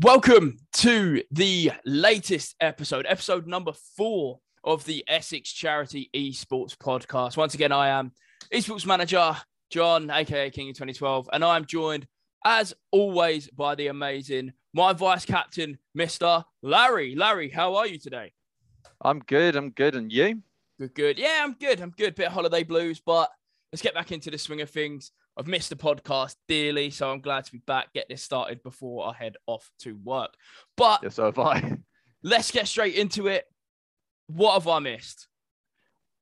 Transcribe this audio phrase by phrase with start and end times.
[0.00, 7.38] Welcome to the latest episode, episode number four of the Essex Charity Esports Podcast.
[7.38, 8.12] Once again, I am
[8.52, 9.34] esports manager
[9.70, 12.06] John, aka King of 2012, and I am joined,
[12.44, 16.44] as always, by the amazing my vice captain, Mr.
[16.62, 17.16] Larry.
[17.16, 18.32] Larry, how are you today?
[19.02, 19.56] I'm good.
[19.56, 19.96] I'm good.
[19.96, 20.40] And you?
[20.78, 21.18] Good, good.
[21.18, 21.80] Yeah, I'm good.
[21.80, 22.14] I'm good.
[22.14, 23.28] Bit of holiday blues, but
[23.72, 25.10] let's get back into the swing of things.
[25.36, 27.92] I've missed the podcast dearly, so I'm glad to be back.
[27.92, 30.34] Get this started before I head off to work.
[30.76, 31.78] But Yes, so have I.
[32.22, 33.46] let's get straight into it.
[34.28, 35.26] What have I missed?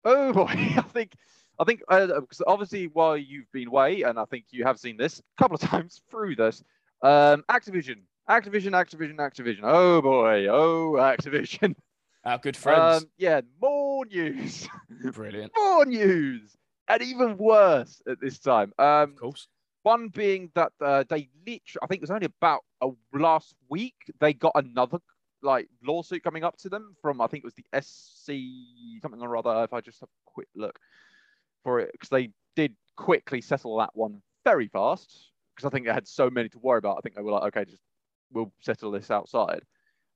[0.02, 1.12] Oh boy, I think,
[1.58, 4.96] I think, uh, because obviously while you've been away, and I think you have seen
[4.96, 6.64] this a couple of times through this,
[7.02, 7.96] um, Activision,
[8.28, 9.60] Activision, Activision, Activision.
[9.62, 11.74] Oh boy, oh Activision.
[12.24, 13.02] Our good friends.
[13.04, 14.66] Um, yeah, more news,
[15.12, 15.52] Brilliant.
[15.56, 16.56] more news,
[16.88, 18.72] and even worse at this time.
[18.78, 19.48] Um, Of course.
[19.84, 23.94] One being that uh, they literally, I think it was only about a, last week,
[24.18, 24.98] they got another
[25.42, 29.36] like lawsuit coming up to them from, I think it was the SC something or
[29.36, 29.62] other.
[29.62, 30.76] If I just have a quick look
[31.62, 35.92] for it, because they did quickly settle that one very fast, because I think they
[35.92, 36.96] had so many to worry about.
[36.98, 37.82] I think they were like, okay, just
[38.32, 39.60] we'll settle this outside.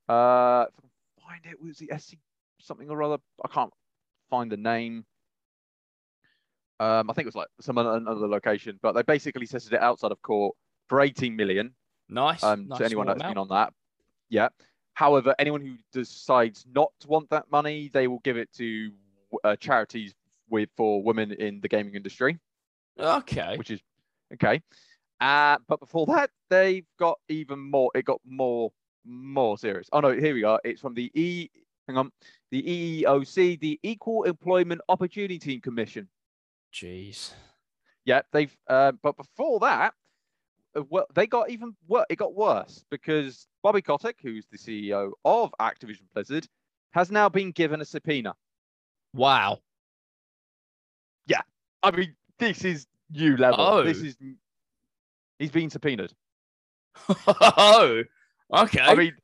[0.08, 0.90] Uh, if I can
[1.26, 2.14] find it, was the SC
[2.60, 3.18] something or other.
[3.44, 3.72] I can't
[4.28, 5.04] find the name.
[6.78, 9.80] Um, I think it was like some other- another location, but they basically settled it
[9.82, 10.56] outside of court
[10.88, 11.74] for 18 million.
[12.08, 12.42] Nice.
[12.42, 13.72] Um, nice to anyone that's been on that,
[14.30, 14.48] yeah.
[14.94, 18.92] However, anyone who decides not to want that money, they will give it to
[19.44, 20.14] uh, charities
[20.48, 22.38] with for women in the gaming industry,
[22.98, 23.56] Okay.
[23.56, 23.80] which is
[24.34, 24.60] okay.
[25.20, 27.90] Uh, but before that, they've got even more.
[27.94, 28.72] It got more
[29.04, 29.88] more serious.
[29.92, 30.60] Oh no, here we are.
[30.64, 31.50] It's from the E.
[31.88, 32.12] Hang on,
[32.52, 32.62] the
[33.02, 36.08] EEOC, the Equal Employment Opportunity Commission.
[36.72, 37.32] Jeez.
[38.04, 38.54] Yeah, they've.
[38.68, 39.92] Uh, but before that,
[40.76, 42.06] uh, well, they got even worse.
[42.08, 46.46] It got worse because Bobby Kotick, who's the CEO of Activision Blizzard,
[46.92, 48.34] has now been given a subpoena.
[49.14, 49.58] Wow.
[51.26, 51.40] Yeah,
[51.82, 53.82] I mean, this is new level.
[53.84, 54.04] This Oh.
[54.06, 54.16] is.
[55.40, 56.12] He's been subpoenaed.
[57.08, 58.02] oh.
[58.54, 58.80] Okay.
[58.80, 59.14] I mean,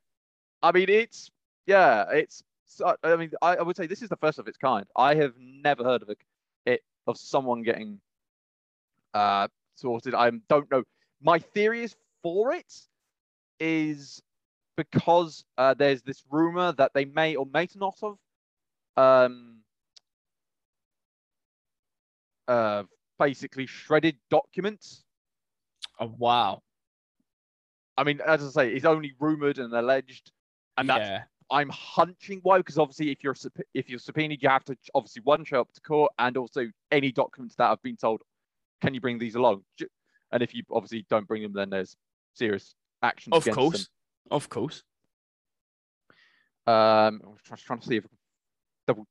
[0.63, 1.31] I mean, it's
[1.67, 2.43] yeah, it's.
[3.05, 4.87] I mean, I, I would say this is the first of its kind.
[4.97, 6.19] I have never heard of it,
[6.65, 8.01] it of someone getting
[9.13, 10.15] uh sorted.
[10.15, 10.85] I don't know.
[11.23, 12.73] My theory is for it
[13.61, 14.23] is
[14.77, 18.17] because uh, there's this rumor that they may or may not have
[18.97, 19.57] um
[22.49, 22.83] uh
[23.19, 25.05] basically shredded documents
[25.99, 26.63] oh, wow.
[27.97, 30.31] I mean, as I say, it's only rumored and alleged,
[30.77, 31.23] and that's yeah.
[31.51, 33.37] I'm hunching why because obviously if you're
[33.73, 37.13] if you're subpoenaed, you have to obviously one show up to court and also any
[37.13, 38.23] documents that have been told,
[38.83, 39.63] can you bring these along?
[40.33, 41.97] And if you obviously don't bring them, then there's
[42.35, 43.33] serious action.
[43.33, 43.89] Of course.
[44.31, 44.83] Of course.
[46.67, 48.09] Um, I'm try- trying to see if I
[48.89, 49.07] double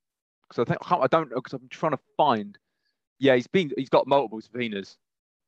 [0.48, 2.58] because I think I, I don't know because I'm trying to find.
[3.18, 4.98] Yeah, he's been he's got multiple subpoenas.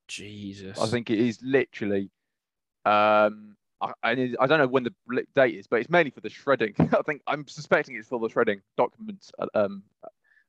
[0.07, 0.79] Jesus.
[0.79, 2.09] I think it is literally.
[2.85, 4.93] Um, I, I, I don't know when the
[5.35, 6.73] date is, but it's mainly for the shredding.
[6.79, 9.31] I think I'm suspecting it's for the shredding documents.
[9.39, 9.83] uh, Um,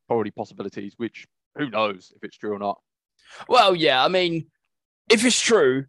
[0.07, 1.27] probably possibilities, which
[1.57, 2.81] who knows if it's true or not.
[3.49, 4.03] Well, yeah.
[4.03, 4.47] I mean,
[5.11, 5.85] if it's true,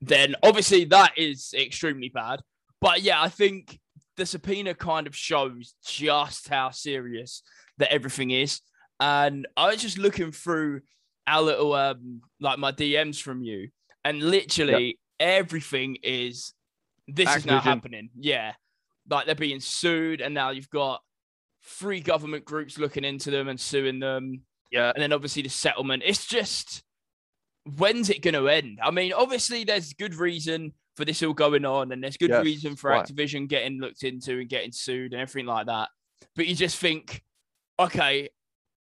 [0.00, 2.40] then obviously that is extremely bad.
[2.80, 3.80] But yeah, I think
[4.16, 7.42] the subpoena kind of shows just how serious
[7.78, 8.60] that everything is.
[9.00, 10.82] And I was just looking through
[11.26, 13.68] our little um like my DMs from you,
[14.04, 16.54] and literally everything is
[17.08, 18.10] this is now happening.
[18.18, 18.52] Yeah.
[19.08, 21.00] Like they're being sued, and now you've got
[21.62, 26.02] three government groups looking into them and suing them Yeah, and then obviously the settlement.
[26.04, 26.82] It's just
[27.76, 28.78] when's it going to end?
[28.82, 32.44] I mean, obviously there's good reason for this all going on, and there's good Yes,
[32.44, 33.04] reason for right.
[33.06, 35.88] Activision getting looked into and getting sued and everything like that.
[36.34, 37.22] But you just think,
[37.78, 38.30] okay,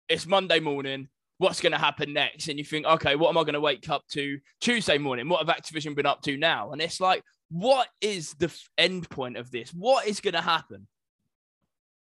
[0.08, 1.08] it's Monday morning.
[1.42, 2.48] What's going to happen next?
[2.48, 5.28] And you think, okay, what am I going to wake up to Tuesday morning?
[5.28, 6.70] What have Activision been up to now?
[6.70, 9.70] And it's like, what is the f- end point of this?
[9.74, 10.86] What is going to happen?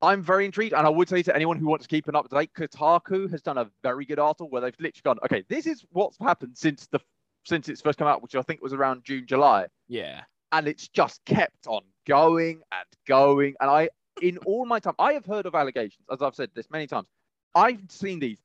[0.03, 2.29] I'm very intrigued, and I would say to anyone who wants to keep an up
[2.29, 5.67] to date, Kotaku has done a very good article where they've literally gone, okay, this
[5.69, 6.99] is what's happened since the
[7.45, 9.67] since it's first come out, which I think was around June, July.
[9.89, 10.23] Yeah.
[10.51, 13.55] and it's just kept on going and going.
[13.61, 13.89] And I,
[14.21, 17.07] in all my time, I have heard of allegations, as I've said this many times.
[17.55, 18.39] I've seen these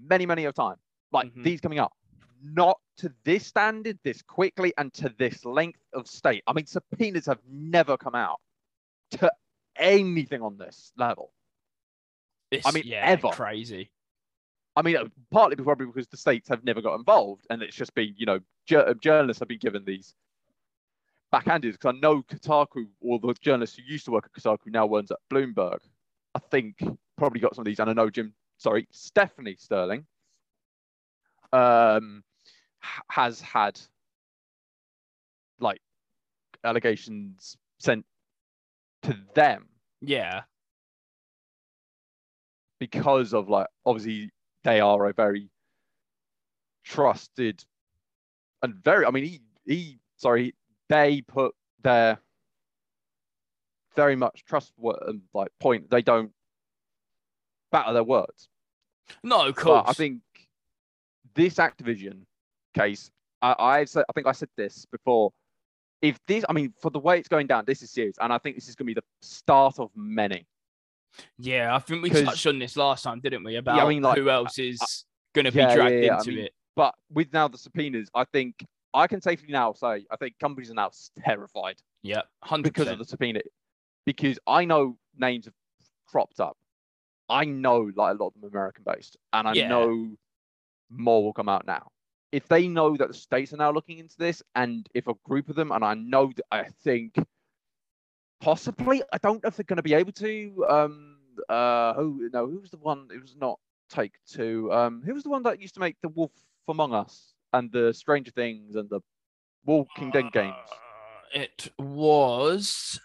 [0.00, 0.76] many, many of time,
[1.12, 1.44] like Mhm.
[1.44, 1.92] these coming up.
[2.44, 6.42] not to this standard, this quickly, and to this length of state.
[6.48, 8.40] I mean, subpoenas have never come out
[9.12, 9.32] to
[9.76, 11.32] anything on this level.
[12.50, 13.28] It's, I mean, yeah, ever.
[13.28, 13.92] crazy.
[14.74, 17.94] I mean, uh, partly probably because the states have never got involved, and it's just
[17.94, 20.16] been, you know, jour- journalists have been given these
[21.30, 21.74] backhanded.
[21.74, 25.12] Because I know Kotaku, or the journalist who used to work at Kotaku now works
[25.12, 25.78] at Bloomberg.
[26.34, 26.82] I think
[27.16, 30.06] probably got some of these, and I know Jim, sorry, Stephanie Sterling,
[31.52, 32.22] um,
[33.08, 33.80] has had
[35.58, 35.80] like
[36.64, 38.04] allegations sent
[39.02, 39.68] to them.
[40.00, 40.42] Yeah,
[42.78, 44.30] because of like obviously
[44.64, 45.48] they are a very
[46.84, 47.64] trusted
[48.62, 50.54] and very I mean he he sorry
[50.88, 52.18] they put their
[53.94, 56.32] very much trustworthy like point they don't
[57.70, 58.48] batter their words
[59.22, 59.82] no, of course.
[59.84, 60.20] but I think
[61.34, 62.22] this Activision
[62.74, 63.10] case
[63.40, 65.32] I I I think I said this before
[66.00, 68.38] if this I mean for the way it's going down this is serious and I
[68.38, 70.46] think this is going to be the start of many
[71.38, 73.56] Yeah, I think we touched on this last time, didn't we?
[73.56, 75.04] About mean, like, who else is
[75.34, 76.52] going to be yeah, yeah, dragged yeah, I into mean, it.
[76.74, 78.64] But with now the subpoenas, I think
[78.94, 80.90] I can safely now say I think companies are now
[81.24, 83.40] terrified Yeah, hundred because of the subpoena.
[84.04, 85.54] Because I know names have
[86.06, 86.56] cropped up.
[87.32, 89.68] I know like a lot of them American based, and I Yeah.
[89.68, 90.16] know
[90.90, 91.90] more will come out now.
[92.30, 95.48] If they know that the states are now looking into this, and if a group
[95.48, 97.16] of them, and I know that I think
[98.40, 100.66] possibly, I don't know if they're going to be able to.
[100.68, 101.18] Um,
[101.48, 103.08] uh, who no, who was the one?
[103.12, 103.58] It was not
[103.88, 104.72] Take Two.
[104.72, 106.32] Um, who was the one that used to make the Wolf
[106.68, 109.00] Among Us and the Stranger Things and the
[109.64, 110.54] Walking Dead games?
[110.70, 113.00] Uh, it was.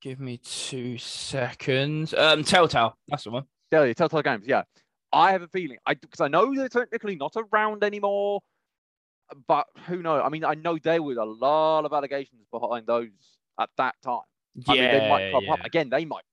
[0.00, 2.14] Give me two seconds.
[2.14, 2.96] Um, Telltale.
[3.08, 3.44] That's the one.
[3.70, 4.46] Yeah, yeah, Telltale Games.
[4.46, 4.62] Yeah,
[5.12, 5.76] I have a feeling.
[5.86, 8.40] I because I know they're technically not around anymore,
[9.46, 10.22] but who knows?
[10.24, 13.08] I mean, I know there was a lot of allegations behind those
[13.60, 14.20] at that time.
[14.54, 15.52] Yeah, I mean, they might crop yeah.
[15.52, 15.90] up again.
[15.90, 16.24] They might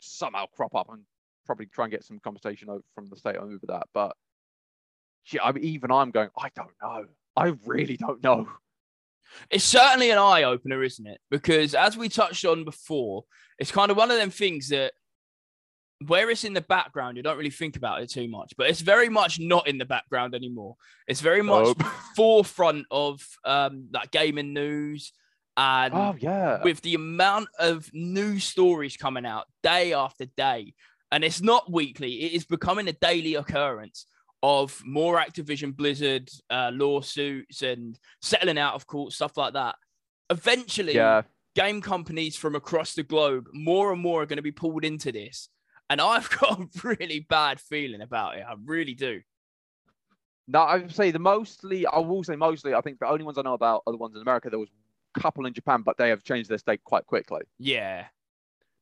[0.00, 1.02] somehow crop up and
[1.46, 3.86] probably try and get some conversation over from the state over that.
[3.94, 4.16] But
[5.22, 6.28] shit, I mean, even I'm going.
[6.38, 7.06] I don't know.
[7.36, 8.48] I really don't know.
[9.50, 11.20] It's certainly an eye opener, isn't it?
[11.30, 13.24] Because as we touched on before,
[13.58, 14.92] it's kind of one of them things that
[16.06, 18.80] where it's in the background, you don't really think about it too much, but it's
[18.80, 20.76] very much not in the background anymore.
[21.06, 21.82] It's very much Nope.
[22.16, 25.12] forefront of um, like gaming news
[25.56, 26.62] and Oh yeah.
[26.62, 30.74] with the amount of new stories coming out day after day,
[31.12, 34.06] and it's not weekly, it is becoming a daily occurrence
[34.44, 39.76] of more Activision Blizzard uh, lawsuits and settling out of court, stuff like that.
[40.28, 41.22] Eventually, yeah.
[41.54, 45.10] game companies from across the globe, more and more are going to be pulled into
[45.12, 45.48] this.
[45.88, 48.44] And I've got a really bad feeling about it.
[48.46, 49.22] I really do.
[50.46, 53.38] No, I would say the mostly, I will say mostly, I think the only ones
[53.38, 54.50] I know about are the ones in America.
[54.50, 54.68] There was
[55.16, 58.04] a couple in Japan, but they have changed their state quite quickly Yeah.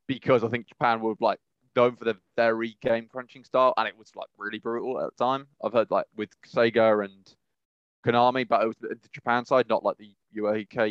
[0.09, 1.39] because I think Japan were like
[1.77, 5.25] known for their very game crunching style and it was like really brutal at the
[5.25, 5.47] time.
[5.65, 7.35] I've heard like with Sega and
[8.07, 10.89] Konami, but it was the, the Japan side, not like the UK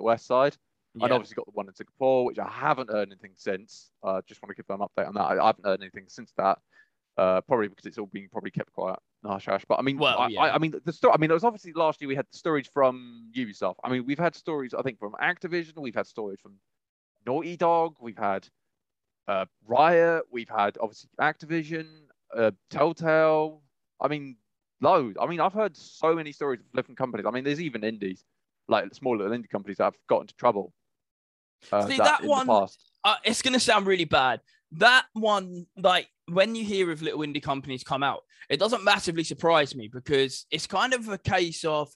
[0.00, 0.56] US side.
[0.94, 1.04] yeah.
[1.04, 3.90] And obviously got the one in Singapore, which I haven't heard anything since.
[4.02, 5.22] Uh, just want to give them an update on that.
[5.22, 6.58] I, I haven't heard anything since that.
[7.16, 8.98] Uh, probably because it's all being probably kept quiet.
[9.24, 9.64] Hush, hush.
[9.68, 10.40] But I mean, Well, I, yeah.
[10.40, 11.12] I, I mean, the story.
[11.14, 13.74] I mean, it was obviously last year we had the stories from Ubisoft.
[13.84, 14.72] I mean, we've had stories.
[14.74, 15.76] I think from Activision.
[15.76, 16.54] We've had stories from
[17.26, 17.96] Naughty Dog.
[18.00, 18.48] We've had
[19.30, 20.24] uh, Riot.
[20.30, 21.86] We've had obviously Activision,
[22.36, 23.62] uh, Telltale.
[24.00, 24.36] I mean,
[24.80, 25.16] loads.
[25.20, 27.26] I mean, I've heard so many stories of different companies.
[27.26, 28.24] I mean, there's even indies,
[28.68, 30.72] like small little indie companies that have got into trouble.
[31.70, 32.68] Uh, See, that in one-
[33.04, 34.40] uh, it's going to sound really bad.
[34.72, 39.24] That one, like when you hear of little indie companies come out, it doesn't massively
[39.24, 41.90] surprise me because it's kind of a case of,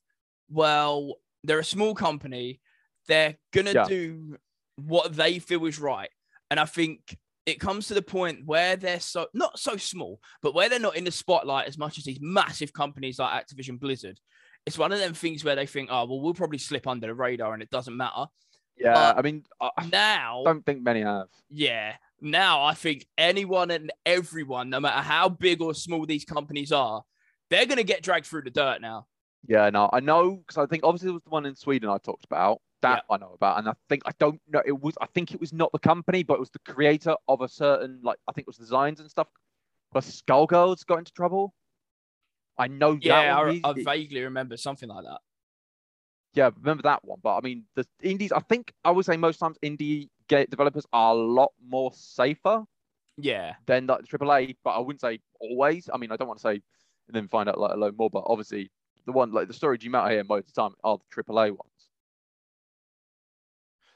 [0.48, 1.14] well,
[1.44, 2.60] they're a small company,
[3.06, 3.84] they're going to Yeah.
[3.86, 4.36] do
[4.76, 6.10] what they feel is right.
[6.50, 10.54] And I think it comes to the point where they're so not so small, but
[10.54, 14.18] where they're not in the spotlight as much as these massive companies like Activision Blizzard.
[14.66, 17.14] It's one of them things where they think, oh, well, we'll probably slip under the
[17.14, 18.26] radar and it doesn't matter.
[18.78, 21.26] Yeah, but I mean, I Now, don't think many have.
[21.50, 21.96] yeah.
[22.20, 27.02] Now I think anyone and everyone, no matter how big or small these companies are,
[27.50, 29.06] they're gonna get dragged through the dirt now.
[29.46, 31.98] Yeah, no, I know because I think obviously it was the one in Sweden I
[31.98, 32.62] talked about.
[32.84, 34.62] That I know about, and I think I don't know.
[34.64, 37.40] It was I think it was not the company, but it was the creator of
[37.40, 39.28] a certain like I think it was designs and stuff.
[39.92, 41.54] But Skullgirls got into trouble.
[42.58, 43.56] I know Yeah, that one.
[43.64, 45.20] I, I vaguely remember something like that.
[46.34, 47.18] yeah, remember that one.
[47.22, 48.32] But I mean, the indies.
[48.32, 52.64] I think I would say most times indie game developers are a lot more safer
[53.16, 55.88] Yeah, than like the AAA, but I wouldn't say always.
[55.92, 56.62] I mean, I don't want to say
[57.08, 58.10] and then find out like a load more.
[58.10, 58.70] But obviously,
[59.06, 61.50] the one like the storage you out here most of the time are the AAA
[61.50, 61.73] ones.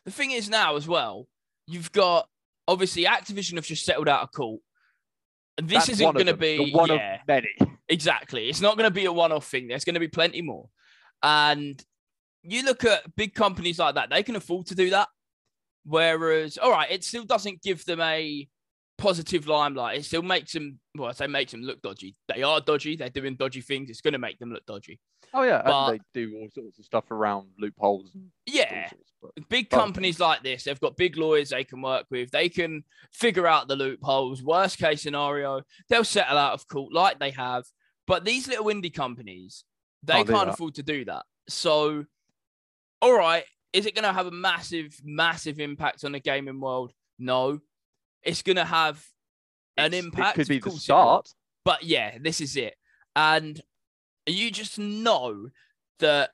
[0.08, 1.26] The thing is now as well,
[1.66, 2.30] you've got
[2.66, 4.62] obviously Activision have just settled out of court.
[5.58, 7.50] And this That's isn't going to be one yeah, of many.
[7.90, 8.48] exactly.
[8.48, 9.68] It's not going to be a one-off thing.
[9.68, 10.70] There's going to be plenty more.
[11.22, 11.78] And
[12.42, 15.08] you look at big companies like that; they can afford to do that.
[15.84, 18.48] Whereas, all right, it still doesn't give them a
[18.96, 19.98] positive limelight.
[19.98, 22.16] It still makes them, well, I say makes them look dodgy.
[22.34, 22.96] They are dodgy.
[22.96, 23.90] They're doing dodgy things.
[23.90, 25.00] It's going to make them look dodgy.
[25.34, 28.10] Oh yeah, But- and they do all sorts of stuff around loopholes.
[28.14, 28.88] And Yeah,
[29.48, 32.30] big companies like this, they've got big lawyers they can work with.
[32.30, 34.42] They can figure out the loopholes.
[34.42, 37.64] Worst case scenario, they'll settle out of court like they have.
[38.06, 39.64] But these little indie companies,
[40.02, 41.24] they Can't afford to do that.
[41.48, 42.04] So,
[43.02, 46.92] all right, is it going to have a massive, massive impact on the gaming world?
[47.18, 47.60] No.
[48.22, 49.04] It's going to have
[49.76, 50.38] an It's- impact.
[50.38, 51.28] It could be the start.
[51.64, 52.74] But yeah, this is it.
[53.14, 53.60] And
[54.26, 55.48] you just know
[55.98, 56.30] that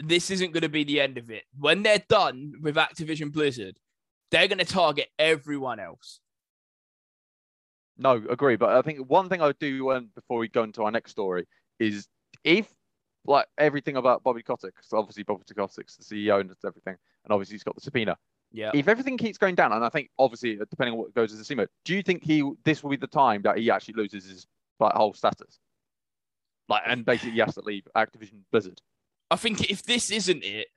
[0.00, 1.44] this isn't going to be the end of it.
[1.58, 3.78] When they're done with Activision Blizzard,
[4.30, 6.20] they're going to target everyone else.
[7.96, 8.56] No, agree.
[8.56, 11.46] But I think one thing I would do before we go into our next story
[11.80, 12.06] is
[12.44, 12.68] if
[13.24, 17.54] like everything about Bobby Kotick, 'cause obviously Bobby Kotick's the CEO and everything, and obviously
[17.54, 18.16] he's got the subpoena.
[18.52, 18.70] Yeah.
[18.72, 21.40] If everything keeps going down, and I think obviously uh, depending on what goes as
[21.40, 24.24] a SEMA, do you think he this will be the time that he actually loses
[24.24, 24.46] his
[24.80, 25.58] like whole status?
[26.68, 28.80] Like and basically he has to leave Activision Blizzard.
[29.30, 30.68] I think if this isn't it,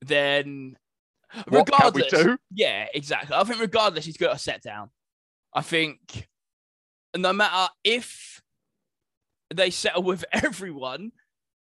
[0.00, 0.76] then
[1.48, 3.36] What regardless, yeah, exactly.
[3.36, 4.90] I think regardless, he's got to set down.
[5.54, 6.28] I think
[7.16, 8.42] no matter if
[9.54, 11.12] they settle with everyone,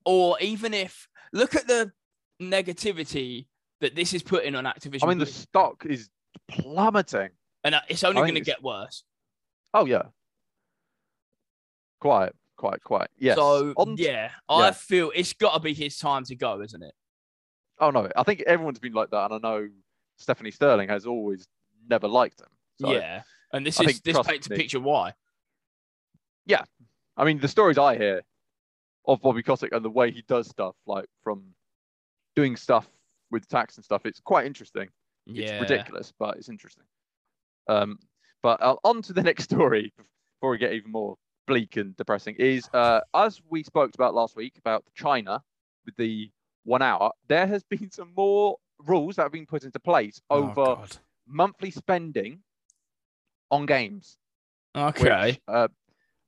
[0.04, 1.92] or even if look at the
[2.40, 3.46] negativity
[3.80, 5.04] that this is putting on Activision.
[5.04, 6.08] I mean the stock is
[6.48, 7.30] plummeting.
[7.64, 9.04] and uh, it's only going to get worse.
[9.74, 10.04] Oh yeah.
[12.00, 13.08] Quite, quite, quite.
[13.16, 13.36] Yes.
[13.36, 14.70] So On yeah, I yeah.
[14.72, 16.92] feel it's got to be his time to go, isn't it?
[17.80, 19.68] Oh no, I think everyone's been like that, and I know
[20.18, 21.46] Stephanie Sterling has always
[21.88, 22.48] never liked him.
[22.80, 23.22] So, yeah,
[23.52, 25.14] and this I is this paints a picture why.
[26.44, 26.64] Yeah.
[27.16, 28.22] I mean, the stories I hear
[29.06, 31.42] of Bobby Kotick and the way he does stuff, like from
[32.36, 32.86] doing stuff
[33.30, 34.88] with tax and stuff, it's quite interesting.
[35.26, 36.84] Yeah, It's ridiculous, but it's interesting.
[37.68, 37.98] Um,
[38.42, 41.16] but uh, on to the next story before we get even more
[41.48, 42.36] bleak and depressing.
[42.38, 45.42] Is uh, as we spoke about last week about China
[45.84, 46.30] with the
[46.64, 50.44] one hour, there has been some more rules that have been put into place Oh,
[50.44, 50.96] over God.
[51.26, 52.38] monthly spending
[53.50, 54.16] on games.
[54.76, 55.30] Okay.
[55.32, 55.68] Which, uh,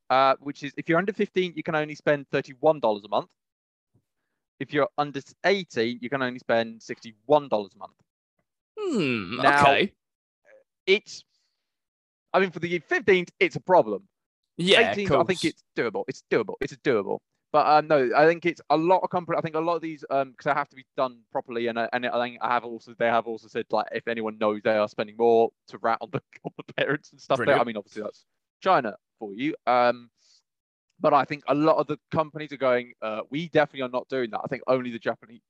[0.08, 3.28] uh, which is if you're under 15, you can only spend $31 a month.
[4.58, 7.14] If you're under 18, you can only spend $61
[7.52, 7.92] a month.
[8.78, 9.36] Hmm.
[9.40, 9.92] Now- okay.
[10.86, 11.22] It's,
[12.32, 14.08] I mean, for the 15th, it's a problem.
[14.56, 14.92] Yeah.
[14.94, 15.20] 18th, cool.
[15.20, 16.04] I think it's doable.
[16.08, 16.54] It's doable.
[16.60, 17.18] It's doable.
[17.52, 19.36] But um, no, I think it's a lot of company.
[19.36, 21.80] I think a lot of these um because they have to be done properly, and
[21.80, 24.60] I- and I think I have also they have also said like if anyone knows
[24.62, 27.38] they are spending more to rat on the on the parents and stuff.
[27.46, 27.56] There.
[27.60, 28.24] I mean, obviously that's
[28.62, 29.56] China for you.
[29.66, 30.10] Um,
[31.00, 32.92] but I think a lot of the companies are going.
[33.02, 34.42] Uh, we definitely are not doing that.
[34.44, 35.40] I think only the Japanese,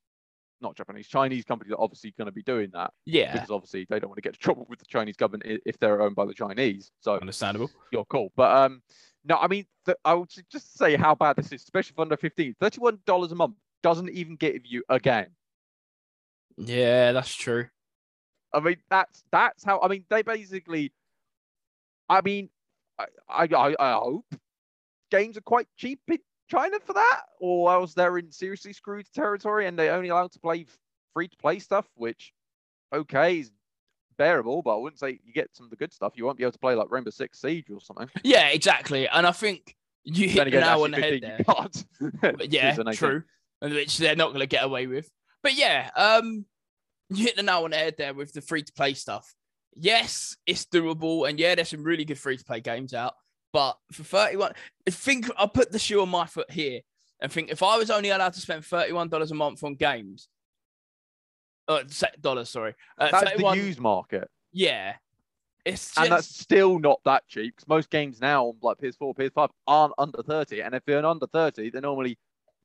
[0.61, 3.33] not Japanese, Chinese companies are obviously going to be doing that Yeah.
[3.33, 6.01] because obviously they don't want to get in trouble with the Chinese government if they're
[6.03, 6.91] owned by the Chinese.
[7.01, 7.71] So Understandable.
[7.93, 8.33] you're cool.
[8.37, 8.83] But um,
[9.25, 9.67] no, I mean,
[10.05, 12.57] I would just say how bad this is, especially for under 15.
[12.61, 15.27] $31 a month doesn't even give you a game.
[16.57, 17.67] Yeah, that's true.
[18.53, 19.81] I mean, that's that's how.
[19.81, 20.93] I mean, they basically.
[22.09, 22.51] I mean,
[22.99, 24.27] I I, I, I hope
[25.11, 26.19] games are quite cheap in
[26.51, 30.41] China for that, or else they're in seriously screwed territory and they're only allowed to
[30.41, 30.67] play
[31.15, 32.33] free to play stuff, which
[32.93, 33.51] okay is
[34.21, 36.13] bearable, but I wouldn't say you get some of the good stuff.
[36.17, 38.09] You won't be able to play like Rainbow Six Siege or something.
[38.23, 39.09] Yeah, exactly.
[39.09, 41.41] And I think you hit Then the again, nail on the head there.
[42.37, 43.23] But yeah, true.
[43.63, 45.11] And which they're not going to get away with.
[45.43, 46.45] But yeah, um,
[47.09, 49.35] you hit the nail on the head there with the free to play stuff.
[49.75, 53.15] Yes, it's doable, and yeah, there's some really good free to play games out.
[53.53, 54.53] But for 31,
[54.87, 56.81] I think I'll put the shoe on my foot here
[57.21, 60.29] and think if I was only allowed to spend $31 a month on games,
[61.69, 61.83] uh,
[62.21, 62.75] dollars, sorry.
[62.99, 64.29] Uh, That's 31 the used market.
[64.53, 64.95] Yeah.
[65.65, 69.15] It's just, and that's still not that cheap because most games now on like PS4,
[69.15, 70.63] PS5 aren't under 30.
[70.63, 72.19] And if they're under 30, they're normally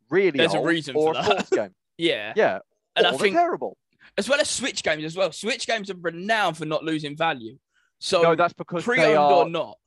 [0.10, 1.50] really There's a reason or for a that.
[1.50, 1.76] game.
[1.98, 2.34] yeah.
[2.36, 2.60] Yeah.
[2.96, 3.78] And or I think, terrible.
[4.18, 7.58] as well as Switch games as well, Switch games are renowned for not losing value.
[8.00, 9.34] So, no, that's because pre they owned are.
[9.46, 9.78] or not.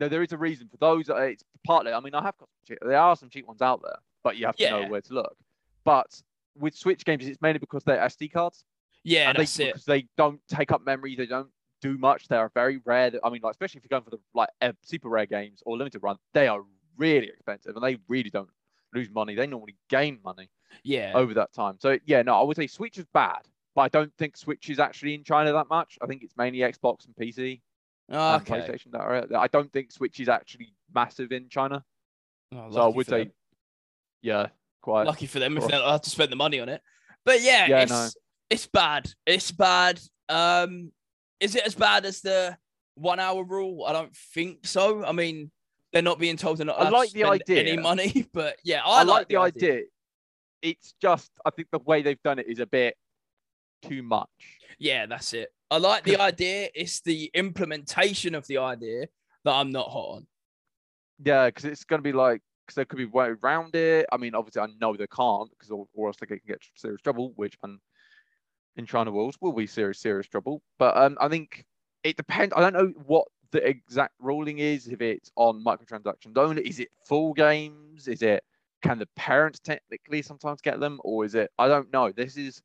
[0.00, 1.10] No, there is a reason for those.
[1.10, 1.92] uh, It's partly.
[1.92, 4.36] I mean, I have got some cheap, there are some cheap ones out there, but
[4.38, 4.70] you have to Yeah.
[4.70, 5.36] know where to look.
[5.84, 6.20] But
[6.58, 8.64] with Switch games, it's mainly because they're SD cards.
[9.04, 9.66] Yeah, and they, that's it.
[9.68, 11.14] because they don't take up memory.
[11.16, 12.28] They don't do much.
[12.28, 13.12] They are very rare.
[13.22, 14.48] I mean, like especially if you're going for the like
[14.82, 16.62] super rare games or limited run, they are
[16.96, 18.50] really expensive, and they really don't
[18.94, 19.34] lose money.
[19.34, 20.50] They normally gain money
[20.82, 21.12] Yeah.
[21.14, 21.76] over that time.
[21.78, 23.42] So yeah, no, I would say Switch is bad,
[23.74, 25.96] but I don't think Switch is actually in China that much.
[26.02, 27.60] I think it's mainly Xbox and PC
[28.10, 28.60] and okay.
[28.60, 29.26] PlayStation that are.
[29.36, 31.84] I don't think Switch is actually massive in China.
[32.52, 33.32] Oh, So I would say, them.
[34.22, 34.46] yeah,
[34.82, 35.06] quite.
[35.06, 36.82] lucky for them if they don't have to spend the money on it.
[37.24, 38.08] But yeah, Yeah, it's no.
[38.50, 39.10] it's bad.
[39.26, 40.00] It's bad.
[40.28, 40.92] Um,
[41.38, 42.56] is it as bad as the
[42.96, 43.84] one hour rule?
[43.84, 45.04] I don't think so.
[45.04, 45.50] I mean,
[45.92, 47.80] they're not being told they're not I like to the spend any idea.
[47.80, 49.82] money, but yeah, I, I, like the idea.
[50.62, 52.96] It's just I think the way they've done it is a bit
[53.82, 54.28] too much.
[54.78, 55.50] Yeah, that's it.
[55.70, 56.68] I like the idea.
[56.74, 59.06] It's the implementation of the idea
[59.44, 60.26] that I'm not hot on.
[61.22, 64.06] Yeah, because it's going to be like because there could be way around it.
[64.10, 67.00] I mean, obviously, I know they can't because or, or else they can get serious
[67.02, 67.78] trouble, which and
[68.76, 70.62] in China rules will be serious serious trouble.
[70.78, 71.64] But um, I think
[72.02, 72.54] it depends.
[72.56, 74.88] I don't know what the exact ruling is.
[74.88, 78.08] If it's on microtransactions only, is it full games?
[78.08, 78.42] Is it
[78.82, 81.50] can the parents technically sometimes get them, or is it?
[81.58, 82.12] I don't know.
[82.12, 82.62] This is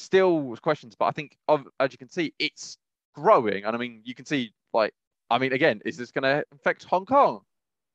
[0.00, 2.78] still questions, but I think as you can see, it's
[3.14, 4.92] growing, and I mean, you can see like
[5.30, 7.40] I mean, again, is this going to affect Hong Kong?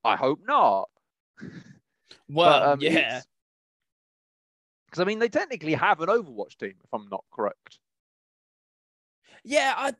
[0.03, 0.89] I hope not.
[2.29, 3.21] Well, um, yeah,
[4.85, 7.79] Because I mean, they technically have an Overwatch team, if I'm not correct.
[9.43, 9.73] yeah.
[9.75, 9.93] I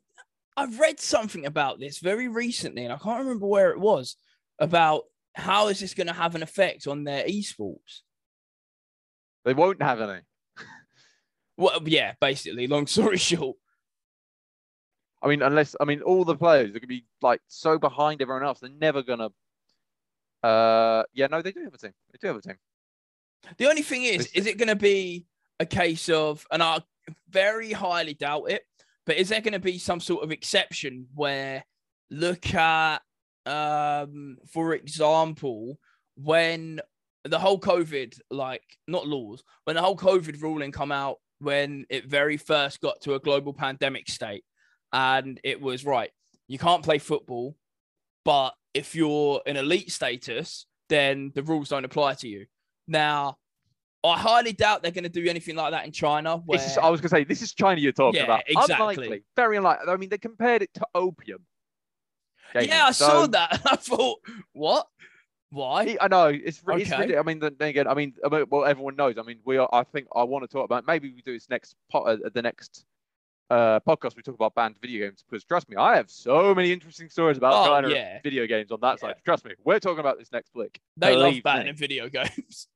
[0.57, 4.15] I've read something about this very recently, and I can't remember where it was
[4.59, 8.01] about how is this going to have an effect on their esports.
[9.43, 10.21] They won't have any.
[11.57, 12.67] Well, yeah, basically.
[12.67, 13.57] Long story short,
[15.25, 18.21] I mean, unless I mean, all the players are going to be like so behind
[18.21, 19.29] everyone else, they're never gonna.
[20.43, 21.93] Uh, yeah, no, they do have a team.
[22.12, 22.57] They do have a team.
[23.57, 25.25] the only thing is, is it going to be
[25.59, 26.83] a case of, and I
[27.29, 28.63] very highly doubt it,
[29.07, 31.65] but is there going to be some sort of exception where,
[32.12, 33.01] look at,
[33.47, 35.79] um, for example,
[36.15, 36.79] when
[37.24, 42.08] the whole COVID, like not laws, when the whole COVID ruling come out when it
[42.08, 44.44] very first got to a global pandemic state,
[44.92, 46.10] and it was right,
[46.48, 47.55] you can't play football,
[48.24, 52.48] but if you're in elite status, then the rules don't apply to you.
[52.88, 53.38] Now,
[54.03, 56.38] I highly doubt they're going to do anything like that in China.
[56.38, 58.44] Where I was going to say, this is China you're talking Yeah, about.
[58.48, 58.75] exactly.
[58.75, 59.92] Unlikely, very unlikely.
[59.92, 61.46] I mean, they compared it to opium.
[62.53, 63.62] gaming, yeah, I saw that.
[63.66, 64.20] I thought,
[64.53, 64.88] what?
[65.51, 65.84] Why?
[65.84, 67.18] I I know it's re- it's really.
[67.18, 68.14] I mean, then then again, I mean,
[68.50, 69.18] well, everyone knows.
[69.18, 69.70] I mean, we are.
[69.72, 70.86] I think I want to talk about.
[70.86, 72.86] Maybe we do this next po- uh, the next
[73.51, 74.16] uh podcast.
[74.16, 77.38] We talk about banned video games because trust me, I have so many interesting stories
[77.38, 78.20] about Oh, China yeah.
[78.24, 79.10] video games on that Yeah.
[79.10, 79.16] side.
[79.24, 80.79] Trust me, we're talking about this next flick.
[80.98, 81.72] They love Believe me.
[81.74, 82.68] video games.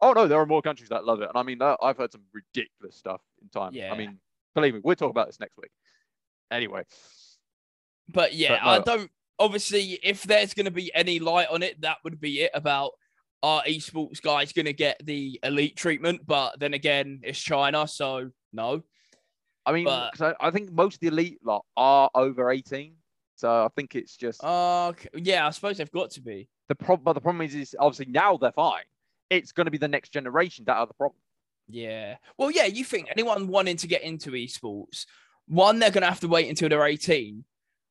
[0.00, 2.22] Oh no, there are more countries that love it, and I mean, I've heard some
[2.32, 3.72] ridiculous stuff in time.
[3.72, 3.92] Yeah.
[3.92, 4.18] I mean,
[4.54, 5.70] believe me, we'll talk about this next week.
[6.50, 6.82] Anyway,
[8.08, 9.10] But yeah, But I don't.
[9.40, 12.92] Obviously, if there's going to be any light on it, that would be it about
[13.42, 16.20] our esports guys going to get the elite treatment.
[16.26, 18.82] But then again, it's China, so no.
[19.66, 22.96] I mean, But- 'cause I, I think most of the elite lot are over eighteen,
[23.36, 26.48] so I think it's just Uh, yeah, I suppose they've got to be.
[26.68, 27.02] the problem.
[27.04, 28.84] But the problem is, is obviously now they're fine.
[29.30, 31.20] It's going to be the next generation that are the problem.
[31.68, 32.16] Yeah.
[32.36, 35.06] Well, yeah, you think anyone wanting to get into esports,
[35.46, 37.44] one, they're going to have to wait until they're 18.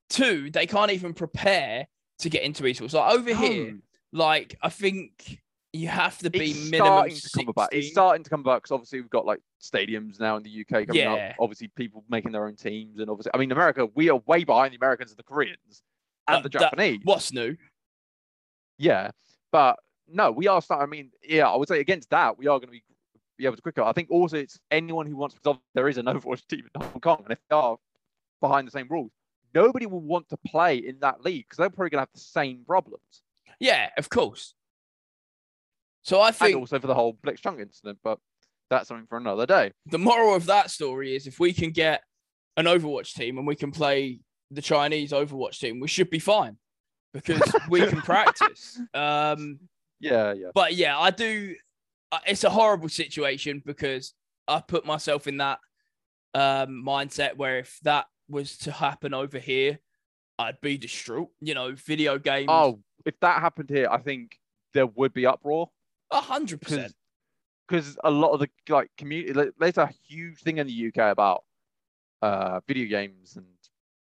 [0.09, 1.87] Two, they can't even prepare
[2.19, 2.93] to get into esports.
[2.93, 3.79] Like over here,
[4.11, 5.39] like, I think
[5.71, 7.73] you have to be it's minimum starting to come about.
[7.73, 10.87] It's starting to come about because obviously we've got like stadiums now in the UK
[10.87, 11.13] coming Yeah.
[11.31, 11.35] up.
[11.39, 14.73] Obviously, people making their own teams, and obviously, I mean, America, we are way behind
[14.73, 15.83] the Americans and the Koreans
[16.27, 17.01] and Uh, the that- Japanese.
[17.03, 17.55] What's new?
[18.77, 19.11] Yeah,
[19.51, 20.83] but no, we are starting.
[20.83, 22.83] I mean, yeah, I would say against that, we are going to be
[23.37, 23.81] be able to quicker.
[23.83, 26.99] I think also it's anyone who wants because there is an Overwatch team in Hong
[26.99, 27.77] Kong, and if they are
[28.41, 29.11] behind the same rules,
[29.53, 32.19] nobody will want to play in that league because they're probably going to have the
[32.19, 33.21] same problems.
[33.59, 34.53] Yeah, of course.
[36.03, 38.19] So I And think also for the whole Blitzchung incident, but
[38.69, 39.71] that's something for another day.
[39.87, 42.01] the moral of that story is if we can get
[42.57, 44.19] an Overwatch team and we can play
[44.51, 46.57] the Chinese Overwatch team, we should be fine
[47.13, 48.79] because we can practice.
[48.93, 49.59] Um,
[49.99, 50.49] Yeah, yeah.
[50.53, 51.55] but yeah, I do.
[52.11, 54.13] uh, It's a horrible situation because
[54.47, 55.59] I put myself in that
[56.33, 59.79] um, mindset where if that was to happen over here,
[60.37, 61.29] I'd be distraught.
[61.41, 62.47] You know, video games.
[62.49, 64.39] Oh, if that happened here, I think
[64.73, 65.69] there would be uproar.
[66.11, 66.93] a hundred percent.
[67.67, 71.11] because a lot of the like community like, there's a huge thing in the UK
[71.11, 71.43] about
[72.21, 73.45] uh video games and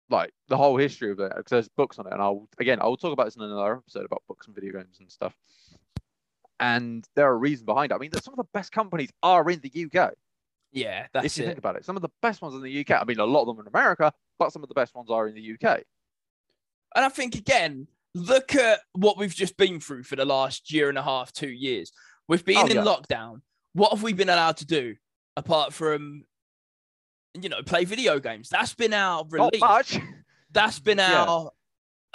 [0.09, 2.97] like the whole history of it because there's books on it and I'll again I'll
[2.97, 5.35] talk about this in another episode about books and video games and stuff
[6.59, 9.49] and there are reasons behind it I mean that some of the best companies are
[9.49, 10.13] in the UK
[10.71, 11.47] Yeah, that's if you it.
[11.47, 13.41] think about it some of the best ones in the UK I mean a lot
[13.41, 15.83] of them in America but some of the best ones are in the UK
[16.95, 20.89] And I think again, look at what we've just been through for the last year
[20.89, 21.91] and a half, two years.
[22.27, 22.83] We've been Oh, in yeah.
[22.83, 23.41] lockdown.
[23.73, 24.95] What have we been allowed to do
[25.37, 26.23] apart from,
[27.39, 28.49] you know, play video games?
[28.49, 29.61] That's been our Not release.
[29.61, 29.99] much.
[30.51, 31.25] That's been Yeah.
[31.27, 31.51] our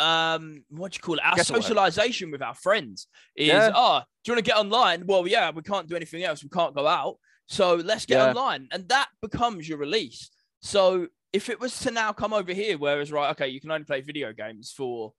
[0.00, 1.24] um what do you call it?
[1.24, 3.70] Our socialization with our friends is Yeah.
[3.74, 5.06] oh, do you want to get online?
[5.06, 6.42] Well, yeah, we can't do anything else.
[6.42, 7.18] We can't go out.
[7.46, 8.28] So let's get Yeah.
[8.28, 8.68] online.
[8.70, 10.30] And that becomes your release.
[10.60, 13.84] So if it was to now come over here, whereas right, okay, you can only
[13.84, 15.12] play video games for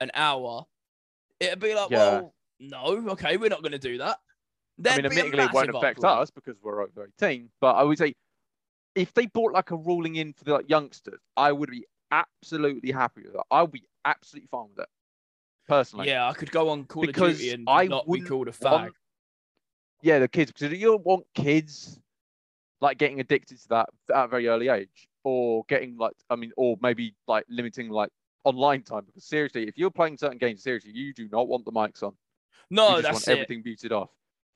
[0.00, 0.64] an hour,
[1.40, 1.96] it'd be like, Yeah.
[1.98, 4.18] well, no, okay, we're not gonna do that.
[4.18, 6.20] I There'd mean, admittedly, it won't affect uproar.
[6.22, 7.50] us because we're over 18.
[7.60, 8.14] But I would say
[8.94, 12.92] if they brought like a ruling in for the like, youngsters, I would be absolutely
[12.92, 13.44] happy with that.
[13.50, 14.88] I would be absolutely fine with it,
[15.66, 16.08] personally.
[16.08, 18.52] Yeah, I could go on Call Because of Duty and I not be called a
[18.52, 18.90] fag.
[20.04, 21.98] Yeah, the kids, because you don't want kids
[22.82, 26.52] like getting addicted to that at a very early age, or getting like, I mean,
[26.58, 28.10] or maybe like limiting like
[28.44, 29.04] online time.
[29.06, 32.12] Because seriously, if you're playing certain games seriously, you do not want the mics on.
[32.70, 33.30] No, you just that's want it.
[33.30, 34.10] everything muted off.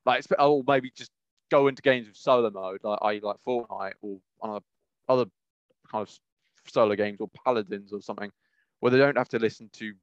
[0.05, 1.13] Like, or maybe just
[1.51, 4.21] go into games with solo mode, like I like Fortnite or
[5.09, 5.25] other
[5.91, 6.11] kind of
[6.67, 8.31] solo games or Paladins or something,
[8.81, 9.95] where they don't have to listen to,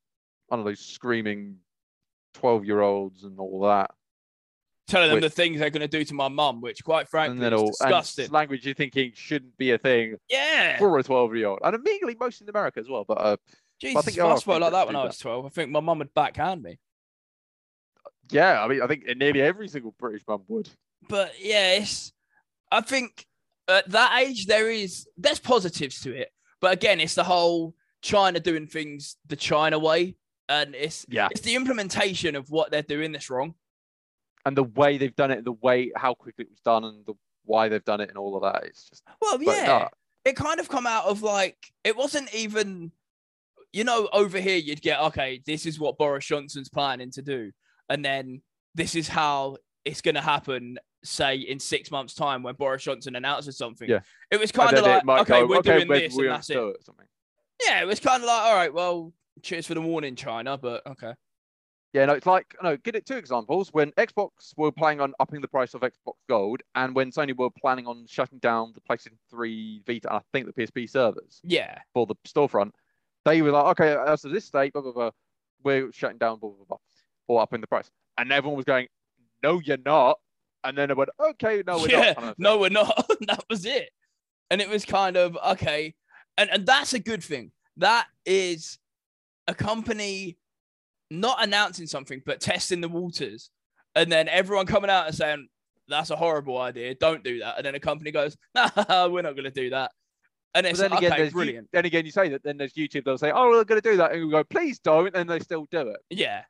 [0.50, 1.58] I don't know, those screaming
[2.34, 3.92] twelve-year-olds and all that,
[4.88, 7.46] telling them Which- the things they're going to do to my mum, which quite frankly
[7.46, 8.30] is all and disgusting.
[8.32, 10.78] language you're thinking shouldn't be a thing yeah.
[10.78, 13.04] for a twelve-year-old, and immediately most in America as well.
[13.08, 13.38] But uh,
[13.80, 15.46] Jesus, think if there I spoke like that when I was 12.
[15.46, 16.80] I think my mum would backhand me.
[18.32, 20.70] yeah, I mean, I think nearly every single British mum would.
[21.10, 21.84] But yeah,
[22.72, 23.26] I think
[23.68, 26.32] at that age, there is, there's positives to it.
[26.62, 30.16] But again, it's the whole China doing things the China way.
[30.48, 33.56] And it's, Yeah, it's the implementation of what they're doing that's wrong.
[34.46, 37.14] And the way they've done it, the way how quickly it was done, and the
[37.46, 39.04] why they've done it, and all of that, it's just.
[39.22, 39.66] Well, yeah.
[39.66, 39.90] no,
[40.26, 42.92] it kind of come out of like it wasn't even
[43.72, 47.52] you know over here you'd get okay this is what boris johnson's planning to do
[47.90, 48.42] and then
[48.74, 49.56] this is how
[49.86, 54.00] it's going to happen say in six months time when boris johnson announces something Yeah.
[54.32, 56.84] it was kind of like okay go, we're doing when this and that's it it,
[56.84, 57.06] something.
[57.66, 60.86] yeah it was kind of like all right well cheers for the warning china but
[60.88, 61.14] okay
[61.96, 62.76] Yeah, no, it's like no.
[62.76, 66.62] Get it two examples when Xbox were planning on upping the price of Xbox Gold,
[66.76, 70.46] and when Sony were planning on shutting down the PlayStation 3 Vita and I think
[70.46, 72.72] the PSP servers yeah for the storefront.
[73.24, 75.12] They were like, okay, as of this date, blah blah blah,
[75.64, 76.78] we're shutting down, blah blah blah,
[77.30, 78.88] or upping the price, and everyone was going,
[79.42, 80.20] no, you're not.
[80.66, 82.36] And then they went, okay, no, we're yeah not.
[82.38, 83.90] no we're not that was it
[84.50, 85.94] and it was kind of okay
[86.38, 88.80] and and that's a good thing that is
[89.48, 90.38] a company
[91.20, 93.50] not announcing something but testing the waters
[93.96, 95.48] and then everyone coming out and saying
[95.88, 99.36] that's a horrible idea don't do that and then a company goes nah we're not
[99.36, 99.92] going to do that
[100.54, 102.42] and it's then like, again, okay brilliant then again, you say that.
[102.42, 103.04] Then there's YouTube.
[103.04, 105.40] They'll say, "Oh, we're going to do that," and you go, "Please don't," and they
[105.40, 105.98] still do it.
[106.10, 106.44] yeah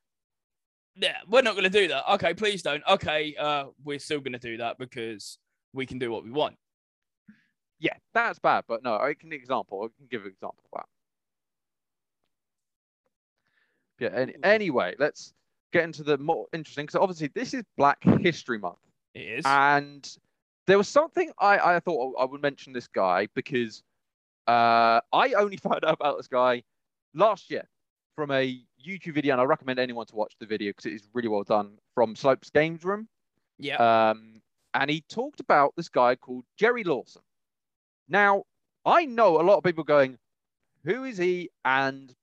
[0.95, 4.31] yeah we're not going to do that okay please don't okay uh we're still going
[4.31, 5.39] to do that because
[5.73, 6.55] we can do what we want
[7.79, 8.63] Yeah, that's bad.
[8.67, 9.81] But no, I can example.
[9.83, 10.85] I can give an example of that.
[13.99, 14.09] Yeah.
[14.13, 15.33] Any, anyway, let's
[15.71, 16.85] get into the more interesting.
[16.85, 18.77] because obviously, this is Black History Month,
[19.13, 20.17] it is and
[20.67, 23.83] there was something I I thought I would mention this guy because
[24.47, 26.63] uh I only found out about this guy
[27.13, 27.67] last year
[28.15, 31.09] from a YouTube video, and I recommend anyone to watch the video because it is
[31.13, 33.07] really well done from Slopes Games Room.
[33.57, 33.75] yeah
[34.11, 34.41] Um,
[34.73, 37.21] and he talked about this guy called Jerry Lawson.
[38.07, 38.43] Now,
[38.85, 40.17] I know a lot of people going,
[40.83, 42.13] who is he and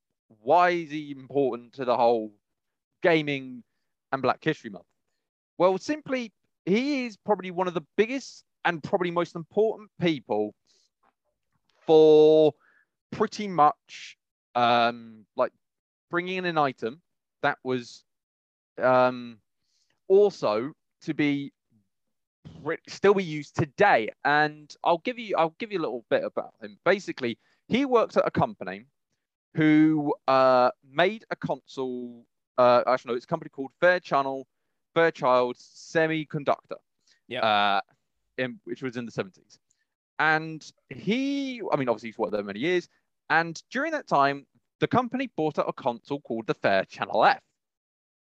[0.43, 2.33] why is he important to the whole
[3.03, 3.63] gaming
[4.13, 4.87] and Black History Month?
[5.59, 6.33] Well, simply,
[6.65, 10.55] he is probably one of the biggest and probably most important people
[11.87, 12.53] for
[13.11, 14.17] pretty much
[14.55, 15.53] um, like
[16.11, 17.01] bringing in an item
[17.43, 18.05] that was
[18.81, 19.39] um,
[20.09, 21.53] also to be
[22.89, 24.09] still be used today.
[24.25, 26.79] And I'll give you I'll give you a little bit about him.
[26.85, 28.87] Basically, he works at a company
[29.55, 32.25] who uh, made a console.
[32.59, 34.45] Uh, actually, no, it's a company called Fairchannel
[34.95, 36.79] Fairchild Semiconductor.
[37.29, 37.41] Yeah.
[37.41, 37.81] Uh,
[38.39, 39.59] in, which was in the 70s.
[40.19, 42.89] And he, I mean, obviously he's worked there many years.
[43.31, 44.47] And during that time,
[44.81, 47.41] the company bought out a console called the Fairchild Channel F.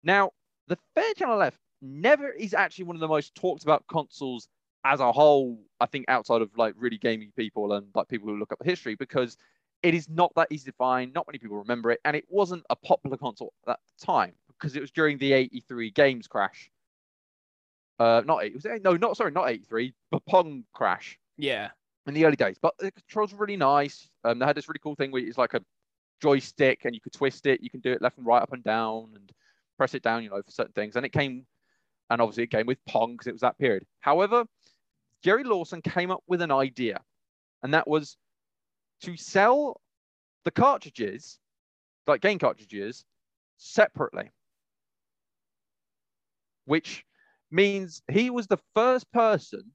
[0.02, 0.30] Now,
[0.66, 4.48] the Fairchild Channel F never is actually one of the most talked about consoles
[4.84, 8.38] as a whole, I think, outside of like really gaming people and like people who
[8.38, 9.36] look up the history, because
[9.82, 11.12] it is not that easy to find.
[11.12, 14.76] Not many people remember it, and it wasn't a popular console at that time because
[14.76, 16.70] it was during the 83 games crash.
[17.98, 21.70] Uh, not eight, was it, no, not sorry, not 83, the Pong crash yeah
[22.08, 22.56] in the early days.
[22.60, 24.08] But the controls were really nice.
[24.24, 25.60] Um, they had this really cool thing where it's like a
[26.20, 27.62] joystick and you could twist it.
[27.62, 29.30] You can do it left and right, up and down, and
[29.76, 30.96] press it down, you know, for certain things.
[30.96, 31.46] And it came,
[32.10, 33.84] and obviously it came with Pong because it was that period.
[34.00, 34.44] However,
[35.22, 37.00] Jerry Lawson came up with an idea,
[37.62, 38.16] and that was
[39.02, 39.80] to sell
[40.44, 41.38] the cartridges,
[42.06, 43.04] like game cartridges,
[43.56, 44.30] separately.
[46.64, 47.04] Which
[47.50, 49.72] means he was the first person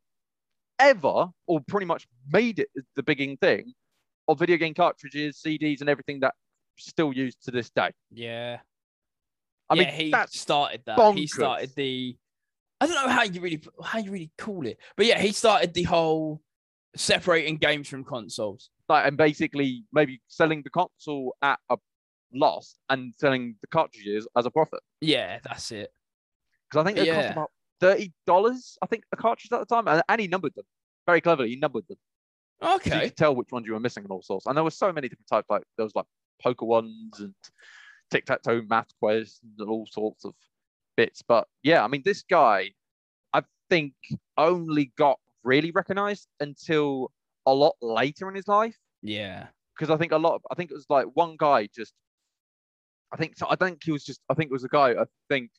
[0.79, 3.73] ever, or pretty much made it the bigging thing
[4.27, 6.33] of video game cartridges, CDs, and everything that
[6.77, 7.91] still used to this day.
[8.11, 8.59] Yeah.
[9.69, 11.15] I yeah, mean, he started that.
[11.15, 12.15] He started the.
[12.81, 15.73] I don't know how you really how you really call it, but yeah, he started
[15.73, 16.41] the whole
[16.95, 18.69] separating games from consoles.
[18.89, 21.77] Like, and basically maybe selling the console at a
[22.33, 24.81] loss and selling the cartridges as a profit.
[25.01, 25.91] Yeah, that's it.
[26.69, 28.77] Because I think they cost about thirty dollars.
[28.81, 30.65] I think a cartridge at the time, and, and he numbered them
[31.05, 31.49] very cleverly.
[31.49, 31.97] He numbered them.
[32.61, 33.01] So you Okay.
[33.01, 34.45] could tell which ones you were missing and all sorts.
[34.45, 35.49] And there were so many different types.
[35.49, 36.05] Like there was like
[36.41, 37.33] poker ones and
[38.09, 40.33] tic tac toe math questions and all sorts of
[40.95, 41.21] bits.
[41.21, 42.71] But yeah, I mean, this guy,
[43.33, 43.93] I think,
[44.37, 47.11] only got really recognized until
[47.45, 48.77] a lot later in his life.
[49.01, 49.47] Yeah.
[49.77, 50.35] Because I think a lot.
[50.35, 51.93] Of, I think it was like one guy just.
[53.13, 53.47] I think so.
[53.49, 54.21] I think he was just.
[54.29, 54.91] I think it was a guy.
[54.91, 55.51] I think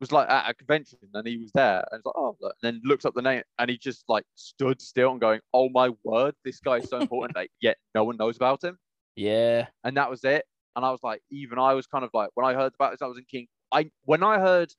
[0.00, 2.74] was like at a convention and he was there and it's like oh look, and
[2.74, 5.88] then looks up the name and he just like stood still and going oh my
[6.02, 8.76] word this guy is so important like yet no one knows about him
[9.16, 9.66] Yeah.
[9.84, 12.44] and that was it and I was like even I was kind of like when
[12.44, 14.70] I heard about this I was in King I when I heard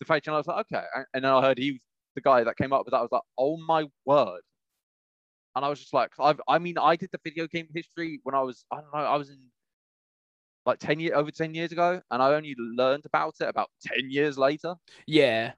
[0.00, 1.80] the fake channel I was like okay and- and then I heard he was
[2.16, 4.40] the guy that came up with that I was like oh my word
[5.56, 8.34] and I was just like I've, I mean I did the video game history when
[8.36, 9.38] I was I don't know I was in
[10.66, 14.10] like 10 years over 10 years ago and I only learned about it about 10
[14.10, 14.74] years later
[15.06, 15.52] Yeah.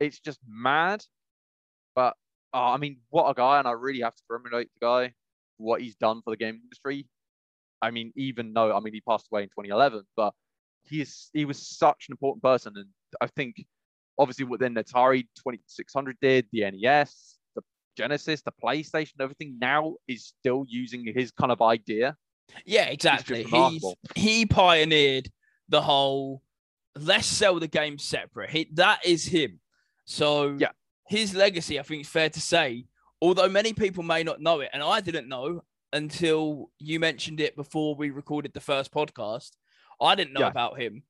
[0.00, 1.04] it's just mad.
[1.94, 2.14] But
[2.52, 5.14] oh, I mean, what a guy, and I really have to commendate the guy
[5.58, 7.06] what he's done for the game industry.
[7.82, 10.34] I mean, even though I mean he passed away in 2011, but
[10.84, 12.88] he is he was such an important person, and
[13.20, 13.64] I think
[14.18, 17.31] obviously what then Atari 2600 did, the NES,
[17.96, 22.16] Genesis, the PlayStation, everything now is still using his kind of idea.
[22.66, 23.44] Yeah, exactly.
[23.44, 25.30] He's he pioneered
[25.68, 26.42] the whole
[26.96, 28.50] let's sell the game separate.
[28.50, 29.60] He, that is him.
[30.04, 30.72] So Yeah.
[31.08, 32.84] his legacy, I think it's fair to say,
[33.22, 37.56] although many people may not know it, and I didn't know until you mentioned it
[37.56, 39.52] before we recorded the first podcast.
[40.00, 40.48] I didn't know Yeah.
[40.48, 41.02] about him.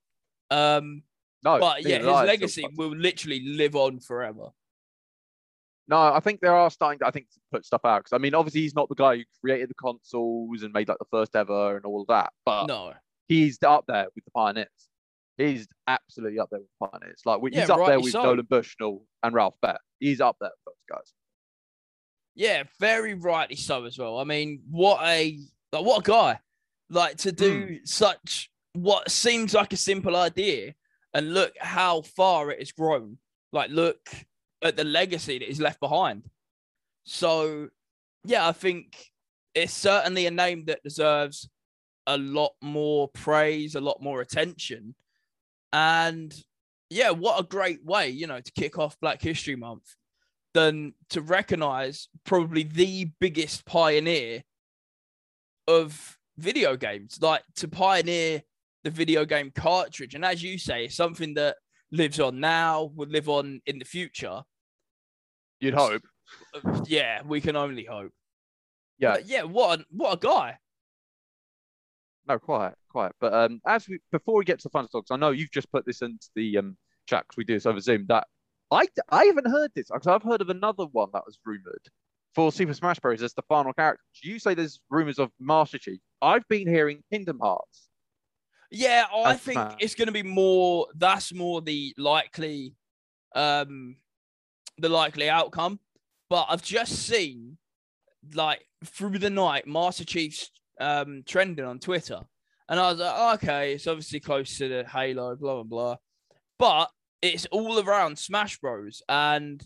[0.50, 1.02] Um,
[1.42, 4.50] No, but yeah, his did I until- legacy will literally live on forever.
[5.88, 8.00] No, I think they are starting to, I think, to put stuff out.
[8.00, 10.98] Because, I mean, obviously, he's not the guy who created the consoles and made like
[10.98, 12.32] the first ever and all of that.
[12.44, 12.94] But No.
[13.28, 14.68] he's up there with the pioneers.
[15.36, 17.22] He's absolutely up there with the pioneers.
[17.24, 18.22] Like, he's Yeah, up there with so.
[18.22, 19.78] Nolan Bushnell and Ralph Baer.
[19.98, 21.12] He's up there with those guys.
[22.34, 24.18] Yeah, very rightly so as well.
[24.18, 25.38] I mean, what a
[25.72, 26.38] like what a guy.
[26.88, 27.74] Like to do hmm.
[27.84, 30.74] such what seems like a simple idea
[31.14, 33.18] and look how far it has grown.
[33.52, 34.08] Like look
[34.62, 36.24] at the legacy that is left behind.
[37.04, 37.68] So
[38.24, 39.10] yeah, I think
[39.54, 41.48] it's certainly a name that deserves
[42.06, 44.94] a lot more praise, a lot more attention.
[45.72, 46.34] And
[46.90, 49.96] yeah, what a great way, you know, to kick off Black History Month
[50.54, 54.42] than to recognize probably the biggest pioneer
[55.66, 58.42] of video games, like to pioneer
[58.84, 60.14] the video game cartridge.
[60.14, 61.56] And as you say, something that
[61.90, 64.42] lives on now, will live on in the future.
[65.62, 66.02] You'd hope.
[66.86, 68.10] Yeah, we can only hope.
[68.98, 69.12] Yeah.
[69.12, 70.58] But yeah, what a, what a guy.
[72.28, 73.12] No, quiet, quiet.
[73.20, 75.70] But um, as we before we get to the final talks, I know you've just
[75.70, 78.06] put this into the um chat 'cause we do this over Zoom.
[78.08, 78.26] That
[78.70, 81.88] I I haven't heard this because I've heard of another one that was rumored
[82.34, 83.22] for Super Smash Bros.
[83.22, 84.02] as the final character.
[84.22, 86.00] You say there's rumors of Master Chief.
[86.20, 87.88] I've been hearing Kingdom Hearts.
[88.70, 89.76] Yeah, I That's think mad.
[89.80, 90.86] it's going to be more.
[90.96, 92.74] That's more the likely,
[93.34, 93.96] um,
[94.78, 95.78] the likely outcome.
[96.30, 97.58] But I've just seen,
[98.34, 102.20] like through the night, Master Chief's um trending on Twitter,
[102.68, 105.96] and I was like, "Oh, okay, it's obviously close to the Halo, blah blah blah,
[106.58, 109.02] but it's all around Smash Bros.
[109.08, 109.64] and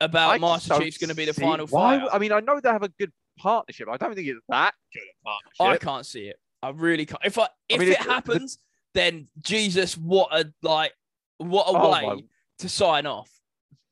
[0.00, 1.98] about I Master Chief's going to be the final why.
[2.00, 2.08] fight.
[2.12, 3.88] I mean, I know they have a good partnership.
[3.90, 5.82] I don't think it's that good a I partnership.
[5.82, 6.36] I can't see it.
[6.62, 7.20] I really can't.
[7.24, 8.58] If I if mean, it happens,
[8.94, 10.92] then Jesus, what a like,
[11.38, 12.22] what a Oh way my-
[12.60, 13.30] to sign off.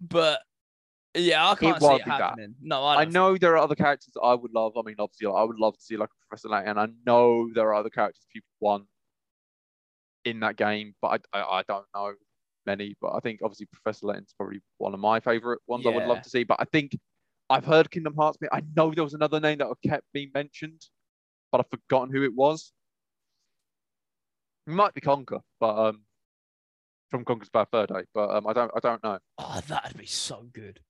[0.00, 0.40] But
[1.14, 2.36] yeah, I can't see it be that.
[2.60, 4.72] No, I, I know there are other characters I would love.
[4.76, 6.76] I mean, obviously, I would love to see like a Professor Layton.
[6.78, 8.84] I know there are other characters people want
[10.24, 12.12] in that game, but I, I, I don't know
[12.66, 12.94] many.
[13.00, 16.22] But I think obviously Professor Layton's probably one of my favorite ones I would love
[16.22, 16.44] to see.
[16.44, 16.98] But I think
[17.48, 18.38] I've heard Kingdom Hearts.
[18.52, 20.82] I know there was another name that kept being mentioned.
[21.52, 22.72] but I've forgotten who it was.
[24.66, 26.02] It might be Conker, but um,
[27.10, 29.18] from Conker's Bad Fur Day, but um, I don't, I don't know.
[29.38, 30.80] Oh, that'd be so good.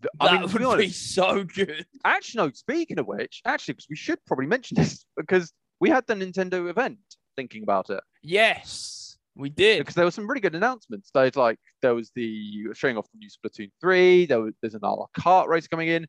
[0.00, 1.86] The- That I mean, to be would be so good.
[2.04, 2.50] actually, no.
[2.52, 6.68] Speaking of which, actually, because we should probably mention this because we had the Nintendo
[6.68, 6.98] event.
[7.36, 9.78] Thinking about it, Yes, we did.
[9.78, 11.10] because there were some really good announcements.
[11.14, 14.26] There's like there was the showing off the new Splatoon three.
[14.26, 16.06] There was there's an a la carte race coming in.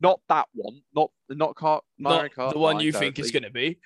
[0.00, 0.80] Not that one.
[0.94, 1.84] Not not cart.
[1.98, 3.78] Mario Not Kart the one 9, you think it's going to be.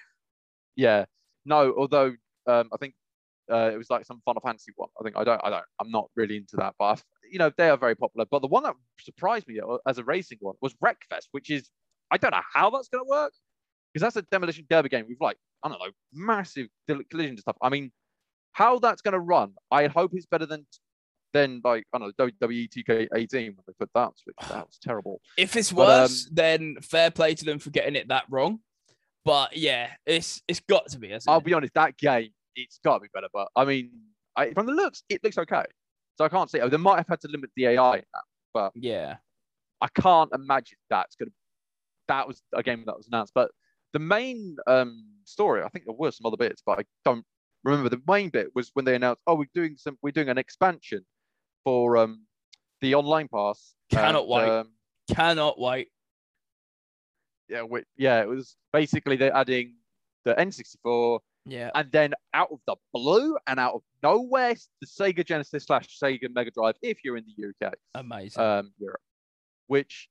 [0.77, 1.05] Yeah.
[1.45, 2.15] No, although
[2.47, 2.95] um, I think
[3.51, 4.89] uh, it was like some Final Fantasy one.
[4.99, 7.51] I think I don't, I don't, I'm not really into that, but I've, you know
[7.57, 8.27] they are very popular.
[8.31, 11.69] But the one that surprised me uh, as a racing one was Wreckfest, which is
[12.11, 13.33] I don't know how that's going to work
[13.93, 17.39] because that's a demolition derby game with like I don't know massive del- collision and
[17.41, 17.57] stuff.
[17.63, 17.93] I mean,
[18.53, 20.67] how that's going to run, I hope it's better than
[21.33, 24.13] than like I don't know WWE 2K18 when they put that.
[24.17, 24.37] Switch.
[24.49, 25.21] That was terrible.
[25.37, 28.61] If it's But, um, worse, then fair play to them for getting it that wrong.
[29.25, 31.13] But yeah, it's it's got to be.
[31.27, 31.45] I'll it?
[31.45, 33.29] be honest, that game it's got to be better.
[33.33, 33.91] But I mean,
[34.37, 35.65] I, from the looks, it looks okay.
[36.17, 36.61] So I can't say.
[36.61, 38.03] Oh, they might have had to limit the AI.
[38.55, 38.73] that.
[38.75, 39.17] Yeah.
[39.81, 41.31] I can't imagine that's gonna.
[42.09, 43.51] That was a game that was announced, but
[43.93, 47.25] the main um story, I think there were some other bits, but I don't
[47.65, 47.89] remember.
[47.89, 51.05] The main bit was when they announced, "Oh, we're doing some, we're doing an expansion
[51.65, 52.25] for um
[52.81, 54.49] the online pass." Cannot and, wait.
[54.49, 54.69] Um,
[55.15, 55.89] Cannot wait.
[57.49, 59.75] yeah, wi- yeah, it was basically they're adding
[60.25, 61.71] the N64, Yeah.
[61.75, 66.29] and then out of the blue and out of nowhere, the Sega Genesis slash Sega
[66.35, 67.75] Mega Drive, if you're in the UK.
[67.95, 68.43] Amazing.
[68.43, 69.01] um, Europe,
[69.69, 70.09] which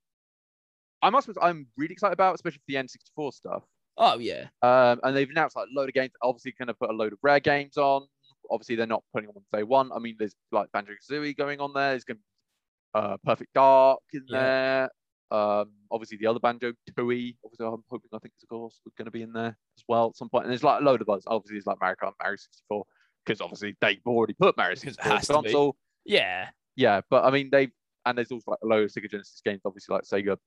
[1.01, 3.63] I must admit I'm really excited about, especially for the N64 stuff.
[3.97, 4.47] oh yeah.
[4.61, 6.11] Um, and they've announced like a load of games.
[6.21, 8.07] Obviously, going to put a load of rare games on.
[8.49, 9.91] Obviously, they're not putting them on day one.
[9.93, 11.91] I mean, there's like Banjo Kazooie going on there.
[11.91, 14.39] There's going to be uh, Perfect Dark in Yeah.
[14.39, 14.89] there.
[15.31, 17.35] Um, obviously, the other Banjo Tooie.
[17.43, 20.17] Obviously, I'm hoping I think of course going to be in there as well at
[20.17, 20.45] some point.
[20.45, 21.23] And there's like a load of others.
[21.27, 22.85] Obviously, there's like Mario Kart, Mario 64,
[23.25, 25.75] because obviously they've already put Mario Because it 64 on console.
[26.05, 26.49] Yeah.
[26.75, 27.69] Yeah, but I mean they
[28.05, 30.37] and there's also like a load of Sega Genesis games, obviously like Sega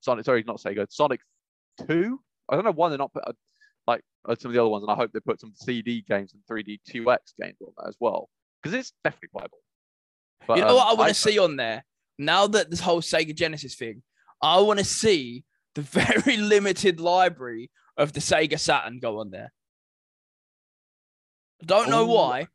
[0.00, 0.24] Sonic.
[0.24, 0.86] Sorry, not Sega.
[0.90, 1.20] Sonic
[1.86, 2.20] Two.
[2.48, 3.32] I don't know why they're not put uh,
[3.86, 6.34] like uh, some of the other ones, and I hope they put some CD games
[6.34, 8.28] and 32X games on that as well
[8.62, 9.58] because it's definitely playable.
[10.46, 11.84] But, you know um, what I want to see on there?
[12.18, 14.02] Now that this whole Sega Genesis thing,
[14.42, 19.52] I want to see the very limited library of the Sega Saturn go on there.
[21.62, 22.14] I don't know Ooh.
[22.14, 22.48] why,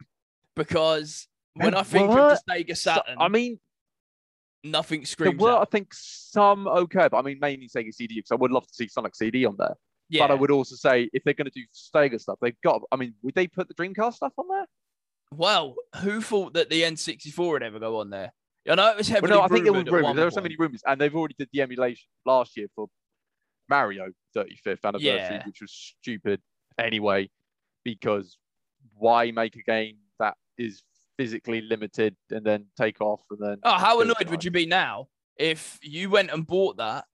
[0.55, 3.59] because when There I think of the Sega so- Saturn, I mean,
[4.63, 8.31] nothing there screams were I think some okay, but I mean mainly Sega CD because
[8.31, 9.75] I would love to see Sonic CD on there.
[10.09, 12.81] Yeah, But I would also say if they're going to do Sega stuff, they've got.
[12.91, 14.65] I mean, would they put the Dreamcast stuff on there?
[15.31, 18.33] well, who thought that the N64 would ever go on there?
[18.69, 20.15] I know it was heavily Well, no, I think there at rumors.
[20.15, 22.87] There were so many rumors, and they've already did the emulation last year for
[23.69, 25.45] Mario 35th anniversary, Yeah.
[25.45, 26.41] which was stupid
[26.77, 27.29] anyway.
[27.83, 28.37] Because
[28.95, 30.83] why make a game that is
[31.17, 33.57] physically limited and then take off and then?
[33.63, 37.05] Oh, how annoyed would you be now if you went and bought that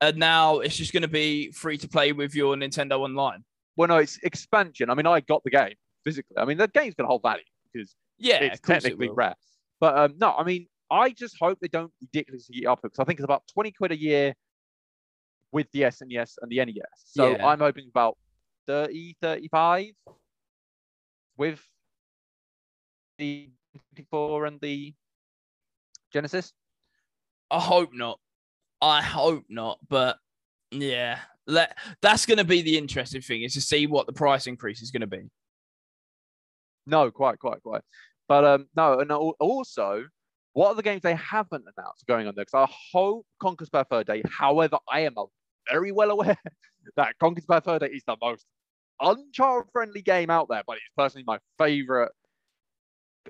[0.00, 3.42] and now it's just going to be free to play with your Nintendo Online?
[3.76, 4.90] Well, no, it's expansion.
[4.90, 6.36] I mean, I got the game physically.
[6.36, 9.34] I mean, the game's going to hold value because Yeah, it's course it technically rare.
[9.80, 13.04] But um, no, I mean, I just hope they don't ridiculously up it because I
[13.04, 14.34] think it's about 20 quid a year
[15.52, 16.74] with the SNES and the NES.
[17.04, 17.46] So Yeah.
[17.46, 18.16] I'm hoping about
[18.66, 19.86] 30, 35
[21.36, 21.60] with
[23.18, 24.94] the 64 and the
[26.12, 26.52] Genesis.
[27.50, 28.18] I hope not.
[28.80, 29.78] I hope not.
[29.88, 30.18] But
[30.70, 34.46] yeah, let that's going to be the interesting thing is to see what the price
[34.46, 35.22] increase is going to be.
[36.86, 37.82] No, quite, quite, quite.
[38.28, 40.04] But um, no, and also,
[40.52, 42.44] what are the games they haven't announced going on there?
[42.44, 44.22] Because I hope Conker's Bad Fur Day.
[44.28, 45.14] However, I am
[45.70, 46.36] very well aware
[46.96, 48.46] that Conker's Bad Fur Day is the most
[49.00, 52.10] unchild-friendly game out there, but it's personally my favorite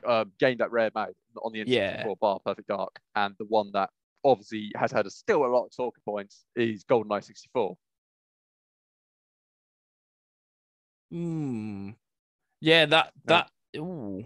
[0.06, 2.06] uh, game that Rare made on the N64 Yeah.
[2.20, 3.90] bar Perfect Dark, and the one that
[4.24, 7.76] obviously has had a, still a lot of talking points is GoldenEye 64.
[11.10, 11.90] Hmm.
[12.60, 13.50] Yeah, that that.
[13.76, 14.24] Ooh.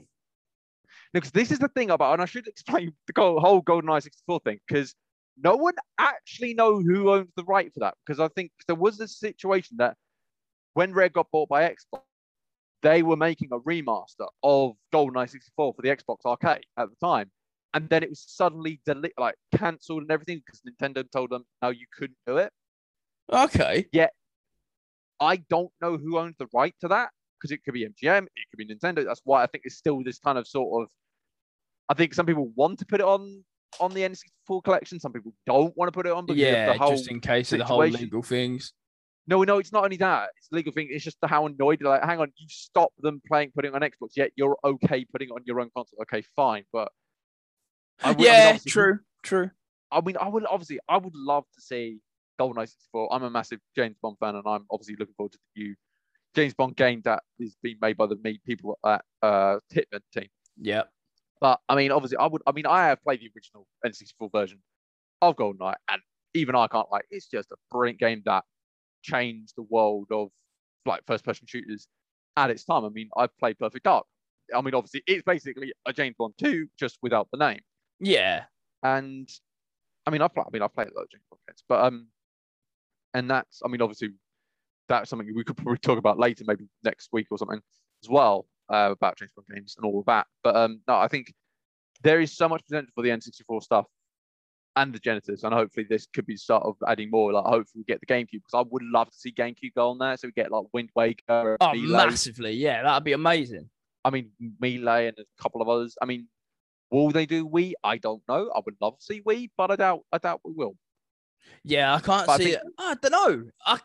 [1.13, 4.61] Because this is the thing about, and I should explain the whole GoldenEye 64 thing,
[4.67, 4.95] because
[5.43, 7.95] no one actually know who owns the right for that.
[8.07, 9.97] Because I think there was this situation that
[10.75, 12.03] when Rare got bought by Xbox,
[12.83, 17.31] they were making a remaster of GoldenEye 64 for the Xbox Arcade at the time,
[17.75, 21.71] and then it was suddenly deli- like cancelled and everything because Nintendo told them no,
[21.71, 22.53] you couldn't do it.
[23.33, 23.87] Okay.
[23.93, 24.09] Yeah,
[25.21, 27.11] I don't know who owns the right to that
[27.41, 29.05] because it could be MGM, it could be Nintendo.
[29.05, 30.91] That's why I think it's still this kind of sort of.
[31.89, 33.45] I think some people want to put it on
[33.81, 35.01] on the N64 collection.
[35.01, 36.91] Some people don't want to put it on because Yeah, of the whole.
[36.97, 38.73] just in case of the whole legal things.
[39.27, 40.31] No, no, it's not only that.
[40.39, 40.89] It's legal thing.
[40.91, 41.83] It's just the how annoyed.
[41.83, 45.29] Like, hang on, you stop them playing, putting it on Xbox, yet you're okay putting
[45.29, 46.01] it on your own console.
[46.03, 46.91] Okay, fine, but
[48.03, 49.51] I would- I mean, yeah, true, true.
[49.93, 52.01] I mean, I would obviously, I would love to see
[52.41, 53.13] GoldenEye 64.
[53.13, 55.75] I'm a massive James Bond fan, and I'm obviously looking forward to the new
[56.35, 60.29] James Bond game that is being made by the me people at uh, Hitman team.
[60.57, 60.83] Yeah.
[61.41, 62.43] But I mean, obviously, I would.
[62.47, 64.61] I mean, I have played the original N64 version
[65.23, 66.03] of Golden GoldenEye, and
[66.35, 67.07] even I can't like.
[67.11, 68.45] It's just a brilliant game that
[69.03, 70.29] changed the world of
[70.87, 71.89] like first-person shooters
[72.37, 72.85] at its time.
[72.85, 74.07] I mean, I've played Perfect Dark.
[74.55, 77.61] I mean, obviously, it's basically a James Bond 2 just without the name.
[78.01, 78.45] Yeah.
[78.83, 79.29] And
[80.07, 80.47] I mean, I've played.
[80.47, 82.09] I mean, I've played a lot of James Bond games, but um,
[83.15, 83.63] and that's.
[83.65, 84.11] I mean, obviously,
[84.91, 87.61] that's something we could probably talk about later, maybe next week or something
[88.05, 90.27] as well uh, about James Bond games and all of that.
[90.45, 91.33] But um, no, I think
[92.03, 93.87] there is so much potential for the N64 stuff
[94.77, 97.33] and the Genesis, and hopefully this could be start of adding more.
[97.33, 99.99] Like, hopefully we get the GameCube because I would love to see GameCube go on
[99.99, 102.07] there, so we get like Wind Waker, Oh, Melee.
[102.07, 102.53] massively.
[102.53, 103.69] Yeah, that'd be amazing.
[104.05, 104.31] I mean,
[104.61, 105.97] Melee and a couple of others.
[106.01, 106.27] I mean,
[106.91, 107.73] will they do Wii?
[107.85, 108.51] I don't know.
[108.55, 110.01] I would love to see Wii, but I doubt.
[110.13, 110.77] I doubt we will.
[111.65, 112.63] Yeah, I can't But I see think- it.
[112.79, 113.51] I don't know.
[113.67, 113.79] I,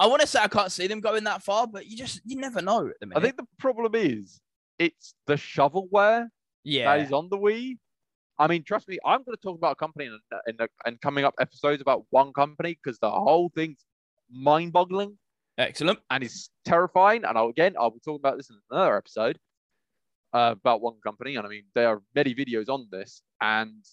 [0.00, 2.36] I want to say I can't see them going that far, but you just you
[2.36, 3.18] never know at the minute.
[3.18, 4.40] I think the problem is
[4.78, 6.28] it's the shovelware
[6.64, 7.78] yeah, that is on the Wii.
[8.38, 10.18] I mean, trust me, I'm going to talk about a company in,
[10.48, 13.84] in, the in coming up episodes about one company because the whole thing's
[14.30, 15.16] mind-boggling
[15.56, 16.00] excellent.
[16.10, 17.24] and it's terrifying.
[17.24, 19.38] And I'll, again, I will be talking about this in another episode
[20.32, 21.36] uh, about one company.
[21.36, 23.84] And I mean, there are many videos on this, and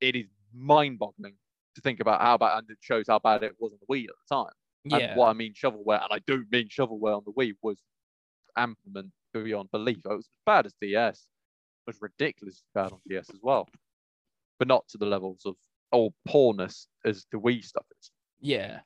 [0.00, 1.34] it is mind-boggling
[1.74, 4.04] to think about how bad, and it shows how bad it was on the Wii
[4.04, 4.52] at the time.
[4.84, 7.78] Yeah, And what I mean shovelware, and I do mean shovelware on the Wii was
[8.56, 9.98] amplement beyond belief.
[10.04, 11.18] It was as bad as DS.
[11.18, 13.68] It was ridiculously bad on DS as well.
[14.58, 15.56] But not to the levels of
[15.92, 18.10] all poorness as the Wii stuff is.
[18.40, 18.80] yeah.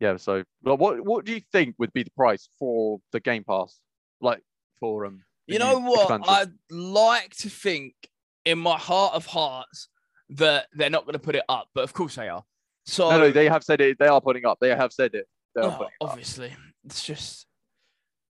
[0.00, 3.44] Yeah, so well, what what do you think would be the price for the Game
[3.44, 3.78] Pass?
[4.20, 4.42] Like
[4.80, 6.00] for um You know what?
[6.00, 6.24] expansion?
[6.28, 7.94] I'd like to think
[8.44, 9.88] in my heart of hearts
[10.30, 12.44] that they're not going to put it up, but of course they are.
[12.84, 13.98] So No, no, they have said it.
[13.98, 14.58] They are putting up.
[14.60, 15.26] They have said it.
[15.56, 15.90] Oh, it up.
[16.00, 16.52] obviously,
[16.84, 17.46] it's just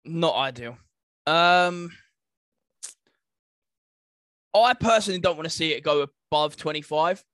[0.04, 0.78] not ideal.
[1.26, 1.90] Um,
[4.54, 7.24] I personally don't want to see it go above 25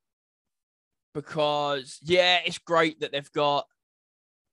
[1.15, 3.67] because, yeah, it's great that they've got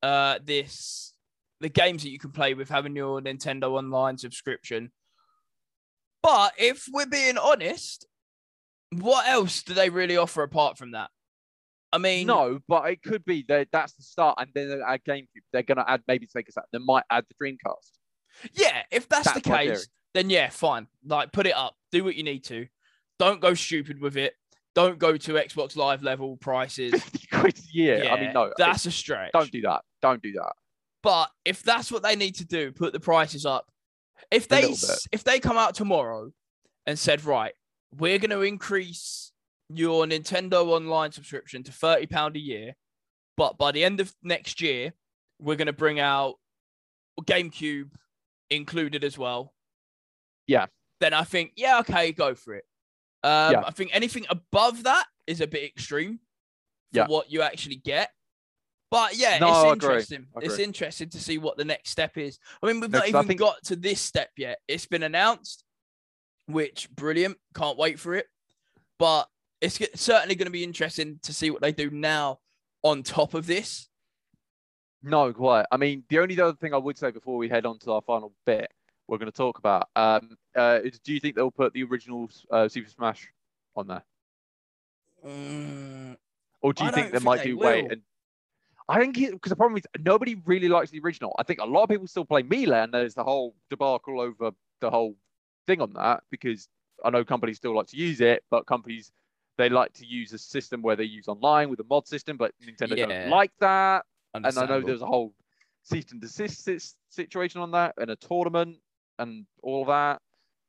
[0.01, 1.13] uh this
[1.59, 4.91] the games that you can play with having your Nintendo Online subscription.
[6.23, 8.05] But if we're being honest,
[8.91, 11.09] what else do they really offer apart from that?
[11.91, 15.27] I mean, No, but it could be that that's the start, and then add GameCube.
[15.51, 16.65] They're gonna add maybe take us out.
[16.71, 17.97] They might add the Dreamcast.
[18.53, 19.67] Yeah, if that's, the That's theory.
[19.69, 20.87] case, then yeah, fine.
[21.05, 22.67] Like put it up, do what you need to.
[23.17, 24.33] Don't go stupid with it.
[24.75, 26.91] Don't go to Xbox Live level prices.
[27.03, 28.09] Fifty quid a year.
[28.09, 29.31] I mean, no, that's a stretch.
[29.33, 29.81] don't do that.
[30.01, 30.53] Don't do that.
[31.01, 33.65] But if that's what they need to do, put the prices up.
[34.31, 34.73] If they
[35.11, 36.31] if they come out tomorrow
[36.85, 37.53] and said, right,
[37.97, 39.31] we're going to increase
[39.69, 42.75] your Nintendo Online subscription to thirty pound a year,
[43.37, 44.93] but by the end of next year,
[45.39, 46.35] we're going to bring out
[47.21, 47.91] GameCube
[48.49, 49.53] included as well.
[50.47, 50.65] Yeah.
[50.99, 52.65] Then I think, yeah, okay, go for it.
[53.23, 53.63] Um, Yeah.
[53.65, 56.19] I think anything above that is a bit extreme
[56.91, 57.07] for Yeah.
[57.07, 58.11] what you actually get.
[58.91, 60.27] But yeah, No, it's interesting.
[60.41, 62.39] It's interesting to see what the next step is.
[62.63, 64.59] I mean, we've No, not even think- got to this step yet.
[64.67, 65.63] It's been announced,
[66.47, 67.37] which brilliant.
[67.53, 68.27] Can't wait for it.
[68.97, 69.29] But
[69.61, 72.39] it's certainly going to be interesting to see what they do now
[72.83, 73.89] on top of this.
[75.01, 75.65] No, quite.
[75.71, 78.01] I mean, the only other thing I would say before we head on to our
[78.01, 78.71] final bit,
[79.07, 79.89] we're going to talk about.
[79.95, 83.27] Um, uh, is, do you think they'll put the original uh, Super Smash
[83.75, 84.03] on there,
[85.25, 86.15] Mm,
[86.61, 87.91] or do I you think don't they think might they do wait?
[87.91, 88.01] And
[88.87, 91.35] I think because the problem is nobody really likes the original.
[91.37, 94.51] I think a lot of people still play Melee, and there's the whole debacle over
[94.79, 95.15] the whole
[95.67, 96.67] thing on that because
[97.03, 99.11] I know companies still like to use it, but companies
[99.59, 102.53] they like to use a system where they use online with a mod system, but
[102.65, 103.05] Nintendo Yeah.
[103.07, 104.05] don't like that.
[104.33, 105.33] and I know there's a whole
[105.83, 108.77] cease and desist situation on that, and a tournament,
[109.17, 110.21] and all that.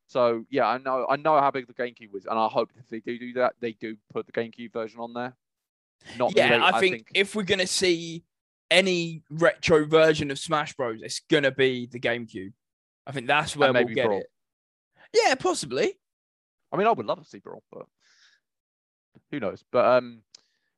[0.06, 2.88] So yeah, I know I know how big the GameCube was, and I hope if
[2.88, 5.36] they do do that, they do put the GameCube version on there.
[6.16, 8.24] Not yeah, late, I, think if we're gonna see
[8.70, 12.54] any retro version of Smash Bros, it's gonna be the GameCube.
[13.06, 14.20] I think that's where we'll get Brawl.
[14.20, 14.30] it.
[15.12, 15.98] Yeah, possibly.
[16.72, 17.86] I mean, I would love to see Brawl, but
[19.30, 19.64] who knows?
[19.72, 20.22] But um,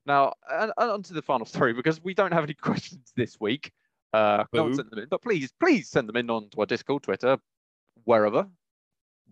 [0.07, 3.39] now and, and on to the final story because we don't have any questions this
[3.41, 3.73] week.
[4.13, 4.75] Uh, Boo.
[4.75, 7.39] sent them in, but please, please send them in onto our Discord, Twitter,
[8.05, 8.47] wherever,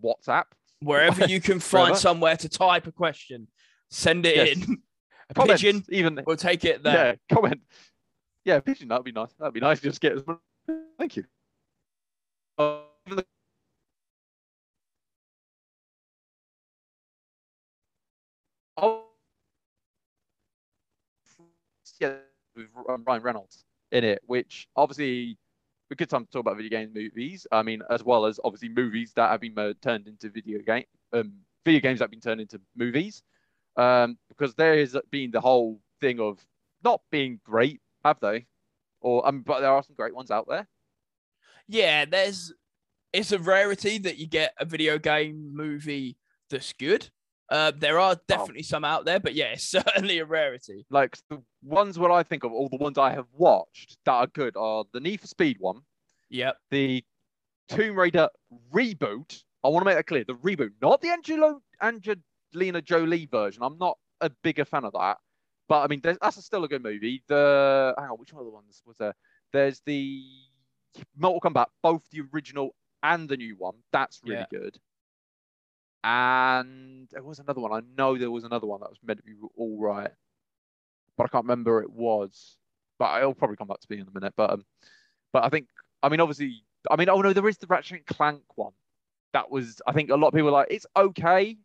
[0.03, 0.45] WhatsApp.
[0.81, 1.99] Wherever you can find Wherever.
[1.99, 3.47] somewhere to type a question,
[3.91, 4.57] send it Yes.
[4.57, 4.81] in.
[5.29, 5.85] A Comments, pigeon.
[5.89, 7.15] even We'll take it there.
[7.29, 7.61] yeah, comment.
[8.43, 8.87] Yeah, pigeon.
[8.87, 9.31] That'd be nice.
[9.39, 9.79] That'd be nice.
[9.79, 10.17] Just get.
[10.97, 11.25] Thank you.
[12.57, 12.79] Uh,
[18.77, 19.03] oh,
[21.99, 22.13] yeah,
[22.75, 25.37] with um, Ryan Reynolds in it, which obviously
[25.91, 27.45] a good time to talk about video game movies.
[27.51, 31.33] I mean, as well as obviously movies that have been turned into video game, um,
[31.65, 33.23] video games that have been turned into movies,
[33.75, 36.39] um, because there has been the whole thing of
[36.83, 38.45] not being great, have they?
[39.01, 40.67] Or um, but there are some great ones out there.
[41.67, 42.53] Yeah, there's
[43.13, 46.17] it's a rarity that you get a video game movie
[46.49, 47.09] that's good.
[47.51, 50.85] Uh, there are definitely some out there, but yeah, it's certainly a rarity.
[50.89, 54.27] Like the ones what I think of, all the ones I have watched that are
[54.27, 55.81] good are the Need for Speed one,
[56.29, 56.55] Yep.
[56.71, 57.03] the
[57.67, 58.29] Tomb Raider
[58.73, 59.43] reboot.
[59.63, 60.23] I want to make that clear.
[60.23, 63.61] The reboot, not the Angelo Angelina Jolie version.
[63.63, 65.17] I'm not a bigger fan of that.
[65.67, 67.21] But I mean, that's still a good movie.
[67.27, 69.13] The hang on, which one of the ones was there?
[69.53, 70.23] There's the
[71.17, 73.75] Mortal Kombat, both the original and the new one.
[73.91, 74.45] That's really Yeah.
[74.51, 74.77] good.
[76.03, 77.71] And there was another one.
[77.71, 80.09] I know there was another one that was meant to be all right,
[81.17, 82.57] but I can't remember it was.
[82.97, 84.33] But it'll probably come back to me in a minute.
[84.35, 84.65] But um,
[85.33, 85.67] but I think
[86.01, 88.73] I mean obviously I mean oh no there is the Ratchet and Clank one.
[89.33, 91.57] That was I think a lot of people are like it's okay,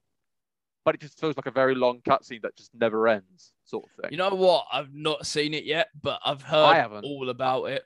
[0.84, 3.90] but it just feels like a very long cutscene that just never ends, sort of
[4.02, 4.12] thing.
[4.12, 4.66] You know what?
[4.72, 7.84] I've not seen it yet, but I've heard all about it.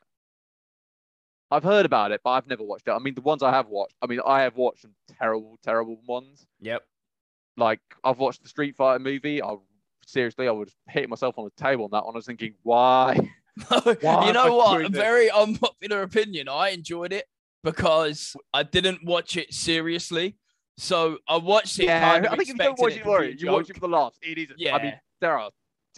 [1.51, 2.93] I've heard about it, but I've never watched it.
[2.93, 5.99] I mean, the ones I have watched, I mean, I have watched some terrible, terrible
[6.07, 6.47] ones.
[6.61, 6.83] Yep.
[7.57, 9.43] Like I've watched the Street Fighter movie.
[9.43, 9.57] I
[10.07, 12.15] seriously, I would hit myself on the table on that one.
[12.15, 13.15] I was thinking, why?
[13.71, 14.85] you know what?
[14.85, 14.99] A this?
[15.01, 16.49] very unpopular opinion.
[16.49, 17.27] I enjoyed it
[17.65, 20.37] because I didn't watch it seriously.
[20.79, 23.05] So I watched it kind of I think if you don't watch it it to
[23.05, 24.19] for it, you watch it for the laughs.
[24.23, 24.51] It is.
[24.53, 24.79] I Yeah.
[24.83, 25.51] mean, there are.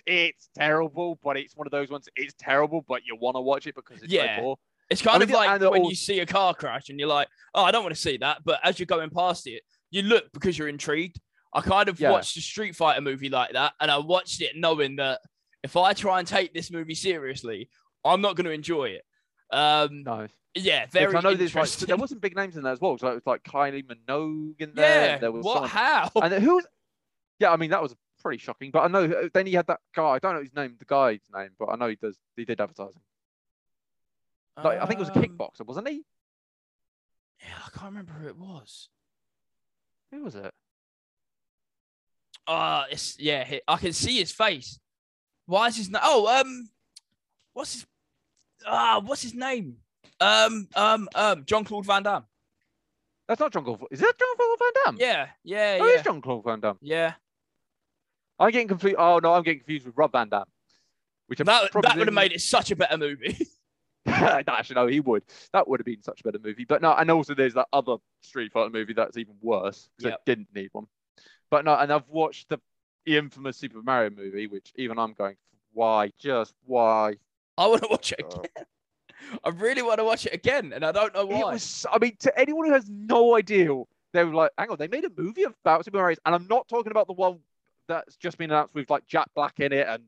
[0.07, 2.09] It's terrible, but it's one of those ones.
[2.16, 4.36] It's terrible, but you want to watch it because it's Yeah.
[4.36, 4.57] so poor.
[4.93, 7.28] It's kind mean, of like when all- you see a car crash and you're like,
[7.55, 8.38] oh, I don't want to see that.
[8.45, 11.20] But as you're going past it, you look because you're intrigued.
[11.55, 12.12] I kind of Yeah.
[12.12, 15.20] watched a Street Fighter movie like that, and I watched it knowing that
[15.62, 17.68] if I try and take this movie seriously,
[18.05, 19.03] I'm not going to enjoy it.
[19.51, 22.72] Um, No, yeah, very I know there's like there was some big names in there
[22.72, 22.97] as well.
[22.97, 25.07] So it was like Kylie Minogue in there.
[25.11, 25.55] yeah, there was what?
[25.55, 26.11] someone- How?
[26.22, 26.66] And then who's?
[27.38, 28.70] Yeah, I mean that was pretty shocking.
[28.70, 30.05] But I know uh, then he had that guy.
[30.12, 32.18] I don't know his name, the guy's name, but I know he does.
[32.36, 33.03] He did advertising.
[34.57, 36.05] Like, I think it was a Um, kickboxer, wasn't he?
[37.40, 38.88] Yeah, I can't remember who it was.
[40.11, 40.53] Who was it?
[42.46, 44.78] Uh it's yeah, I can see his face.
[45.46, 46.03] Why is his name?
[46.05, 46.68] Oh, um,
[47.53, 47.86] what's his?
[48.66, 49.76] Ah, what's his name?
[50.20, 52.24] Um, um, um, Jean-Claude Van Damme.
[53.26, 53.80] That's not Jean-Claude.
[53.90, 54.96] Is that Jean-Claude Van Damme?
[55.00, 56.78] Yeah, yeah, Oh, it's yeah, John Claude Van Damme.
[56.80, 57.14] yeah.
[58.38, 58.96] I'm getting confused.
[58.98, 60.44] Oh no, I'm getting confused with Rob Van Dam.
[61.26, 63.46] Which I'm That probably that would have made it such a better movie.
[64.07, 65.22] actually, no, he would.
[65.53, 66.64] That would have been such a better movie.
[66.64, 70.20] But no, and also there's that other Street Fighter movie that's even worse because Yep.
[70.26, 70.86] it didn't need one.
[71.50, 72.59] But no, and I've watched the
[73.07, 75.36] infamous Super Mario movie, which even I'm going,
[75.72, 76.11] why?
[76.18, 77.14] Just why?
[77.59, 78.40] I want to watch it Oh.
[78.40, 78.66] again.
[79.44, 81.38] I really want to watch it again, and I don't know why.
[81.40, 81.86] It was.
[81.90, 83.68] I mean, to anyone who has no idea,
[84.12, 86.66] they were like, "Hang on, they made a movie about Super Mario," and I'm not
[86.68, 87.38] talking about the one
[87.86, 90.03] that's just been announced with like Jack Black in it and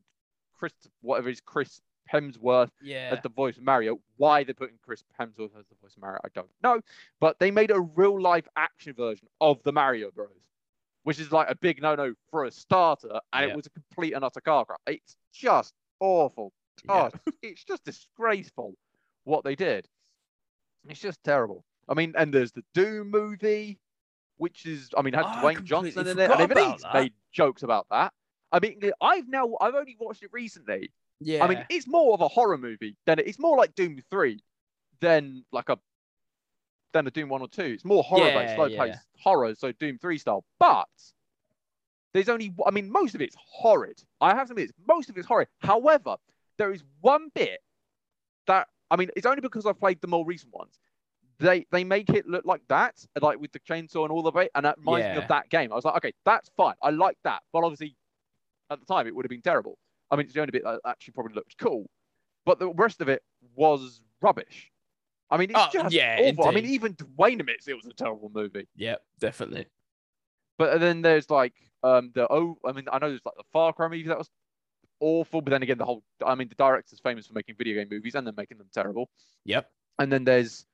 [0.58, 1.80] Chris, whatever is Chris
[2.12, 3.98] Hemsworth yeah, as the voice of Mario.
[4.16, 6.80] Why they're putting Chris Hemsworth as the voice of Mario, I don't know.
[7.20, 10.28] But they made a real life action version of the Mario Bros,
[11.02, 13.52] which is like a big no no for a starter, and Yeah.
[13.52, 14.78] it was a complete and utter car crash.
[14.86, 16.52] It's just awful.
[16.84, 17.08] yeah.
[17.12, 18.74] Oh, it's just disgraceful
[19.24, 19.88] what they did.
[20.88, 21.64] It's just terrible.
[21.88, 23.78] I mean, and there's the Doom movie,
[24.36, 27.62] which is, I mean, had Oh, Dwayne Johnson in it, and even he's made jokes
[27.62, 28.12] about that.
[28.52, 30.90] I mean, I've now, I've only watched it recently.
[31.20, 31.44] Yeah.
[31.44, 34.42] I mean, it's more of a horror movie than it, it's more like Doom Three
[35.00, 35.78] than like a
[36.92, 37.62] than a Doom One or Two.
[37.62, 38.84] It's more horror based, Yeah, slow yeah.
[38.84, 40.44] paced horror, so Doom Three style.
[40.58, 40.88] But
[42.12, 44.02] there's only, I mean, most of it's horrid.
[44.20, 45.48] I have to admit, most of it's horrid.
[45.58, 46.16] However,
[46.58, 47.58] there is one bit
[48.46, 50.78] that I mean, it's only because I've played the more recent ones.
[51.40, 54.52] They they make it look like that, like with the chainsaw and all of it,
[54.54, 55.72] and that reminds me of that game.
[55.72, 56.74] I was like, okay, that's fine.
[56.80, 57.96] I like that, but obviously,
[58.70, 59.76] at the time, it would have been terrible.
[60.10, 61.88] I mean, it's the only bit that actually probably looked cool,
[62.44, 63.22] but the rest of it
[63.54, 64.70] was rubbish.
[65.30, 66.46] I mean, it's Oh, just yeah, awful.
[66.46, 68.68] I mean, even Dwayne admits it was a terrible movie.
[68.76, 69.66] yeah, definitely.
[70.58, 73.72] But then there's like um the oh, I mean, I know there's like the Far
[73.72, 74.30] Cry movie that was
[75.00, 77.88] awful, but then again, the whole I mean, the director's famous for making video game
[77.90, 79.08] movies and then making them terrible.
[79.44, 79.68] Yep.
[79.98, 80.64] And then there's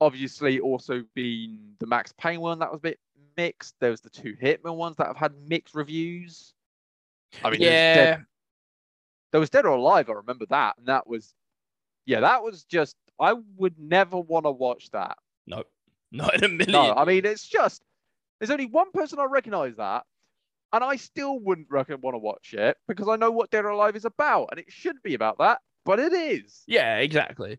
[0.00, 2.98] obviously also been the Max Payne one that was a bit
[3.36, 3.74] mixed.
[3.80, 6.52] There was the two Hitman ones that have had mixed reviews.
[7.42, 8.24] I mean, yeah, Dead,
[9.32, 10.08] there was Dead or Alive.
[10.08, 11.34] I remember that, and that was,
[12.04, 12.96] yeah, that was just.
[13.18, 15.16] I would never want to watch that.
[15.46, 15.64] No,
[16.12, 16.72] not in a million.
[16.72, 17.82] No, I mean it's just.
[18.38, 20.04] There's only one person I recognise that,
[20.72, 23.70] and I still wouldn't reckon want to watch it because I know what Dead or
[23.70, 27.58] Alive is about, and it should be about that, but it is, yeah, exactly.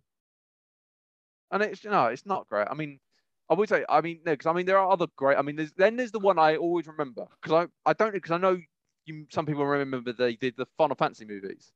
[1.51, 2.67] and it's no, it's not great.
[2.69, 2.99] I mean.
[3.49, 5.37] I would say, I mean, no, because I mean, there are other great.
[5.37, 8.31] I mean, there's then there's the one I always remember because I I don't because
[8.31, 8.57] I know
[9.07, 11.71] you some people remember they did the Final Fantasy movies.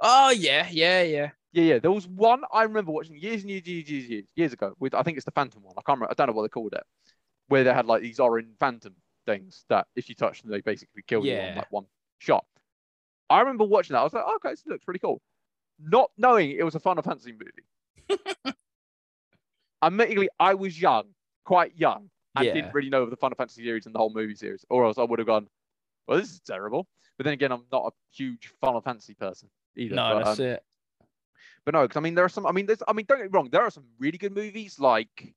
[0.00, 1.30] Oh yeah, yeah, yeah.
[1.52, 1.78] Yeah, yeah.
[1.78, 4.74] There was one I remember watching years and years, years, years, years, years ago.
[4.78, 5.74] With I think it's the Phantom one.
[5.76, 6.10] I can't remember.
[6.10, 6.82] I don't know what they called it.
[7.48, 8.94] Where they had like these orange phantom
[9.26, 11.86] things that if you touch them, they basically kill you on like one
[12.18, 12.44] shot.
[13.28, 14.00] I remember watching that.
[14.00, 15.20] I was like, oh, okay, this looks pretty cool.
[15.80, 18.22] Not knowing it was a Final Fantasy movie.
[19.82, 21.04] Admittedly, I was young,
[21.44, 22.52] quite young, and Yeah.
[22.54, 24.98] didn't really know of the Final Fantasy series and the whole movie series, or else
[24.98, 25.48] I would have gone,
[26.06, 26.86] well, this is terrible.
[27.18, 29.94] But then again, I'm not a huge Final Fantasy person either.
[29.94, 30.62] No, but, that's um, it.
[31.64, 32.46] but no, because I mean, there are some.
[32.46, 32.82] I mean, there's.
[32.86, 33.48] I mean, don't get me wrong.
[33.50, 34.78] There are some really good movies.
[34.78, 35.34] Like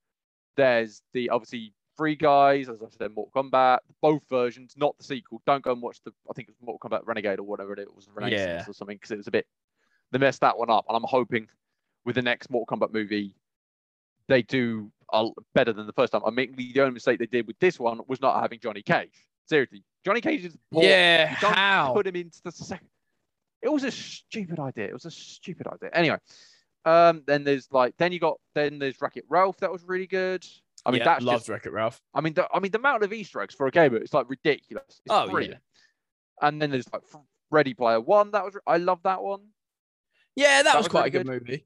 [0.55, 5.41] there's the obviously Free Guys, as I said, Mortal Kombat, both versions, not the sequel.
[5.45, 6.11] Don't go and watch the.
[6.30, 8.72] I think it was Mortal Kombat Renegade or whatever it was, Renaissance Yeah.
[8.72, 9.47] or something, because it was a bit.
[10.11, 11.47] They messed that one up, and I'm hoping
[12.05, 13.36] with the next Mortal Kombat movie,
[14.28, 16.22] they do a, better than the first time.
[16.26, 19.26] I mean, the only mistake they did with this one was not having Johnny Cage.
[19.47, 20.89] Seriously, Johnny Cage is boring.
[20.89, 21.93] Yeah, You don't how?
[21.93, 22.87] put him into the second.
[23.61, 24.85] It was a stupid idea.
[24.85, 25.89] It was a stupid idea.
[25.93, 26.17] Anyway,
[26.85, 29.57] um, then there's like then you got then there's Racket Ralph.
[29.57, 30.45] That was really good.
[30.85, 31.49] I mean yeah, that's.
[31.49, 31.99] Wreck It Ralph.
[32.13, 34.29] I mean the I mean the amount of Easter eggs for a game it's like
[34.29, 34.83] ridiculous.
[34.87, 35.55] It's Oh, yeah.
[36.41, 37.01] And then there's like
[37.49, 38.31] Ready Player One.
[38.31, 39.41] That was I love that one.
[40.35, 41.65] Yeah, that, That was, was quite really a good, movie.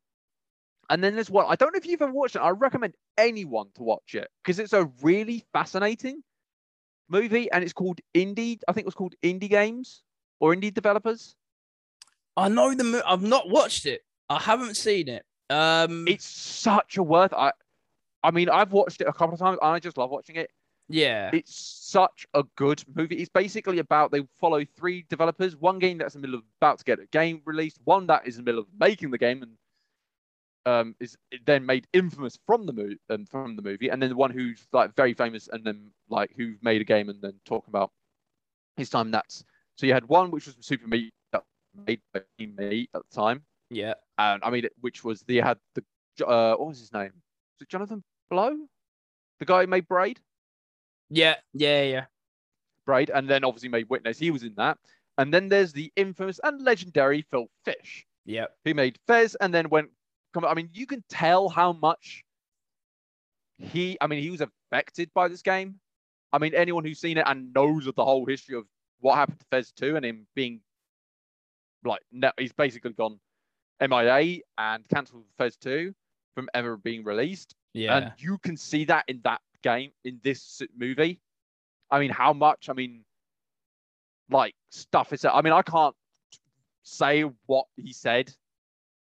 [0.90, 2.40] And then there's one I don't know if you've ever watched it.
[2.40, 6.24] I recommend anyone to watch it because it's a really fascinating
[7.10, 8.60] movie and it's called Indie.
[8.68, 10.04] I think it was called Indie Games
[10.40, 11.36] or Indie Developers.
[12.38, 12.84] I know the.
[12.84, 14.02] Mo- I've not watched it.
[14.30, 15.26] I haven't seen it.
[15.50, 17.34] Um, it's such a worth.
[17.34, 17.52] I,
[18.24, 19.58] I mean, I've watched it a couple of times.
[19.62, 20.52] And I just love watching it.
[20.88, 23.16] yeah, It's such a good movie.
[23.18, 25.56] It's basically about they follow three developers.
[25.58, 27.80] One game that's in the middle of about to get a game released.
[27.84, 29.52] One that is in the middle of making the game and
[30.70, 34.16] um is then made infamous from the movie um, from the movie, and then the
[34.16, 35.78] one who's like very famous and then
[36.10, 37.92] like who made a game and then talking about
[38.78, 39.12] his time.
[39.12, 39.44] That's
[39.76, 41.44] so you had one which was Super Meat that
[41.88, 43.94] made by Meat at the time yeah.
[44.18, 45.84] and I mean, which was they had the
[46.26, 47.12] uh, what was his name?
[47.14, 48.58] Was it Jonathan Blow,
[49.40, 50.20] the guy who made Braid,
[51.10, 52.06] Yeah, yeah, yeah.
[52.86, 54.20] Braid, and then obviously made Witness.
[54.20, 54.78] He was in that.
[55.18, 58.48] And then there's the infamous and legendary Phil Fish, Yeah.
[58.66, 59.90] who made Fez, and then went.
[60.34, 62.24] Come, I mean, you can tell how much
[63.58, 63.98] he.
[64.00, 65.80] I mean, he was affected by this game.
[66.32, 68.66] I mean, anyone who's seen it and knows of the whole history of
[69.00, 70.62] what happened to Fez 2 and him being
[71.84, 73.20] like, no, he's basically gone
[73.82, 75.94] MIA and cancelled Fez 2
[76.36, 77.56] from ever being released.
[77.74, 77.98] Yeah.
[77.98, 81.20] And you can see that in that game, in this movie.
[81.90, 82.70] I mean, how much?
[82.70, 83.04] I mean,
[84.30, 85.26] like stuff is.
[85.26, 85.96] I mean, I can't
[86.84, 88.32] say what he said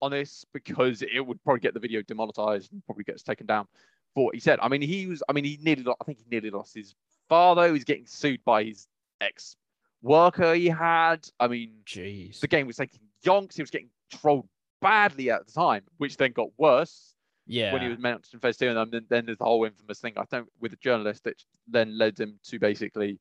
[0.04, 3.68] on this because it would probably get the video demonetized and probably gets taken down
[4.14, 4.60] for what he said.
[4.62, 5.24] I mean, he was.
[5.28, 5.84] I mean, he nearly.
[5.84, 6.96] lo- I think he nearly lost his
[7.30, 7.66] father.
[7.66, 8.88] He was getting sued by his
[9.22, 9.56] ex
[10.02, 11.28] worker he had.
[11.40, 12.40] I mean, Jeez.
[12.40, 13.56] the game was taking yonks.
[13.56, 14.48] He was getting trolled
[14.82, 17.14] badly at the time, which then got worse
[17.48, 17.74] yeah.
[17.74, 20.14] when he was mentioned Fez Two, and then, then there's the whole infamous thing.
[20.18, 23.20] I don't with the journalist that then led him to basically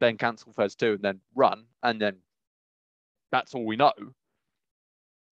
[0.00, 2.16] then cancel Fez Two and then run, and then
[3.30, 3.92] that's all we know.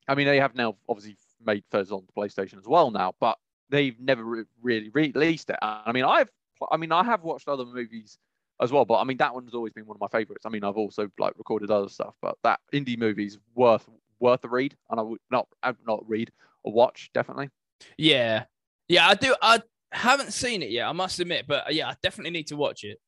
[0.09, 3.38] I mean, they have now obviously made Fez on the PlayStation as well now, but
[3.70, 5.57] they've never re- really released it.
[5.62, 6.30] I mean, I've,
[6.70, 8.18] I mean, I have watched other movies
[8.61, 10.46] as well, but I mean, that one's always been one of my favorites.
[10.46, 13.88] I mean, I've also like recorded other stuff, but that indie movie's worth
[14.18, 16.30] worth a read, and I would not, I'd not read
[16.62, 17.50] or watch definitely.
[17.98, 18.44] Yeah.
[18.88, 19.34] Yeah, I do.
[19.42, 19.61] I
[19.92, 22.84] haven't seen it yet, I must admit, but uh, yeah, I definitely need to watch
[22.84, 22.98] it.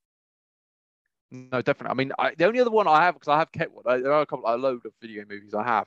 [1.30, 1.90] No, definitely.
[1.90, 3.84] I mean, I, the only other one I have because I have kept one.
[3.86, 5.86] uh, There are a couple, a load of video movies I have,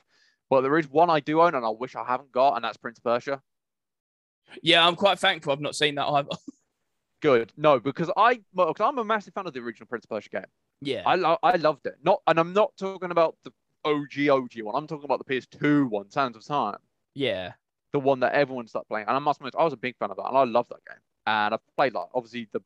[0.52, 2.76] but there is one I do own and I wish I haven't got, and that's
[2.76, 3.42] Prince Persia.
[4.62, 6.28] Yeah, I'm quite thankful I've not seen that either.
[7.22, 7.54] Good.
[7.56, 10.46] No, because I, because I'm a massive fan of the original Prince Persia game.
[10.82, 11.04] yeah.
[11.06, 11.96] I lo- I loved it.
[12.04, 13.54] Not, and I'm not talking about the
[13.86, 14.76] OG OG one.
[14.76, 16.80] I'm talking about the PS2 one, Sands of Time,
[17.16, 17.54] yeah.
[17.94, 19.08] the one that everyone started playing.
[19.08, 20.84] And I must admit, I was a big fan of that, and I loved that
[20.86, 21.00] game.
[21.28, 22.60] And I've played like obviously the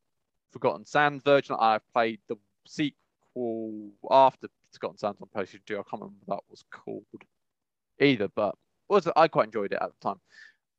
[0.53, 1.55] Forgotten Sands version.
[1.59, 5.73] I've played the sequel after Forgotten Sands on PlayStation 2.
[5.75, 7.03] I can't remember what that was called
[7.99, 8.55] either, but
[8.89, 10.19] was I quite enjoyed it at the time.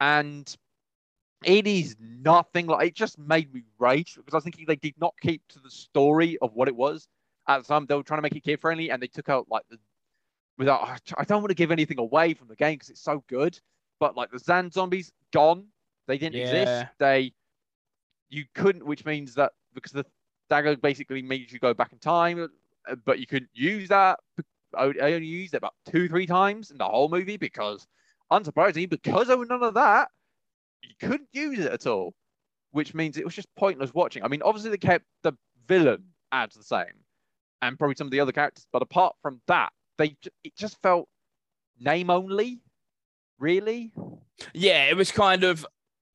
[0.00, 0.54] And
[1.44, 4.94] it is nothing like it just made me rage because I was thinking they did
[4.98, 7.08] not keep to the story of what it was
[7.48, 7.86] at the time.
[7.86, 9.78] They were trying to make it kid friendly and they took out like the
[10.58, 13.58] without I don't want to give anything away from the game because it's so good.
[14.00, 15.66] But like the Zan zombies gone,
[16.06, 16.42] they didn't Yeah.
[16.42, 16.84] exist.
[16.98, 17.32] They
[18.28, 20.04] you couldn't, which means that because the
[20.48, 22.48] dagger basically made you go back in time,
[22.88, 24.18] uh, but you couldn't use that.
[24.76, 27.86] I only used it about two, three times in the whole movie because,
[28.32, 30.08] unsurprisingly, because was none of that,
[30.82, 32.14] you couldn't use it at all,
[32.72, 34.22] which means it was just pointless watching.
[34.22, 35.32] I mean, obviously they kept the
[35.66, 37.04] villain as the same,
[37.62, 41.08] and probably some of the other characters, but apart from that, they it just felt
[41.78, 42.60] name only,
[43.38, 43.92] really.
[44.52, 45.66] Yeah, it was kind of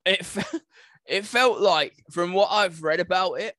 [0.04, 0.26] it.
[1.04, 3.56] It felt like, from what I've read about it,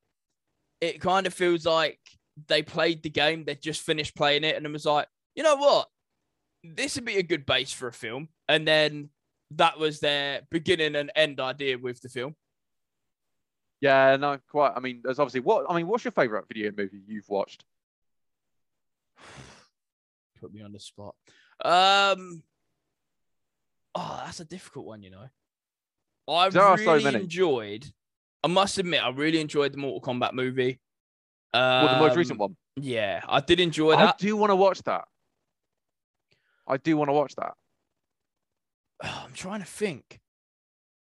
[0.80, 2.00] it kind of feels like
[2.48, 5.56] they played the game, they just finished playing it, and it was like, you know
[5.56, 5.88] what,
[6.64, 9.10] this would be a good base for a film, and then
[9.52, 12.36] that was their beginning and end idea with the film.
[13.82, 14.74] Yeah, no, quite.
[14.76, 15.88] I mean, there's obviously what I mean.
[15.88, 17.66] What's your favorite video movie you've watched?
[20.40, 21.16] Put me on the spot.
[21.64, 22.42] Um,
[23.94, 25.28] oh, that's a difficult one, you know.
[26.30, 27.20] I There so really many.
[27.24, 27.86] enjoyed.
[28.44, 30.80] I must admit, I really enjoyed the Mortal Kombat movie.
[31.54, 32.56] Um, Well, the most recent one.
[32.76, 34.16] Yeah, I did enjoy that.
[34.16, 35.06] I do want to watch that.
[36.68, 37.54] I do want to watch that.
[39.02, 40.20] I'm trying to think.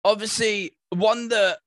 [0.05, 1.59] Obviously, one that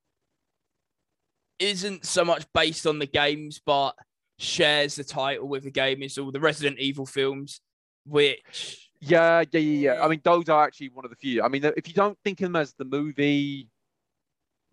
[1.59, 3.97] isn't so much based on the games, but
[4.39, 7.61] shares the title with the game is all the Resident Evil films,
[8.05, 10.05] which Yeah, yeah, yeah, yeah.
[10.05, 11.43] I mean, those are actually one of the few.
[11.43, 13.69] I mean, if you don't think of them as the movie,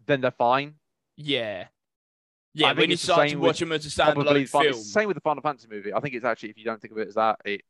[0.05, 0.75] then they're fine.
[1.15, 1.67] yeah,
[2.53, 2.67] yeah.
[2.69, 4.63] think When you it's start to watch them as a Probably standalone fine.
[4.63, 5.93] film, It's the same with the Final Fantasy movie.
[5.93, 7.61] I think it's actually if you don't think of it as that, it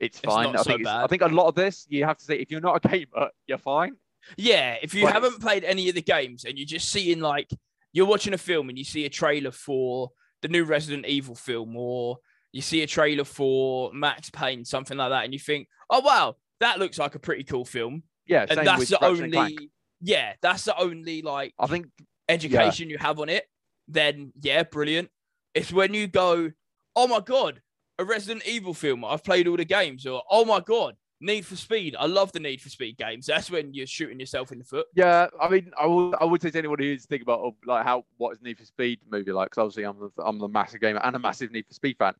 [0.00, 0.52] it's It's fine.
[0.52, 2.36] not I so think it's, I think a lot of this you have to say
[2.36, 3.96] if you're not a gamer, you're fine.
[4.36, 7.50] Yeah, if you But haven't played any of the games and you're just seeing like
[7.92, 10.10] you're watching a film and you see a trailer for
[10.42, 12.18] the new Resident Evil film or
[12.52, 16.36] you see a trailer for Max Payne, something like that, and you think, oh wow,
[16.60, 18.02] that looks like a pretty cool film.
[18.26, 19.70] Yeah, And that's with the Ratchet only
[20.00, 21.86] yeah, that's the only like I think
[22.28, 23.44] education you have on it,
[23.88, 25.10] then yeah, brilliant.
[25.54, 26.50] It's when you go,
[26.96, 27.60] oh my god,
[27.98, 29.04] a Resident Evil film.
[29.04, 31.94] I've played all the games, or oh my god, Need for Speed.
[31.98, 33.26] I love the Need for Speed games.
[33.26, 34.86] That's when you're shooting yourself in the foot.
[34.94, 37.84] Yeah, I mean, I would I would say to anyone who's thinking about oh, like
[37.84, 39.50] how what is Need for Speed movie like?
[39.50, 42.14] Because obviously I'm the, I'm the massive gamer and a massive Need for Speed fan.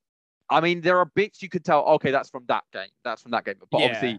[0.51, 1.83] I mean, there are bits you could tell.
[1.85, 2.89] Okay, that's from that game.
[3.05, 3.55] That's from that game.
[3.59, 3.87] But Yeah.
[3.87, 4.19] obviously,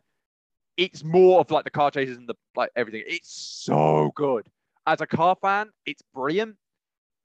[0.77, 3.03] it's more of like the car chases and the like everything.
[3.05, 3.31] It's
[3.63, 4.47] so good.
[4.87, 6.55] As a car fan, it's brilliant.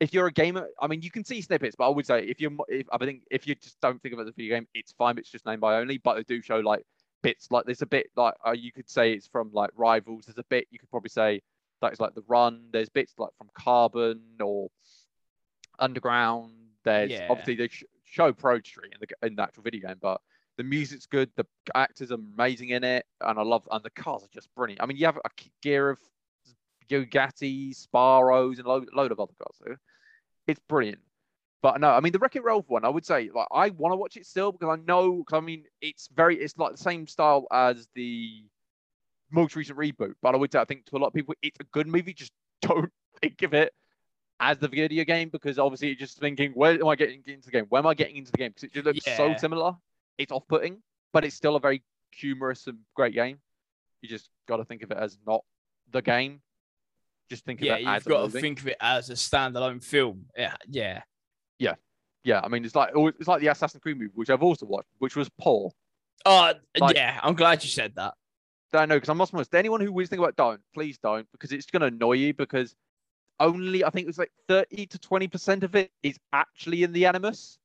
[0.01, 2.40] If you're a gamer, I mean, you can see snippets, but I would say if
[2.40, 4.68] you're, if, I think if you just don't think of it as a video game,
[4.74, 5.18] it's fine.
[5.18, 6.84] It's just name by only, but they do show like
[7.22, 7.51] bits.
[7.51, 10.26] Like there's a bit like uh, you could say it's from like Rivals.
[10.26, 11.42] There's a bit you could probably say
[11.80, 12.68] that's like the Run.
[12.72, 14.68] There's bits like from Carbon or
[15.78, 16.53] Underground.
[16.84, 17.26] There's Yeah.
[17.30, 20.20] obviously they sh- show Pro Street in the in the actual video game, but
[20.57, 21.30] the music's good.
[21.36, 24.82] The actors are amazing in it, and I love and the cars are just brilliant.
[24.82, 25.30] I mean, you have a
[25.62, 25.99] gear of
[26.89, 29.78] Bugatti, Sparrows, and a load, load of other cars.
[30.47, 31.01] It's brilliant.
[31.61, 33.93] But no, I mean the Wreck It Ralph one, I would say like I want
[33.93, 35.24] to watch it still because I know.
[35.24, 38.45] Cause I mean, it's very, it's like the same style as the
[39.30, 40.14] most recent reboot.
[40.22, 42.14] But I would say I think to a lot of people, it's a good movie.
[42.14, 42.32] Just
[42.62, 43.72] don't think of it
[44.41, 47.53] as the video game because obviously you're just thinking, where am I getting into the
[47.53, 47.66] game?
[47.68, 48.51] Where am I getting into the game?
[48.51, 49.74] Because it just looks so similar.
[50.16, 50.78] It's off-putting,
[51.12, 51.82] but it's still a very
[52.12, 53.39] humorous and great game.
[54.01, 55.45] You just got to think of it as not
[55.91, 56.41] the game.
[57.29, 59.14] Just think of Yeah, it you've as a got to think of it as a
[59.14, 60.26] standalone film.
[60.37, 61.03] Yeah, yeah.
[61.59, 61.74] Yeah,
[62.24, 62.41] yeah.
[62.43, 65.16] I mean, it's like it's like the Assassin's Creed movie, which I've also watched, which
[65.16, 65.70] was poor.
[66.24, 67.18] Oh, uh, Like- yeah.
[67.22, 68.14] I'm glad you said that.
[68.72, 69.55] Don't know because I'm not honest.
[69.55, 72.35] Anyone who was thinking about don't, please don't, because it's going to annoy you.
[72.35, 72.74] Because
[73.41, 76.93] only I think it was like 30 to 20 percent of it is actually in
[76.93, 77.59] the Animus.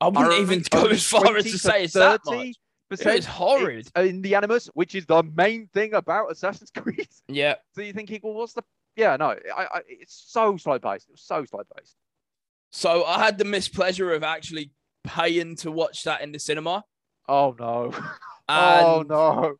[0.00, 2.54] I wouldn't even go as far as to say it's that much.
[2.98, 3.88] Percent It's horrid.
[3.96, 7.08] in the Animus, which is the main thing about Assassin's Creed.
[7.28, 7.56] Yeah.
[7.74, 8.62] So you're thinking, well, what's the?
[8.96, 11.08] Yeah, no, I, I, it's so slow paced.
[11.08, 11.96] It was so slow paced.
[12.70, 14.70] So I had the mispleasure of actually
[15.04, 16.84] paying to watch that in the cinema.
[17.28, 17.92] Oh no!
[18.48, 19.54] Oh no!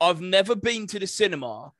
[0.00, 1.72] I've never been to the cinema.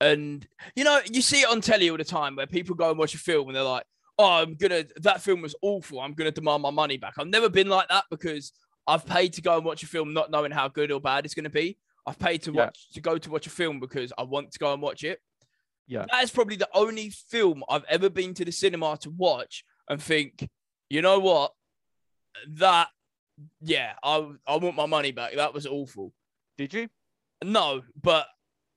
[0.00, 0.46] And
[0.76, 3.14] you know, you see it on telly all the time where people go and watch
[3.14, 3.84] a film and they're like,
[4.18, 6.00] Oh, I'm gonna that film was awful.
[6.00, 7.14] I'm gonna demand my money back.
[7.18, 8.52] I've never been like that because
[8.86, 11.34] I've paid to go and watch a film not knowing how good or bad it's
[11.34, 11.78] gonna be.
[12.06, 12.66] I've paid to Yeah.
[12.66, 15.20] watch to go to watch a film because I want to go and watch it.
[15.86, 16.06] Yeah.
[16.10, 20.02] That is probably the only film I've ever been to the cinema to watch and
[20.02, 20.48] think,
[20.90, 21.52] you know what?
[22.48, 22.88] That
[23.60, 25.34] yeah, I I want my money back.
[25.34, 26.12] That was awful.
[26.58, 26.88] Did you?
[27.42, 28.26] No, but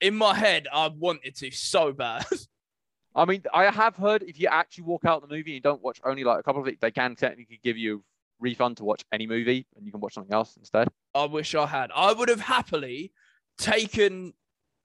[0.02, 2.26] in my head, I wanted to so bad.
[3.16, 6.00] I mean, I have heard if you actually walk out the movie and don't watch
[6.04, 8.04] only like a couple of it, they can technically give you
[8.40, 10.88] refund to watch any movie and you can watch something else instead.
[11.16, 11.92] I wish I had.
[11.96, 13.12] I would have happily
[13.58, 14.34] taken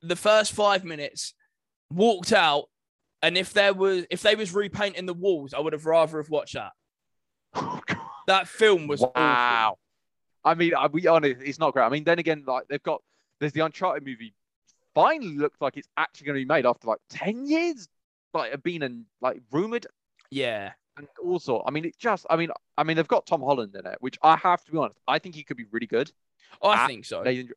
[0.02, 1.34] the first five minutes,
[1.90, 2.64] walked out,
[3.22, 6.30] and if there was if they was repainting the walls, I would have rather have
[6.30, 6.72] watched that.
[8.28, 9.12] That film was awful.
[9.16, 9.76] wow.
[10.44, 11.84] I mean, I'll be honest, it's not great.
[11.84, 13.02] I mean, then again, like they've got
[13.40, 14.34] there's the Uncharted movie.
[14.94, 17.88] Finally, looks like it's actually going to be made after like ten years,
[18.32, 19.86] like being and like rumored
[20.30, 21.62] Yeah, and also.
[21.66, 22.26] I mean, it just.
[22.30, 24.78] I mean, I mean, they've got Tom Holland in it, which I have to be
[24.78, 24.98] honest.
[25.08, 26.10] I think he could be really good.
[26.62, 27.22] I Ah, think so.
[27.22, 27.50] Nathan,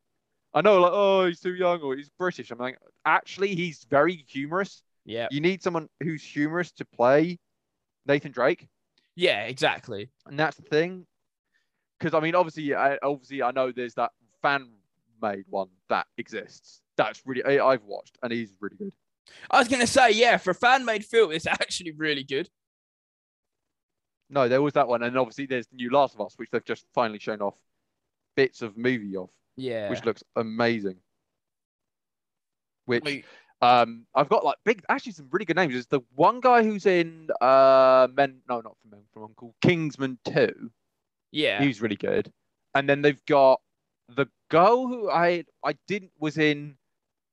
[0.54, 2.50] I know, like, oh, he's too young or he's British.
[2.50, 4.82] I'm like, actually, he's very humorous.
[5.04, 7.38] Yeah, You need someone who's humorous to play
[8.06, 8.68] Nathan Drake.
[9.14, 10.10] yeah, exactly.
[10.26, 11.06] and that's the thing.
[11.98, 14.12] Because I mean, obviously, I, obviously, I know there's that
[14.42, 14.68] fan
[15.22, 16.82] made one that exists.
[16.96, 18.92] That's really I, I've watched, and he's really good.
[19.50, 22.48] I was gonna say, yeah, for a fan made film, it's actually really good.
[24.28, 26.64] No, there was that one, and obviously there's the new Last of Us, which they've
[26.64, 27.54] just finally shown off
[28.34, 29.88] bits of movie of, Yeah.
[29.88, 30.96] which looks amazing.
[32.86, 33.24] Which Like,
[33.62, 35.72] um, I've got like big, actually some really good names.
[35.72, 40.18] There's the one guy who's in uh, Men, no, not from Men from Uncle Kingsman
[40.24, 40.70] Two.
[41.32, 41.62] yeah.
[41.62, 42.30] He's really good.
[42.74, 43.60] And then they've got
[44.08, 46.76] the girl who I I didn't was in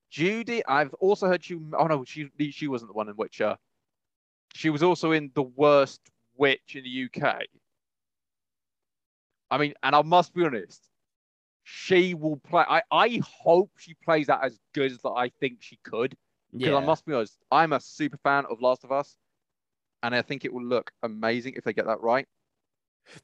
[0.10, 0.66] Judy.
[0.66, 1.56] I've also heard she.
[1.78, 3.58] Oh no, she she wasn't the one in Witcher.
[4.56, 6.00] She was also in the worst
[6.38, 7.44] witch in the UK.
[9.52, 10.82] I mean, and I must be honest,
[11.64, 12.64] she will play.
[12.68, 16.16] I I hope she plays that as good as I think she could.
[16.52, 16.78] Because yeah.
[16.78, 19.16] I must be honest, I'm a super fan of Last of Us,
[20.04, 22.28] and I think it will look amazing if they get that right.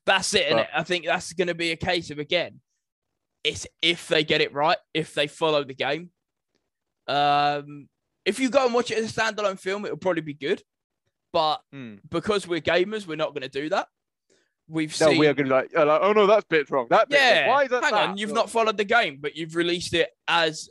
[0.05, 2.59] That's it, and But- I think that's going to be a case of again,
[3.43, 6.11] it's if they get it right, if they follow the game.
[7.07, 7.87] Um,
[8.25, 10.61] if you go and watch it as a standalone film, it'll probably be good,
[11.31, 11.95] but Hmm.
[12.09, 13.87] because we're gamers, we're not going to do that.
[14.67, 16.87] We've No, seen, we are going to like, uh, like, oh no, that bit wrong.
[16.89, 17.19] That wrong.
[17.19, 17.47] yeah.
[17.47, 17.83] Why is that?
[17.83, 18.09] hang that?
[18.09, 20.69] on, you've not followed the game, but you've released it as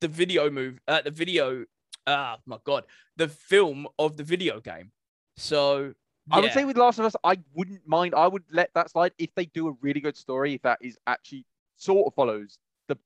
[0.00, 1.64] the video move, uh, the video.
[2.06, 2.84] Ah, my god,
[3.16, 4.92] the film of the video game.
[5.36, 5.94] So
[6.30, 8.14] I would say with Last of Us, I wouldn't mind.
[8.14, 10.54] I would let that slide if they do a really good story.
[10.54, 11.44] If that is actually
[11.76, 12.96] sort of follows the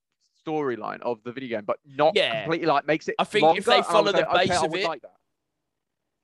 [0.47, 2.43] storyline of the video game, but not Yeah.
[2.43, 3.15] completely like makes it.
[3.19, 5.03] I think if they follow say, the okay, base I of it, like.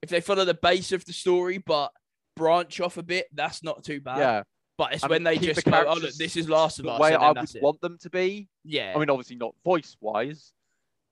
[0.03, 1.93] If they follow the base of the story but
[2.37, 4.19] branch off a bit, that's not too bad.
[4.19, 4.43] yeah,
[4.79, 6.87] But it's and when they keep the just go, oh look, this is Last of
[6.87, 7.63] the Us, way I would it.
[7.63, 8.49] want them to be.
[8.65, 10.53] Yeah, I mean, obviously not voice wise,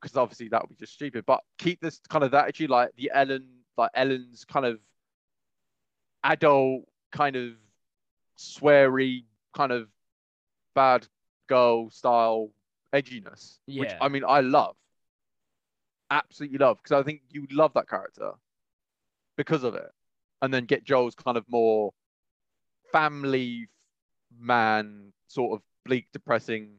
[0.00, 1.24] because obviously that would be just stupid.
[1.26, 4.78] But keep this kind of attitude, like the Ellen, like Ellen's kind of
[6.24, 7.52] adult, kind of
[8.38, 9.24] sweary,
[9.54, 9.88] kind of
[10.74, 11.06] bad
[11.48, 12.50] girl style
[12.94, 13.98] edginess, which Yeah.
[14.00, 14.76] I mean I love,
[16.10, 18.32] absolutely love, because I think you love that character
[19.38, 19.90] because of it,
[20.42, 21.92] and then get Joel's kind of more
[22.92, 23.68] family
[24.38, 26.72] man, sort of bleak, depressing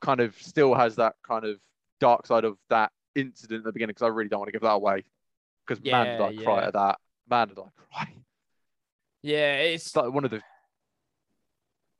[0.00, 1.58] kind of still has that kind of
[2.00, 4.62] dark side of that incident at the beginning because I really don't want to give
[4.62, 5.04] that away.
[5.66, 6.98] Because man, did I Yeah, cry at that.
[7.28, 7.62] Man, did I
[7.92, 8.12] cry.
[9.22, 10.42] yeah, it's It's like one of the.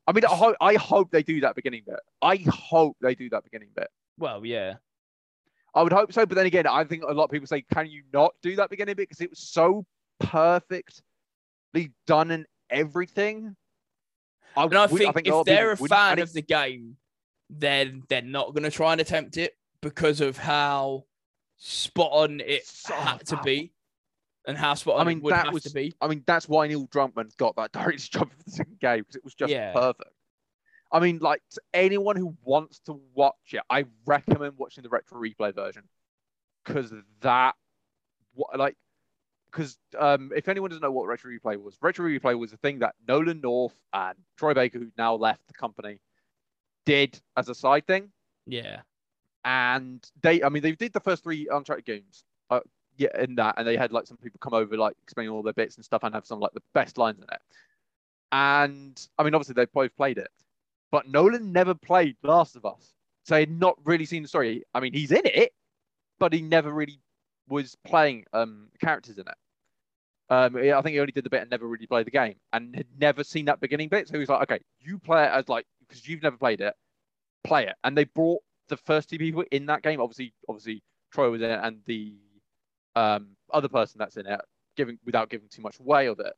[0.07, 1.99] I mean, I hope, I hope they do that beginning bit.
[2.21, 3.89] I hope they do that beginning bit.
[4.17, 4.75] well, yeah,
[5.77, 7.87] I would hope so, but then again, I think a lot of people say, "Can
[7.87, 9.85] you not do that beginning bit?" Because it was so
[10.19, 13.55] perfectly done and everything.
[14.55, 16.97] I, and I would- think, a lot if they're a fan of the game,
[17.49, 21.05] then they're not going to try and attempt it because of how
[21.57, 23.71] spot on it So had to be,
[24.45, 25.93] and how spot on I mean, it would that have was- to be.
[26.01, 29.15] I mean, that's why Neil Druckmann got that director's job for the second game because
[29.15, 29.73] it was just Yeah.
[29.73, 30.09] perfect.
[30.91, 35.19] I mean, like to anyone who wants to watch it, I recommend watching the retro
[35.19, 35.83] replay version.
[36.65, 37.55] Because that,
[38.33, 38.75] what like,
[39.51, 42.79] because um, if anyone doesn't know what retro replay was, retro replay was a thing
[42.79, 45.99] that Nolan North and Troy Baker, who now left the company,
[46.85, 48.09] did as a side thing.
[48.45, 48.81] Yeah,
[49.47, 52.59] and they i mean they did the first three uncharted games uh,
[52.97, 55.53] yeah in that and they had like some people come over like explaining all their
[55.53, 57.41] bits and stuff and have some like the best lines in it.
[58.33, 60.29] And i mean obviously they both played it
[60.91, 64.63] but nolan never played last of us so he had not really seen the story
[64.73, 65.51] i mean he's in it
[66.19, 66.99] but he never really
[67.47, 69.35] was playing um characters in it
[70.29, 72.75] um, I think he only did the bit and never really played the game, and
[72.75, 74.07] had never seen that beginning bit.
[74.07, 76.73] So he was like, "Okay, you play it as like because you've never played it,
[77.45, 80.01] play it." And they brought the first two people in that game.
[80.01, 80.83] Obviously, obviously
[81.13, 82.13] Troy was in it, and the
[82.95, 84.41] um, other person that's in it,
[84.75, 86.33] giving without giving too much away of it.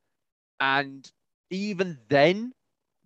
[0.59, 1.09] And
[1.49, 2.53] even then,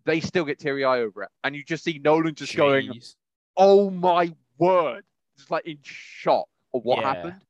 [0.05, 3.01] they still get teary eye over it, and you just see Nolan just going,
[3.57, 5.05] "Oh my word!"
[5.37, 7.07] Just like in shock of what Yeah.
[7.07, 7.45] happened.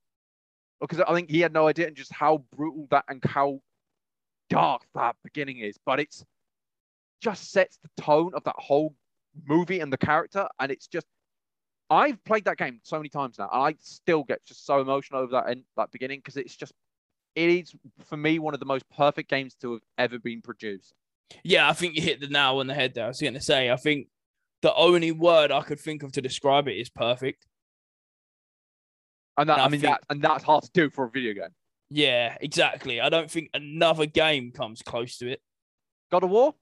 [0.79, 3.61] Because I think he had no idea and just how brutal that and how
[4.49, 5.77] dark that beginning is.
[5.85, 6.25] But it's
[7.21, 8.95] just sets the tone of that whole
[9.45, 11.07] movie and the character, and it's just.
[11.89, 15.19] I've played that game so many times now, and I still get just so emotional
[15.21, 16.73] over that end, that beginning because it's just,
[17.35, 17.75] it is
[18.05, 20.93] for me one of the most perfect games to have ever been produced.
[21.43, 23.05] Yeah, I think you hit the nail on the head there.
[23.05, 24.07] I was going to say, I think
[24.61, 27.45] the only word I could think of to describe it is perfect.
[29.37, 31.09] And that, And I I mean, think- that and that's hard to do for a
[31.09, 31.49] video game.
[31.89, 33.01] Yeah, exactly.
[33.01, 35.41] I don't think another game comes close to it.
[36.11, 36.53] God of War,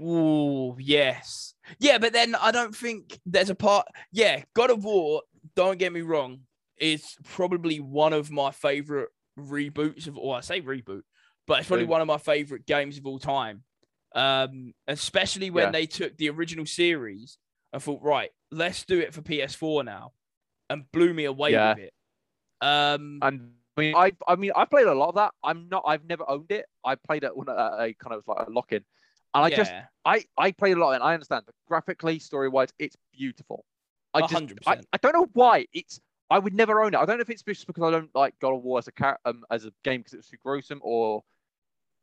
[0.00, 1.54] Ooh, yes.
[1.78, 3.86] Yeah, but then I don't think there's a part.
[4.12, 5.22] Yeah, God of War,
[5.54, 6.40] don't get me wrong,
[6.78, 11.02] is probably one of my favorite reboots of, or I say reboot,
[11.46, 13.62] but it's probably one of my favorite games of all time.
[14.14, 15.70] Um, especially when Yeah.
[15.72, 17.36] they took the original series
[17.72, 20.12] and thought, right, let's do it for PS4 now,
[20.70, 21.74] and blew me away Yeah.
[21.74, 21.94] with it.
[22.60, 25.32] Um, and I mean, I I mean, I've played a lot of that.
[25.42, 25.82] I'm not.
[25.84, 26.66] I've never owned it.
[26.84, 28.84] I played it on a, a kind of like a lock in,
[29.34, 29.72] and I just
[30.04, 33.64] I I played a lot, and I understand that graphically, story wise, it's beautiful.
[34.14, 34.86] I just hundred I, percent.
[34.92, 36.00] I don't know why it's.
[36.30, 36.98] I would never own it.
[36.98, 38.92] I don't know if it's just because I don't like God of War as a
[38.92, 41.24] car, um, as a game because it's too gruesome, or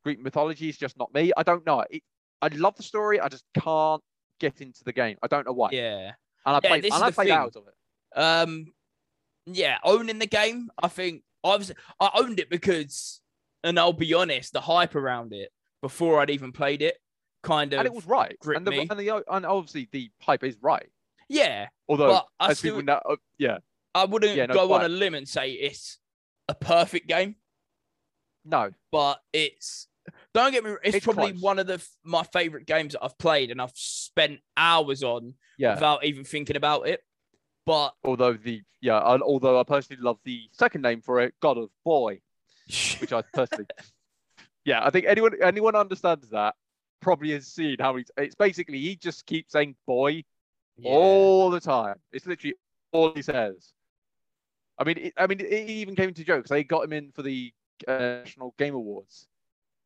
[0.04, 1.32] Greek mythology is just not me.
[1.36, 1.84] I don't know.
[1.90, 2.04] It,
[2.42, 3.20] I love the story.
[3.20, 4.02] I just can't
[4.40, 5.18] get into the game.
[5.22, 5.70] I don't know why.
[5.72, 6.14] yeah.
[6.46, 7.38] and I Yeah, played this and I played thing.
[7.38, 8.20] hours of it.
[8.20, 8.74] Um,
[9.46, 13.22] yeah, owning the game, I think I was I owned it because,
[13.64, 16.98] and I'll be honest, the hype around it before I'd even played it,
[17.44, 18.38] kind of, And it was right.
[18.44, 20.90] And the and the and obviously the hype is right.
[21.30, 21.68] yeah.
[21.88, 23.60] Although as still, people know, uh, yeah,
[23.96, 25.98] I wouldn't Yeah, no, go on a limb and say it's
[26.48, 27.36] a perfect game,
[28.46, 29.88] no, but it's.
[30.34, 30.72] Don't get me.
[30.84, 31.42] It's, It's probably close.
[31.42, 35.34] one of the f- my favorite games that I've played, and I've spent hours on
[35.58, 35.74] yeah.
[35.76, 37.02] without even thinking about it.
[37.66, 41.58] But although the yeah, I- although I personally love the second name for it, God
[41.58, 42.22] of Boy,
[43.00, 43.66] which I personally,
[44.66, 46.56] yeah, I think anyone anyone understands that
[47.02, 48.10] probably has seen how he's.
[48.18, 50.24] It's basically he just keeps saying boy
[50.78, 50.92] Yeah.
[50.92, 51.96] all the time.
[52.14, 52.56] It's literally
[52.94, 53.74] all he says.
[54.78, 56.50] I mean, it, I mean, it even came to jokes.
[56.50, 57.52] They got him in for the
[57.88, 59.28] uh, National Game Awards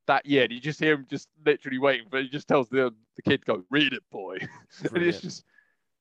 [0.07, 0.43] that year.
[0.43, 3.45] And you just hear him just literally waiting, but he just tells the the kid,
[3.45, 4.37] "Go read it, boy."
[4.93, 5.43] and it's just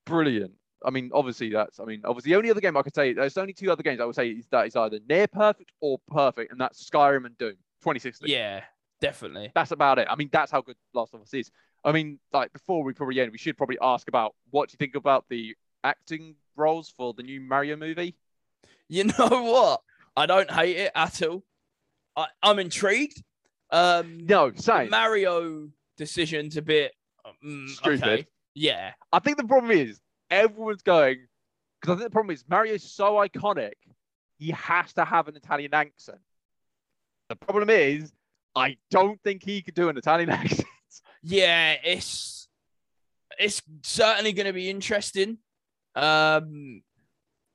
[0.07, 0.53] brilliant.
[0.85, 1.81] I mean, obviously that's.
[1.81, 4.01] I mean, obviously the only other game I could say there's only two other games
[4.01, 7.37] I would say is that is either near perfect or perfect, and that's Skyrim and
[7.39, 8.29] Doom 2016.
[8.29, 8.63] yeah,
[9.01, 9.51] definitely.
[9.55, 10.07] That's about it.
[10.11, 11.51] I mean, that's how good Last of Us is.
[11.85, 14.79] I mean, like before we probably end, we should probably ask about what do you
[14.79, 18.17] think about the acting roles for the new Mario movie?
[18.89, 19.81] You know what?
[20.17, 21.43] I don't hate it at all.
[22.17, 23.23] I, I'm intrigued.
[23.71, 24.91] Um, No, same.
[24.91, 26.93] Mario decision's a bit
[27.45, 28.03] mm, Stupid.
[28.03, 28.27] Okay.
[28.55, 30.01] Yeah, I think the problem is
[30.31, 31.27] everyone's going
[31.81, 33.73] because I think the problem is Mario's so iconic,
[34.39, 36.19] he has to have an Italian accent.
[37.29, 38.13] The problem is,
[38.55, 40.69] I don't think he could do an Italian accent.
[41.23, 41.77] yeah.
[41.85, 42.49] It's
[43.39, 45.39] it's certainly going to be interesting.
[45.95, 46.83] Um,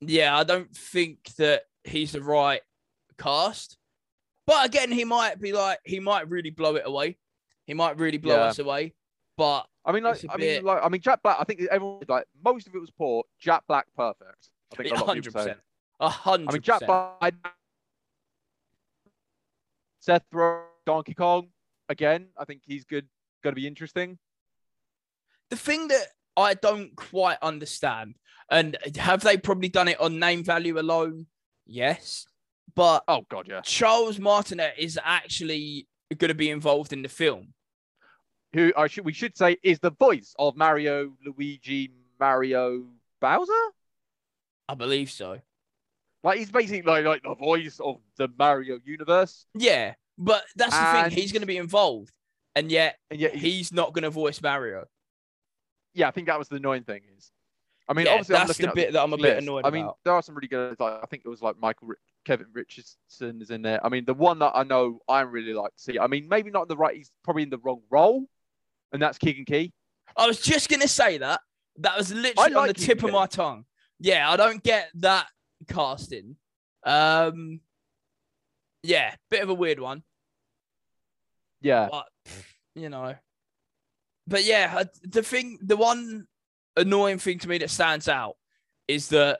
[0.01, 2.62] yeah, I don't think that he's the right
[3.18, 3.78] cast,
[4.50, 7.18] but again, he might be like he might really blow it away.
[7.66, 8.45] He might really blow Yeah.
[8.45, 8.93] us away.
[9.38, 11.38] But I mean, like, I bit- mean, like, I mean, Jack Black.
[11.39, 13.24] I think everyone like most of it was poor.
[13.39, 14.50] Jack Black, perfect.
[14.74, 15.60] I think a hundred percent.
[16.00, 16.50] a hundred.
[16.50, 17.34] I mean, Jack Black,
[20.00, 21.50] Seth Rogen, Donkey Kong,
[21.88, 22.28] again.
[22.38, 23.08] I think he's good.
[23.43, 24.18] Going to be interesting.
[25.50, 28.16] the thing that I don't quite understand,
[28.52, 31.28] and have they probably done it on name value alone?
[31.66, 32.28] Yes,
[32.76, 33.61] but Oh God, yeah.
[33.61, 37.53] Charles Martinet is actually going to be involved in the film.
[38.53, 42.86] Who I should we should say is the voice of Mario, Luigi, Mario,
[43.22, 43.51] Bowser.
[44.67, 45.39] I believe so.
[46.24, 50.82] Like he's basically like, like the voice of the Mario universe, Yeah, but that's the
[50.82, 51.22] And- thing.
[51.22, 52.11] He's going to be involved,
[52.55, 54.86] and yet and yet he, he's not going to voice Mario.
[55.93, 57.32] yeah, I think that was the annoying thing is.
[57.90, 59.42] I mean, Yeah, obviously, I'm that's the bit that I'm a bit list.
[59.42, 59.98] annoyed I mean, about.
[60.06, 60.80] there are some really good.
[60.80, 61.90] Like, I think it was like Michael,
[62.24, 63.84] Kevin Richardson is in there.
[63.84, 65.98] I mean, the one that I know I really like to see.
[65.98, 66.96] I mean, maybe not in the right.
[66.96, 68.26] He's probably in the wrong role,
[68.94, 69.74] and that's Keegan Key.
[70.16, 71.42] I was just to say that.
[71.78, 73.66] That was literally on like the tip Keegan of my tongue.
[74.00, 75.26] Yeah, I don't get that
[75.68, 76.36] casting.
[76.86, 77.62] Um,
[78.84, 80.04] yeah, bit of a weird one.
[81.62, 82.06] Yeah, but
[82.76, 83.16] you know.
[84.28, 86.28] But yeah, the thing, the one
[86.80, 88.36] annoying thing to me that stands out
[88.88, 89.40] is that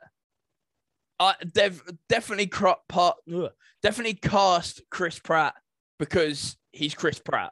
[1.20, 3.18] I they've definitely cro- part,
[3.82, 5.56] definitely cast Chris Pratt
[5.98, 7.52] because he's Chris Pratt,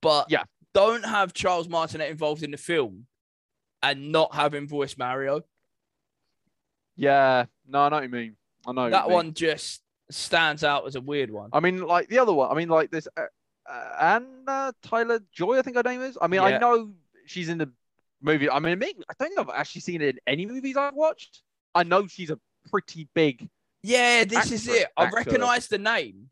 [0.00, 0.44] but Yeah.
[0.74, 3.06] don't have Charles Martinet involved in the film
[3.82, 5.42] and not have him voice Mario.
[6.96, 7.46] yeah.
[7.66, 8.36] No, I know what you mean.
[8.66, 9.12] I know that mean.
[9.14, 11.50] one just stands out as a weird one.
[11.52, 12.50] I mean, like the other one.
[12.50, 13.08] I mean, like this.
[13.16, 13.22] Uh,
[13.68, 16.18] uh, Anna Tyler Joy, I think her name is.
[16.20, 16.46] I mean, Yeah.
[16.48, 16.92] I know
[17.26, 17.70] she's in the
[18.22, 18.48] movie.
[18.48, 21.42] I mean, I don't if I've actually seen it in any movies I've watched.
[21.74, 22.38] I know she's a
[22.70, 23.48] pretty big.
[23.82, 24.86] Yeah, this is it.
[24.96, 26.30] I recognise the name,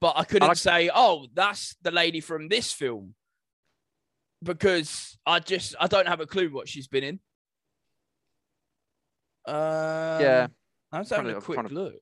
[0.00, 3.14] but I couldn't like- say, "Oh, that's the lady from this film,"
[4.42, 7.20] because I just I don't have a clue what she's been in.
[9.46, 10.46] Uh, yeah,
[10.92, 11.94] I was having to- a quick to- look.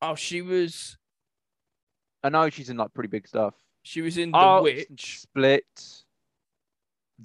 [0.00, 0.96] Oh, she was
[2.24, 3.54] I know she's in like pretty big stuff.
[3.82, 5.20] she was in The oh, Witch.
[5.20, 6.01] Split.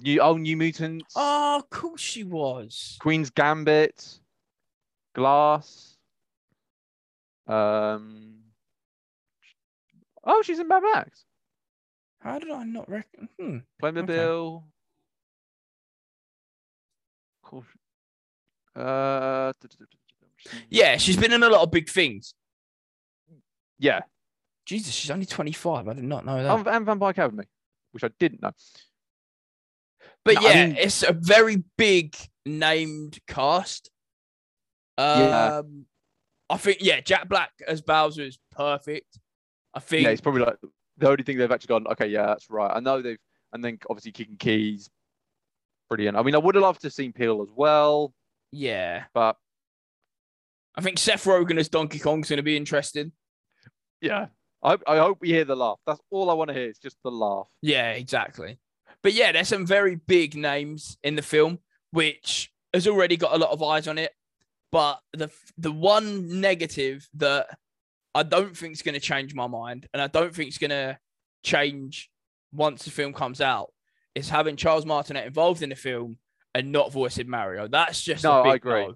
[0.00, 1.14] New oh, New Mutants.
[1.16, 2.96] Oh, of course she was.
[3.00, 4.20] Queen's Gambit.
[5.14, 5.96] Glass.
[7.46, 8.34] Um.
[10.24, 11.24] Oh, she's in Mad Max.
[12.20, 13.28] How did I not reckon?
[13.38, 13.58] Hmm.
[13.82, 14.62] Playmobil.
[17.42, 17.64] Cool.
[18.76, 19.52] Uh.
[20.68, 22.34] Yeah, she's been in a lot of big things.
[23.78, 24.00] Yeah.
[24.66, 25.88] Jesus, she's only 25.
[25.88, 26.58] I did not know that.
[26.58, 27.44] And, and Vampire Academy,
[27.92, 28.52] which I didn't know.
[30.28, 32.14] But No, I yeah, mean- it's a very big
[32.44, 33.90] named cast.
[34.98, 35.62] Um, Yeah.
[36.50, 39.18] I think yeah, Jack Black as Bowser is perfect.
[39.72, 40.56] I think Yeah, it's probably like
[40.98, 41.86] the only thing they've actually gone.
[41.92, 42.70] Okay, yeah, that's right.
[42.74, 43.18] I know they've,
[43.54, 44.90] and then obviously Keegan Key's,
[45.88, 46.16] brilliant.
[46.16, 48.12] I mean, I would have loved to have seen Peele as well,
[48.52, 49.36] yeah, but
[50.74, 53.12] I think Seth Rogen as Donkey Kong's going to be interesting.
[54.02, 54.26] yeah,
[54.62, 55.78] I, I hope we hear the laugh.
[55.86, 56.68] That's all I want to hear.
[56.68, 57.46] Is just the laugh.
[57.62, 58.58] Yeah, exactly.
[59.02, 61.60] But yeah, there's some very big names in the film,
[61.92, 64.12] which has already got a lot of eyes on it.
[64.72, 67.56] But the the one negative that
[68.14, 70.70] I don't think is going to change my mind, and I don't think it's going
[70.70, 70.98] to
[71.44, 72.10] change
[72.52, 73.72] once the film comes out,
[74.14, 76.18] is having Charles Martinet involved in the film
[76.54, 77.68] and not voicing Mario.
[77.68, 78.86] That's just No, a big I agree.
[78.88, 78.94] no.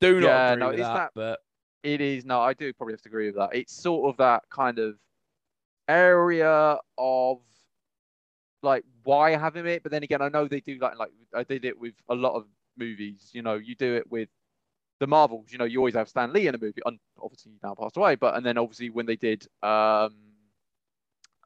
[0.00, 1.40] Do not Yeah, agree no, with that, that- but
[1.82, 3.54] It is no, I do probably have to agree with that.
[3.54, 4.96] It's sort of that kind of
[5.88, 7.40] area of
[8.66, 11.44] like why have him it, but then again, I know they do like like I
[11.44, 12.44] did it with a lot of
[12.76, 13.30] movies.
[13.32, 14.28] You know, you do it with
[15.00, 15.50] the Marvels.
[15.50, 16.82] You know, you always have Stan Lee in a movie.
[16.84, 20.14] And obviously, he now passed away, but and then obviously when they did um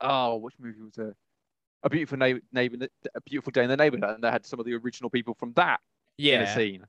[0.00, 1.14] oh, which movie was it?
[1.82, 4.66] A beautiful neighbor, neighbor, a beautiful day in the neighborhood, and they had some of
[4.66, 5.80] the original people from that
[6.34, 6.84] in a scene.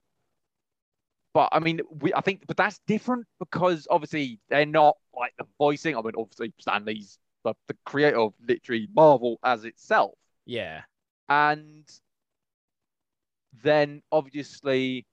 [1.34, 5.45] But I mean, we I think, but that's different because obviously they're not like the
[5.57, 5.95] voicing.
[5.95, 10.13] I mean, obviously Stan Lee's the, the creator of literally Marvel as itself,
[10.45, 10.81] yeah,
[11.29, 11.87] and
[13.63, 15.05] then obviously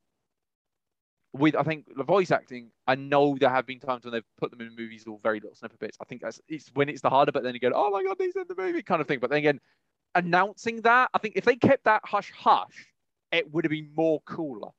[1.34, 4.50] with I think the voice acting, I know there have been times when they've put
[4.50, 5.96] them in movies or very little snippet bits.
[6.00, 8.16] I think that's it's when it's the harder, but then you go, oh my god,
[8.18, 9.18] he's in the movie kind of thing.
[9.20, 9.60] But then again,
[10.14, 12.86] announcing that, I think if they kept that hush hush,
[13.30, 14.70] it would have been more cooler.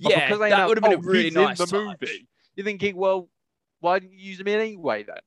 [0.00, 0.26] But yeah.
[0.26, 2.00] because they That would have been a "Oh, really nice in the touch.
[2.00, 2.28] movie.
[2.54, 3.28] You're thinking, well,
[3.80, 5.18] why didn't you use him in anyway then?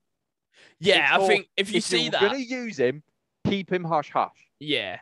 [0.80, 3.04] Yeah, It's I more, think if you if see you're that, gonna use him,
[3.46, 4.50] keep him hush hush.
[4.60, 5.00] Yeah.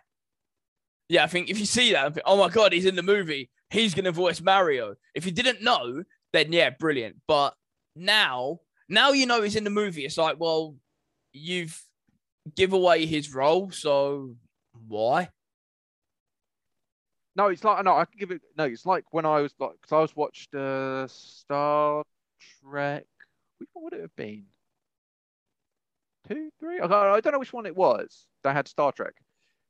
[1.10, 3.50] Yeah, I think if you see that, think, oh my god, he's in the movie.
[3.70, 4.96] He's gonna voice Mario.
[5.16, 7.18] If you didn't know, then yeah, brilliant.
[7.28, 7.56] But
[7.96, 8.60] now,
[8.90, 10.06] now you know he's in the movie.
[10.06, 10.76] It's like, well,
[11.34, 11.82] you've
[12.56, 14.36] give away his role, so
[14.88, 15.30] why?
[17.36, 18.42] No, it's like no, I can give it.
[18.58, 22.04] No, it's like when I was like, because I was watched uh, Star
[22.62, 23.06] Trek.
[23.60, 24.46] Which one would it have been?
[26.28, 26.78] Two, three?
[26.80, 28.26] I don't, I don't know which one it was.
[28.44, 29.14] They had Star Trek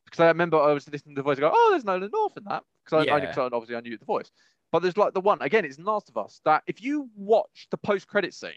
[0.05, 1.39] because I remember I was listening to the voice.
[1.39, 4.05] Go, oh, there's Nolan North in that because I, I, I- obviously I knew the
[4.05, 4.31] voice.
[4.71, 5.63] But there's like the one again.
[5.65, 8.51] It's Last of Us that if you watch the post-credit scene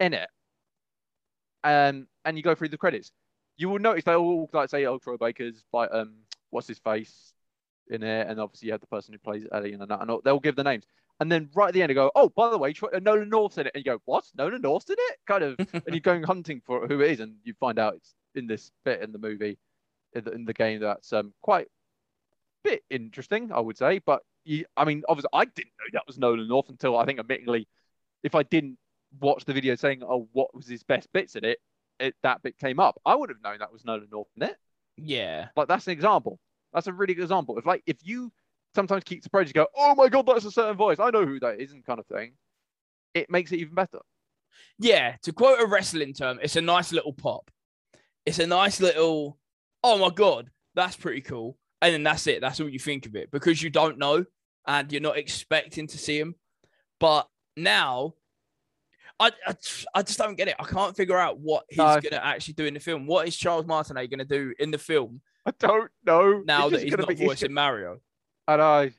[0.00, 0.28] in it,
[1.62, 3.12] um, and you go through the credits,
[3.56, 6.14] you will notice they all like say, "Oh, Troy Baker's like um,
[6.50, 7.32] what's his face
[7.88, 10.40] in it," and obviously you have the person who plays Ellie and that, and they'll
[10.40, 10.84] give the names.
[11.20, 13.58] And then right at the end, they go, "Oh, by the way, uh, Nolan North's
[13.58, 14.24] in it," and you go, "What?
[14.36, 17.36] Nolan North's in it?" Kind of, and you're going hunting for who it is, and
[17.44, 19.58] you find out it's in this bit in the movie,
[20.14, 21.68] in the, in the game that's um quite
[22.64, 24.00] bit interesting, I would say.
[24.04, 27.20] But you, I mean, obviously, I didn't know that was Nolan North until I think,
[27.20, 27.66] admittingly,
[28.22, 28.78] if I didn't
[29.20, 31.58] watch the video saying, "Oh, what was his best bits in it,"
[32.00, 33.00] it that bit came up.
[33.06, 34.56] I would have known that was Nolan North in it.
[34.96, 35.48] Yeah.
[35.56, 36.38] Like that's an example.
[36.72, 37.58] That's a really good example.
[37.58, 38.32] If like if you
[38.74, 40.98] sometimes keep surprised, you go, "Oh my god, that's a certain voice.
[41.00, 42.32] I know who that is," and kind of thing.
[43.14, 44.00] It makes it even better.
[44.78, 45.16] Yeah.
[45.22, 47.50] To quote a wrestling term, it's a nice little pop.
[48.26, 49.38] It's a nice little,
[49.82, 51.56] oh my god, that's pretty cool.
[51.82, 52.40] And then that's it.
[52.40, 54.24] That's all you think of it because you don't know
[54.66, 56.34] and you're not expecting to see him.
[56.98, 58.14] But now,
[59.20, 59.54] I, I,
[59.94, 60.56] I just don't get it.
[60.58, 61.84] I can't figure out what he's No.
[62.00, 63.06] going to actually do in the film.
[63.06, 66.42] What is Charles Martinet going to do in the film I don't know.
[66.46, 67.98] now It's that he's not be- voicing Mario?
[68.46, 68.90] I know.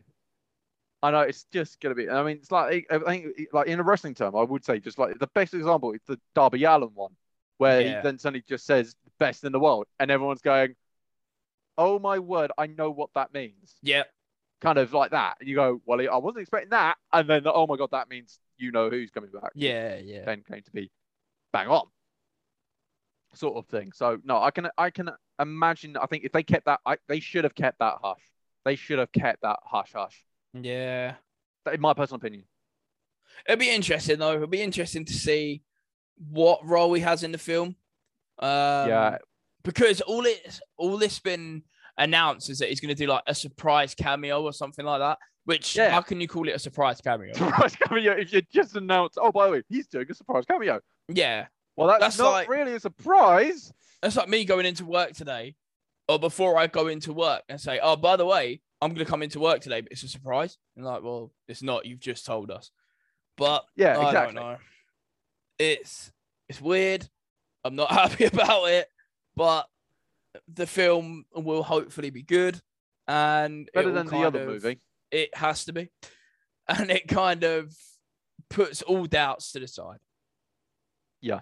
[1.03, 2.09] I know it's just gonna be.
[2.09, 4.97] I mean, it's like I think like in a wrestling term, I would say just
[4.97, 7.15] like the best example is the Darby Allin one.
[7.57, 7.97] where Yeah.
[7.97, 10.75] he then suddenly just says best in the world, and everyone's going,
[11.77, 14.03] "Oh my word, I know what that means." Yeah.
[14.61, 17.67] Kind of like that, and you go, "Well, I wasn't expecting that," and then oh
[17.67, 19.51] my god, that means you know who's coming back.
[19.53, 19.97] Yeah.
[19.97, 20.25] Yeah.
[20.25, 20.91] then going to be
[21.53, 21.87] bang on
[23.33, 25.09] sort of thing so no i can i can
[25.39, 28.21] imagine i think if they kept that I, they should have kept that hush
[28.65, 30.23] they should have kept that hush hush
[30.53, 31.13] Yeah.
[31.71, 32.43] in my personal opinion
[33.47, 34.35] It'd be interesting though.
[34.37, 35.61] It'd be interesting to see
[36.31, 37.75] what role he has in the film.
[38.39, 39.17] Um, yeah
[39.63, 41.63] Because all it all this been
[41.97, 45.17] announced is that he's going to do like a surprise cameo or something like that.
[45.45, 45.91] Which Yeah.
[45.91, 47.33] how can you call it a surprise cameo?
[47.35, 50.79] surprise cameo if you just announced oh by the way he's doing a surprise cameo
[51.07, 53.71] yeah, well that's, That's not like- really a surprise
[54.01, 55.55] that's like me going into work today,
[56.07, 59.09] or before I go into work and say, "Oh, by the way, I'm going to
[59.09, 61.85] come into work today, but it's a surprise." And like, well, it's not.
[61.85, 62.71] You've just told us.
[63.37, 64.57] But yeah I exactly don't know.
[65.59, 66.11] It's
[66.49, 67.07] it's weird.
[67.63, 68.87] I'm not happy about it,
[69.35, 69.67] but
[70.53, 72.61] the film will hopefully be good,
[73.07, 74.79] and better than the other of- movie
[75.11, 75.89] It has to be,
[76.67, 77.73] and it kind of
[78.49, 79.99] puts all doubts to the side.
[81.21, 81.39] Yeah.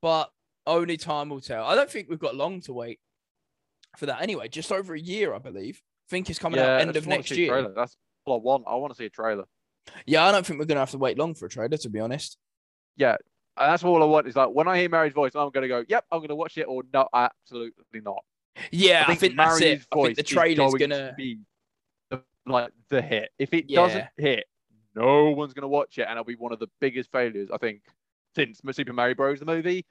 [0.00, 0.30] but
[0.66, 1.64] only time will tell.
[1.64, 3.00] I don't think we've got long to wait
[3.96, 4.20] for that.
[4.22, 5.80] Anyway, just over a year, I believe.
[5.80, 7.48] I think it's coming yeah out end of next year.
[7.50, 7.74] trailer.
[7.74, 7.94] that's
[8.24, 9.44] all i want i want to see a trailer
[10.06, 12.00] Yeah, I don't think we're gonna have to wait long for a trailer, to be
[12.00, 12.36] honest.
[12.96, 13.16] Yeah,
[13.56, 14.26] that's all I want.
[14.26, 16.64] Is like when I hear Mary's voice, I'm gonna go, "Yep, I'm gonna watch it,"
[16.64, 18.22] or "No, absolutely not."
[18.70, 19.86] Yeah, I think, that's it.
[19.92, 21.08] I think the trailer's going gonna.
[21.10, 21.38] to be
[22.10, 23.30] the, like the hit.
[23.38, 23.80] If it Yeah.
[23.80, 24.46] doesn't hit,
[24.94, 27.82] no one's gonna watch it, and it'll be one of the biggest failures I think
[28.34, 29.38] since Super Mario Bros.
[29.40, 29.86] the movie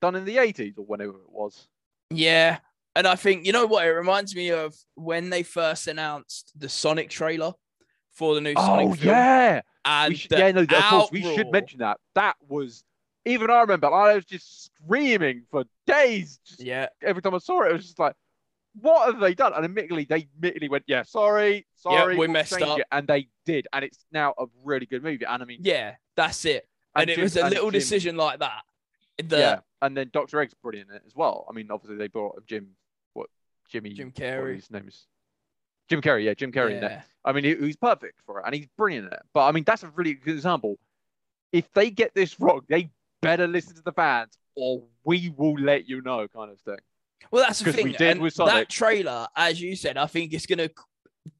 [0.00, 1.68] done in the 80s or whenever it was.
[2.10, 2.58] Yeah,
[2.96, 6.68] and I think you know what it reminds me of when they first announced the
[6.68, 7.52] Sonic trailer
[8.12, 9.08] for the new oh, Sonic Oh film.
[9.08, 11.98] yeah, and we should, yeah, no, of course we should mention that.
[12.14, 12.84] That was
[13.24, 13.92] even I remember.
[13.92, 16.38] I was just screaming for days.
[16.46, 18.14] Just Yeah, every time I saw it, it was just like,
[18.80, 19.52] what have they done?
[19.54, 22.78] And admittedly, they admittedly went, yeah, sorry, sorry, we we'll messed up.
[22.78, 22.86] it.
[22.92, 25.24] and they did, and it's now a really good movie.
[25.24, 26.68] And I mean, yeah, that's it.
[26.96, 28.62] And, it Jim- was a little Jim- decision like that.
[29.18, 31.46] The yeah, and then Doctor Egg's brilliant in it as well.
[31.48, 32.70] I mean, obviously they brought Jim,
[33.70, 34.56] Jimmy, Jim Carrey.
[34.56, 35.06] his name is
[35.88, 36.24] Jim Carrey.
[36.24, 36.90] Yeah, Jim Carrey in it.
[36.90, 37.02] yeah.
[37.24, 39.22] I mean, he, he's perfect for it, and he's brilliant at it.
[39.32, 40.78] But I mean, that's a really good example.
[41.52, 42.90] If they get this wrong, they
[43.22, 46.78] better listen to the fans, or we will let you know, kind of thing.
[47.30, 47.92] Well, that's the thing.
[47.92, 50.70] did and with that trailer, as you said, I think it's going to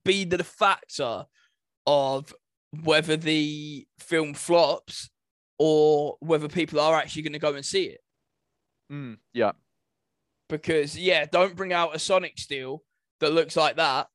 [0.05, 1.27] be the factor
[1.87, 2.35] of
[2.83, 5.11] whether the film flops
[5.59, 8.01] or whether people are actually going to go and see it.
[8.91, 9.53] Mm, yeah,
[10.49, 12.83] Because yeah, don't bring out a Sonic Steel
[13.21, 14.09] that looks like that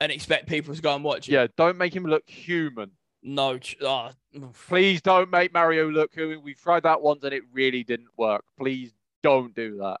[0.00, 1.32] and expect people to go and watch it.
[1.32, 1.46] yeah.
[1.56, 2.90] Don't make him look human.
[3.22, 3.58] No.
[3.58, 4.66] ch- ah, oof.
[4.68, 6.42] Please don't make Mario look human.
[6.42, 8.44] We've tried that once, and it really didn't work.
[8.58, 8.92] Please
[9.22, 9.98] don't do that.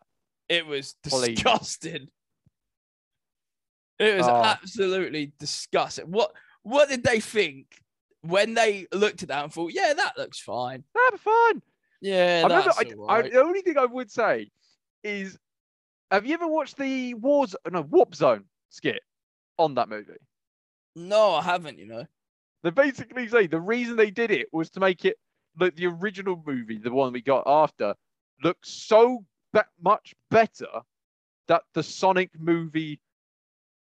[0.48, 1.28] It was Please.
[1.36, 2.08] disgusting.
[3.98, 4.42] It was Oh.
[4.42, 6.10] absolutely disgusting.
[6.10, 6.32] What
[6.62, 7.82] what did they think
[8.22, 10.84] when they looked at that and thought, yeah, that looks fine.
[10.94, 11.62] That'd be fun.
[12.02, 12.64] Yeah, I remember.
[12.64, 14.50] that's I, all I, the only thing I would say
[15.02, 15.38] is,
[16.10, 17.54] have you ever watched the Wars?
[17.70, 19.02] No, Warp Zone skit
[19.58, 20.12] on that movie?
[20.96, 22.06] No, I haven't, you know.
[22.62, 25.16] They basically say the reason they did it was to make it
[25.58, 27.94] look the original movie, the one we got after,
[28.42, 30.68] look so that much better
[31.48, 33.00] that the Sonic movie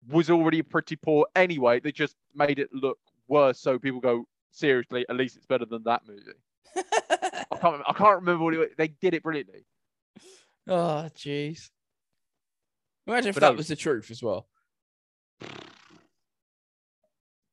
[0.10, 1.80] was already pretty poor anyway.
[1.80, 5.06] They just made it look worse, so people go seriously.
[5.10, 6.22] At least it's better than that movie.
[6.76, 7.82] I can't.
[7.88, 9.66] I can't remember what it, they did it brilliantly.
[10.68, 11.70] oh, jeez.
[13.08, 13.58] Imagine if But that no.
[13.58, 14.48] was the truth as well.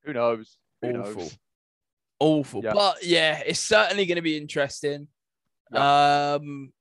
[0.04, 0.56] Who knows?
[0.82, 1.22] Who Awful.
[1.22, 1.38] knows?
[2.18, 2.64] Awful.
[2.64, 2.72] Yeah.
[2.74, 5.08] But yeah, it's certainly going to be interesting.
[5.72, 6.72] Um,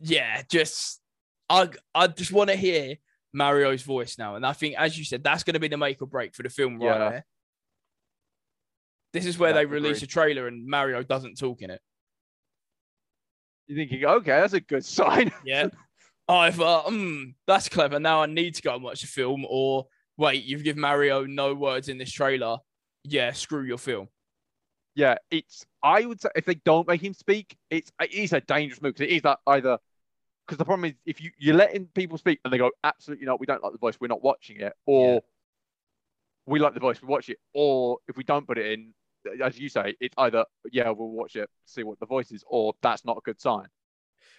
[0.00, 1.00] yeah, just
[1.48, 2.96] I I just want to hear
[3.32, 6.02] Mario's voice now, and I think, as you said, that's going to be the make
[6.02, 7.10] or break for the film right Yeah.
[7.10, 7.26] there.
[9.12, 11.80] This is where Yeah, they release a trailer and Mario doesn't talk in it.
[13.66, 15.30] You're thinking, okay, that's a good sign.
[15.44, 15.68] Yeah.
[16.32, 18.00] Either, mm, that's clever.
[18.00, 19.86] Now I need to go and watch the film, or
[20.16, 22.56] wait, you've given Mario no words in this trailer.
[23.04, 24.08] Yeah, screw your film.
[24.94, 25.66] Yeah, it's.
[25.82, 28.94] I would say if they don't make him speak, it's it is a dangerous move
[28.94, 29.76] because it is that either.
[30.46, 33.38] Because the problem is if you you're letting people speak and they go absolutely not,
[33.38, 35.20] we don't like the voice, we're not watching it, or Yeah.
[36.46, 38.94] we like the voice, we watch it, or if we don't put it in,
[39.44, 42.72] as you say, it's either yeah we'll watch it, see what the voice is, or
[42.82, 43.66] that's not a good sign.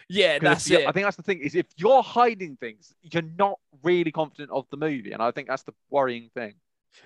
[0.09, 0.87] Yeah, if that's it.
[0.87, 4.65] I think that's the thing is if you're hiding things, you're not really confident of
[4.69, 6.53] the movie, and I think that's the worrying thing.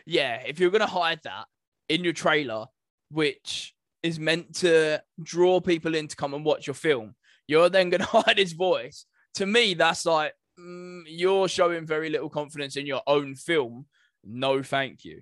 [0.05, 1.45] yeah, if you're gonna hide that
[1.89, 2.65] in your trailer,
[3.09, 7.15] which is meant to draw people in to come and watch your film,
[7.47, 9.05] you're then going to hide his voice.
[9.35, 13.85] To me, that's like mm, you're showing very little confidence in your own film.
[14.23, 15.21] No, thank you.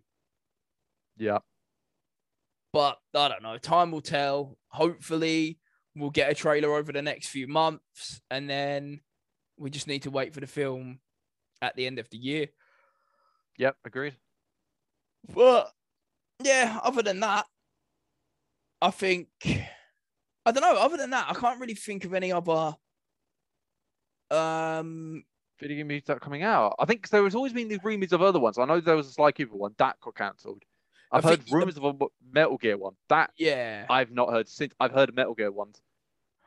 [1.18, 1.40] Yeah.
[2.74, 3.58] But I don't know.
[3.58, 4.58] Time will tell.
[4.68, 5.60] Hopefully,
[5.96, 9.02] we'll get a trailer over the next few months, and then
[9.58, 11.00] we just need to wait for the film
[11.62, 12.48] at the end of the year.
[13.58, 13.78] Yep.
[13.86, 14.16] Agreed.
[15.34, 15.72] But
[16.44, 17.46] yeah, other than that,
[18.82, 20.78] I think I don't know.
[20.78, 22.76] Other than that, I can't really think of any other.
[24.32, 25.24] Um,
[25.60, 26.76] Video game movies that coming out.
[26.80, 28.58] I think there has always been these rumors of other ones.
[28.58, 30.64] I know there was a Sly Cooper one that got cancelled.
[31.12, 34.50] I've heard think the- rumors of a Metal Gear one that yeah, I've not heard
[34.50, 34.74] since.
[34.80, 35.82] I've heard of Metal Gear ones,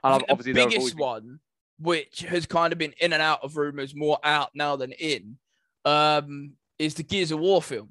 [0.05, 1.41] and I I've, think obviously the biggest been- one,
[1.81, 5.39] which has kind of been in and out of rumors, more out now than in,
[5.85, 7.91] um, is the Gears of War film.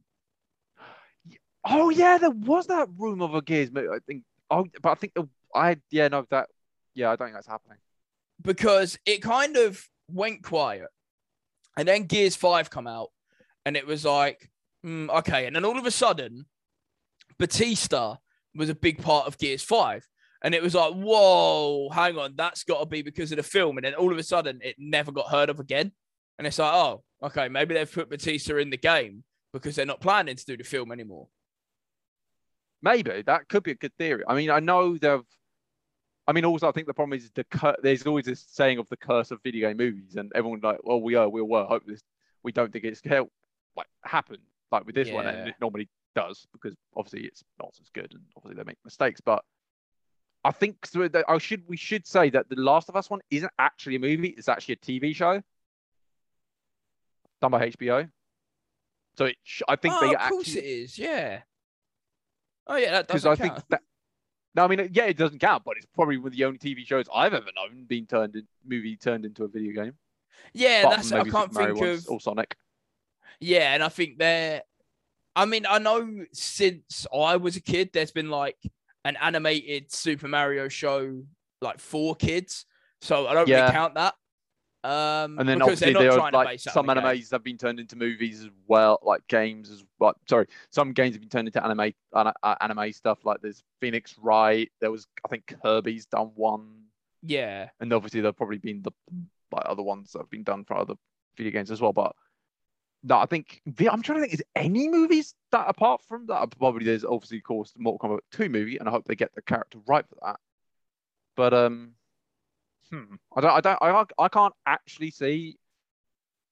[1.65, 3.89] Oh yeah, there was that rumor of a Gears movie.
[3.89, 4.23] I think.
[4.49, 6.47] Oh, but I think the, I yeah no that
[6.95, 7.77] yeah I don't think that's happening.
[8.41, 10.87] because it kind of went quiet.
[11.77, 13.09] And then Gears 5 come out
[13.63, 14.49] and it was like,
[14.81, 15.45] hmm, okay.
[15.45, 16.45] And then all of a sudden,
[17.37, 18.15] Batista
[18.55, 20.07] was a big part of Gears 5.
[20.43, 23.77] And it was like, whoa, hang on, that's got to be because of the film.
[23.77, 25.91] And then all of a sudden, it never got heard of again.
[26.37, 30.01] And it's like, oh, okay, maybe they've put Batista in the game because they're not
[30.01, 31.27] planning to do the film anymore.
[32.81, 34.23] Maybe that could be a good theory.
[34.27, 35.23] I mean, I know they've.
[36.27, 38.87] I mean, also I think the problem is the cur- there's always this saying of
[38.89, 41.63] the curse of video game movies, and everyone like, well, we are, we were.
[41.63, 42.03] Hope this.
[42.43, 43.27] We don't think it's going
[43.75, 44.37] like happen
[44.71, 48.21] like with this one, and it normally does because obviously it's not as good, and
[48.35, 49.21] obviously they make mistakes.
[49.21, 49.43] But
[50.43, 53.21] I think so that I should we should say that the Last of Us one
[53.29, 55.41] isn't actually a movie; it's actually a TV show
[57.41, 58.09] done by HBO.
[59.17, 60.97] So it, sh- I think oh, they of course it is.
[60.97, 61.41] Yeah.
[62.67, 63.57] Oh, yeah, that because doesn't I count.
[63.59, 63.81] think that.
[64.55, 66.85] No, I mean, yeah, it doesn't count, but it's probably one of the only TV
[66.85, 69.93] shows I've ever known being turned in movie turned into a video game.
[70.53, 72.09] yeah, apart that's I can't Super think of.
[72.09, 72.55] or Sonic.
[73.39, 74.63] Yeah, and I think they're.
[75.35, 78.57] I mean, I know since I was a kid, there's been like
[79.07, 81.23] an animated Super Mario show,
[81.61, 82.65] like for kids.
[83.01, 83.61] So I don't Yeah.
[83.61, 84.15] really count that.
[84.83, 87.03] Um, And then because obviously they're there not are trying to like some the game.
[87.03, 90.13] animes have been turned into movies as well, like games as well.
[90.29, 93.19] Sorry, some games have been turned into anime uh, anime stuff.
[93.25, 94.71] Like there's Phoenix Wright.
[94.79, 96.83] There was I think Kirby's done one,
[97.23, 98.91] Yeah, and obviously there've probably been the
[99.51, 100.95] like other ones that have been done for other
[101.37, 101.93] video games as well.
[101.93, 102.13] But
[103.07, 104.33] no, I think I'm trying to think.
[104.33, 106.57] Is any movies that apart from that?
[106.57, 109.33] Probably there's obviously of course the Mortal Kombat 2 movie, and I hope they get
[109.33, 110.39] the character right for that.
[111.35, 111.91] But um,
[112.91, 115.57] hmm, I don't, I don't, I, can't- I can't actually see.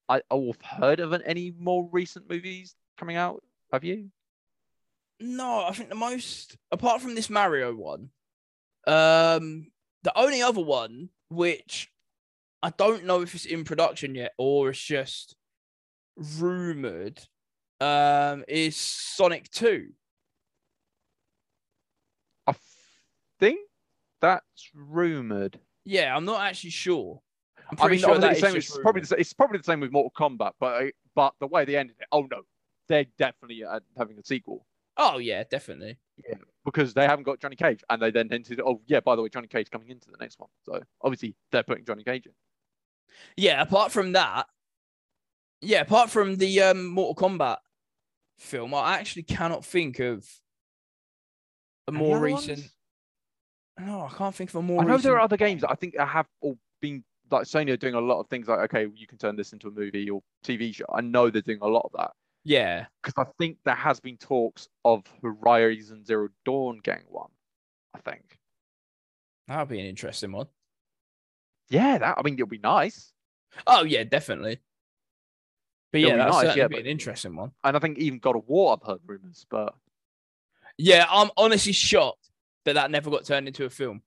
[0.08, 3.42] I I've heard of any more recent movies coming out.
[3.72, 4.10] Have you?
[5.20, 8.10] no, I think the most apart from this Mario one,
[8.86, 9.68] um,
[10.02, 11.90] the only other one which
[12.62, 15.35] I don't know if it's in production yet or it's just
[16.16, 17.20] rumored,
[17.80, 19.88] um, is Sonic Two.
[22.46, 22.54] I
[23.38, 23.60] think
[24.20, 25.58] that's rumored.
[25.84, 27.20] Yeah, I'm not actually sure.
[27.70, 29.80] I'm I pretty mean, sure that it's, same, it's probably the, it's probably the same
[29.80, 32.42] with Mortal Kombat, but I- but the way they ended it, oh no,
[32.88, 34.66] they're definitely uh, having a sequel
[34.98, 35.98] Oh yeah, definitely.
[36.28, 39.22] Yeah, because they haven't got Johnny Cage, and they then hinted, oh yeah, by the
[39.22, 40.48] way, Johnny Cage coming into the next one.
[40.62, 42.32] So obviously they're putting Johnny Cage in.
[43.36, 44.46] Yeah, apart from that,
[45.60, 47.58] yeah, apart from the um, Mortal Kombat
[48.38, 50.26] film, I actually cannot think of
[51.88, 52.58] a Any more recent.
[52.58, 52.72] ones?
[53.80, 54.80] No, I can't think of a more.
[54.80, 55.04] I know recent...
[55.04, 57.94] there are other games that I think I have all been like Sony are doing
[57.94, 60.74] a lot of things like okay, you can turn this into a movie or TV
[60.74, 60.86] show.
[60.92, 62.12] I know they're doing a lot of that
[62.44, 67.30] Yeah, because I think there has been talks of Horizon Zero Dawn getting one.
[67.94, 68.38] I think.
[69.48, 70.46] that would be an interesting one.
[71.68, 73.12] Yeah, that I mean it'll be nice.
[73.66, 74.60] Oh yeah, definitely.
[76.02, 77.52] But It'll yeah, that's nice, yeah, be but- an interesting one.
[77.64, 79.74] And I think even God of War I've heard rumors, but
[80.78, 82.30] Yeah, I'm honestly shocked
[82.64, 84.02] that that never got turned into a film.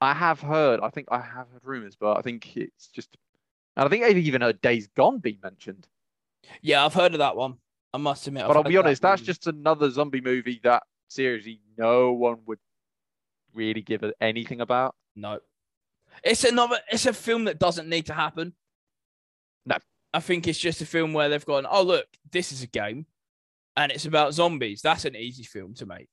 [0.00, 0.80] I have heard.
[0.80, 3.16] I think I have heard rumors, but I think it's just.
[3.76, 5.86] And I think I've even heard Days Gone being mentioned.
[6.62, 7.58] Yeah, I've heard of that one.
[7.92, 8.44] I must admit.
[8.46, 12.38] but I've I'll be honest, that that's just another zombie movie that seriously no one
[12.46, 12.58] would
[13.54, 14.94] really give anything about.
[15.16, 15.40] No.
[16.22, 18.54] It's another it's a film that doesn't need to happen.
[20.12, 23.06] I think it's just a film where they've gone, oh look, this is a game
[23.76, 24.82] and it's about zombies.
[24.82, 26.10] That's an easy film to make.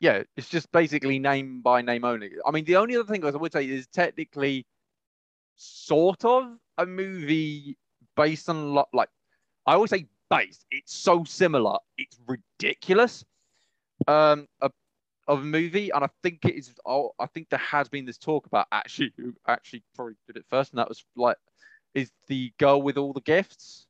[0.00, 2.32] Yeah, it's just basically name by name only.
[2.46, 4.66] I mean, the only other thing I would say is technically
[5.56, 7.78] sort of a movie
[8.14, 9.08] based on lo- like
[9.66, 10.66] I always say based.
[10.70, 13.24] It's so similar, it's ridiculous.
[14.06, 14.70] Um, a,
[15.28, 16.72] of a movie, and I think it is.
[16.84, 20.44] Oh, I think there has been this talk about actually who actually probably did it
[20.48, 21.36] first, and that was like
[21.96, 23.86] is the girl with all the gifts,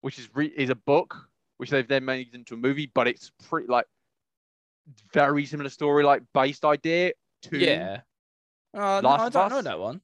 [0.00, 1.28] which is re- is a book
[1.58, 3.86] which they've then made into a movie, but it's pretty like
[5.12, 8.00] very similar story, like based idea to Yeah.
[8.74, 9.64] Uh, no, Last I don't know Us?
[9.64, 10.00] that one.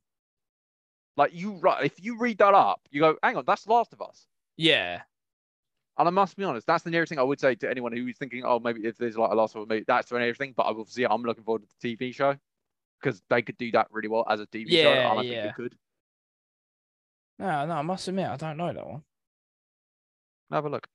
[1.17, 1.85] like you right.
[1.85, 4.27] If you read that up, you go, hang on, that's Last of Us.
[4.57, 5.03] Yeah.
[5.99, 8.17] And I must be honest, that's the nearest thing I would say to anyone who's
[8.17, 10.55] thinking, oh, maybe if there's like a Last of Us movie, that's the nearest thing.
[10.57, 12.37] But obviously, I'm looking forward to the TV show
[13.01, 15.33] because they could do that really well as a TV show, Yeah, and I think
[15.35, 15.53] yeah.
[15.53, 15.75] could.
[17.41, 19.03] No, no, I must admit, I don't know that one.
[20.53, 20.87] Have a look.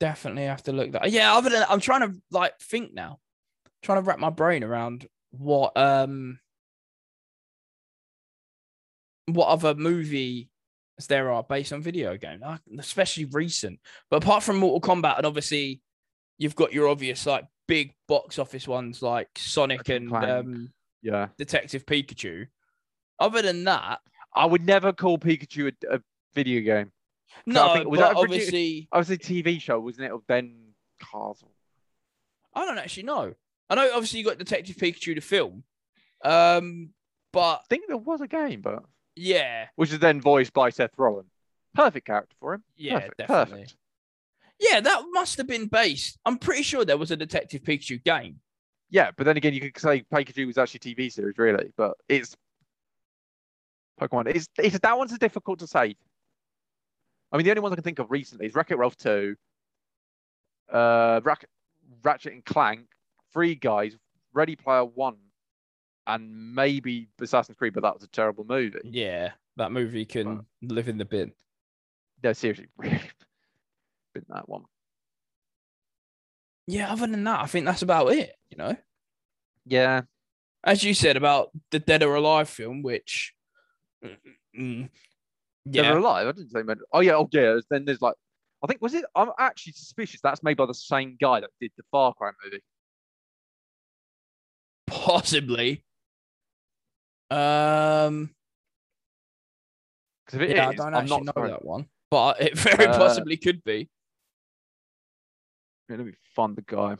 [0.00, 1.12] Definitely have to look that.
[1.12, 3.20] Yeah, other than I'm trying to like think now,
[3.84, 6.40] trying to wrap my brain around what um
[9.26, 10.48] what other movie
[11.08, 12.42] there are based on video game,
[12.78, 13.78] especially recent.
[14.10, 15.80] But apart from Mortal Kombat, and obviously
[16.38, 21.86] you've got your obvious like big box office ones like Sonic and um, Yeah, Detective
[21.86, 22.48] Pikachu.
[23.20, 24.00] Other than that,
[24.34, 26.00] I would never call Pikachu a, a
[26.34, 26.92] video game.
[27.46, 30.12] no, think- was that obviously I was a TV show, wasn't it?
[30.12, 30.54] Of Ben
[31.00, 31.52] Castle.
[32.54, 33.34] I don't actually know.
[33.70, 35.64] I know obviously you got Detective Pikachu the film.
[36.24, 36.90] Um,
[37.32, 38.82] but I think there was a game, but
[39.16, 41.24] yeah, which is then voiced by Seth Rogen.
[41.74, 42.64] Perfect character for him.
[42.76, 43.52] yeah, perfect, definitely.
[43.60, 43.76] perfect.
[44.60, 46.18] Yeah, that must have been based.
[46.24, 48.36] I'm pretty sure there was a Detective Pikachu game.
[48.90, 51.72] Yeah, but then again, you could say Pikachu was actually a TV series, really.
[51.76, 52.36] But it's
[54.08, 54.34] Pokemon.
[54.34, 55.96] It's, it's that one's difficult to say.
[57.30, 59.34] I mean, the only ones I can think of recently is Wreck-It Ralph 2,
[60.72, 61.46] uh, Rack,
[62.02, 62.86] Ratchet and Clank,
[63.32, 63.96] Free Guys,
[64.34, 65.16] Ready Player One,
[66.06, 68.80] and maybe Assassin's Creed, but that was a terrible movie.
[68.84, 71.32] Yeah, that movie can live in the bin.
[72.22, 73.00] No, seriously, been
[74.28, 74.64] that one.
[76.66, 78.34] Yeah, other than that, I think that's about it.
[78.50, 78.76] You know,
[79.66, 80.02] Yeah,
[80.64, 83.32] as you said about the Dead or Alive film, which,
[84.58, 84.88] mm,
[85.66, 86.26] yeah, or Alive.
[86.26, 86.62] I didn't say.
[86.62, 87.58] men- Oh yeah, oh yeah.
[87.70, 88.14] Then there's like,
[88.62, 89.04] I think was it?
[89.14, 92.62] I'm actually suspicious that's made by the same guy that did the Far Cry movie.
[94.86, 95.84] possibly.
[97.30, 98.30] Um,
[100.26, 102.86] Because if it yeah, I don't I'm actually not know that one, but it very
[102.86, 103.88] Uh, possibly could be.
[105.88, 106.96] Yeah, let me find the guy.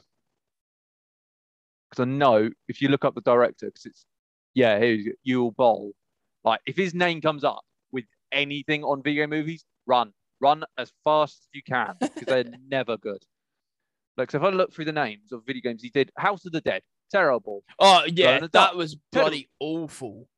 [1.91, 4.07] Because I know if you look up the director, because it's
[4.55, 5.93] yeah, here's Uwe Boll.
[6.45, 7.63] Like if his name comes up
[7.93, 12.97] with anything on video movies, run, run as fast as you can because they're never
[12.97, 13.23] good.
[14.17, 16.53] Look, so if I look through the names of video games he did, House of
[16.53, 17.63] the Dead, terrible.
[17.79, 18.75] Oh yeah, that Dark.
[18.75, 20.29] was Tell bloody awful.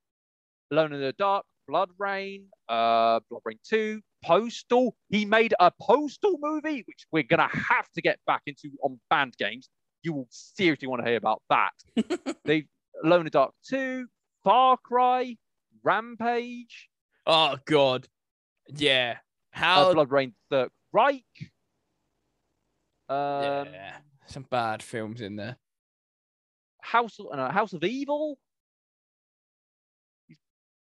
[0.70, 4.94] Alone in the Dark, BloodRayne, uh, BloodRayne 2, Postal.
[5.08, 9.36] He made a Postal movie, which we're gonna have to get back into on banned
[9.38, 9.68] games.
[10.02, 11.72] You will seriously want to hear about that.
[12.44, 12.66] they
[13.02, 14.06] Alone in the Dark 2,
[14.44, 15.36] Far Cry,
[15.84, 16.88] Rampage,
[17.26, 18.08] Oh god,
[18.68, 19.16] yeah.
[19.18, 19.94] uh, How?
[19.94, 21.24] BloodRayne Third Reich.
[23.08, 23.96] Um, yeah,
[24.26, 25.56] some bad films in there.
[26.80, 28.38] House of, uh, House of Evil.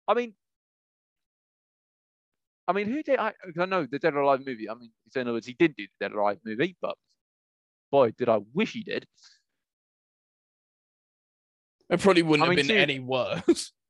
[0.09, 0.35] I mean,
[2.69, 3.33] I mean, who did I?
[3.33, 4.69] 'cause I know the Dead or Alive movie.
[4.69, 6.97] I mean, in other words, he did do the Dead or Alive movie, but
[7.91, 9.07] boy, did I wish he did.
[11.89, 13.73] It probably wouldn't I have mean, been see- any worse.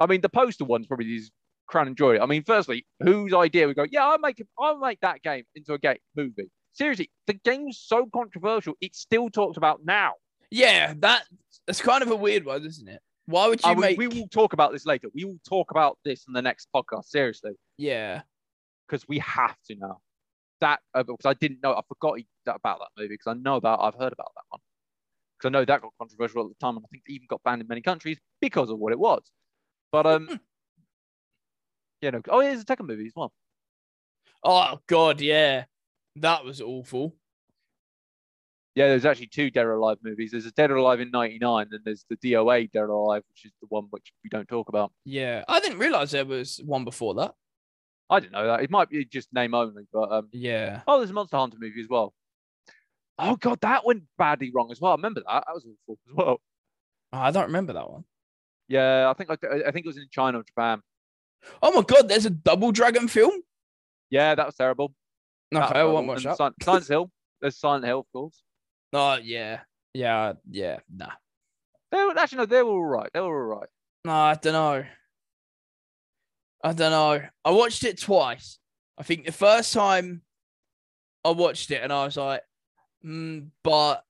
[0.00, 1.30] I mean, the Postal one's probably his
[1.66, 2.18] crown and joy.
[2.20, 3.86] I mean, firstly, whose idea we go?
[3.90, 4.42] Yeah, I'll make.
[4.58, 6.50] I'll make that game into a game movie.
[6.72, 8.74] Seriously, the game's so controversial.
[8.80, 10.12] It's still talked about now.
[10.50, 11.24] yeah, that
[11.66, 13.00] that's kind of a weird one, isn't it?
[13.26, 13.98] Why would you Uh, we, make?
[13.98, 15.08] we will talk about this later.
[15.14, 17.06] We will talk about this in the next podcast.
[17.06, 17.52] Seriously.
[17.78, 18.22] Yeah,
[18.86, 19.98] because we have to now.
[20.60, 23.80] That uh, because I didn't know, I forgot about that movie because I know about,
[23.82, 24.60] I've heard about that one
[25.38, 27.42] because I know that got controversial at the time, and I think it even got
[27.42, 29.22] banned in many countries because of what it was.
[29.92, 30.40] But um,
[32.02, 33.32] you know, oh, yeah, there's a Tekken movie as well.
[34.44, 35.64] Oh god, yeah,
[36.16, 37.14] that was awful.
[38.74, 40.32] Yeah, there's actually two Dead or Alive movies.
[40.32, 43.46] There's a Dead or Alive in '99, and there's the DOA Dead or Alive, which
[43.46, 44.92] is the one which we don't talk about.
[45.04, 47.34] Yeah, I didn't realize there was one before that.
[48.10, 48.62] I didn't know that.
[48.62, 51.80] It might be just name only, but um, Yeah, oh, there's a Monster Hunter movie
[51.80, 52.12] as well.
[53.18, 54.92] Oh god, that went badly wrong as well.
[54.92, 55.44] I remember that.
[55.46, 56.40] That was awful as well.
[57.12, 58.04] Oh, I don't remember that one.
[58.68, 60.80] Yeah, I think like I think it was in China or Japan.
[61.62, 63.32] Oh my god, there's a Double Dragon film.
[64.10, 64.92] Yeah, that was terrible.
[65.52, 66.36] No, That I won't watch that.
[66.38, 67.10] Sil- Silent Hill.
[67.40, 68.42] There's Silent Hill, of course.
[68.92, 69.60] Oh yeah,
[69.94, 70.78] yeah, yeah.
[70.92, 71.10] Nah,
[71.92, 73.10] They were actually no, they were all right.
[73.12, 73.68] They were all right.
[74.04, 74.84] no, I don't know.
[76.64, 77.22] I don't know.
[77.44, 78.58] I watched it twice.
[78.98, 80.22] I think the first time
[81.24, 82.42] I watched it and I was like,
[83.04, 84.02] mm, but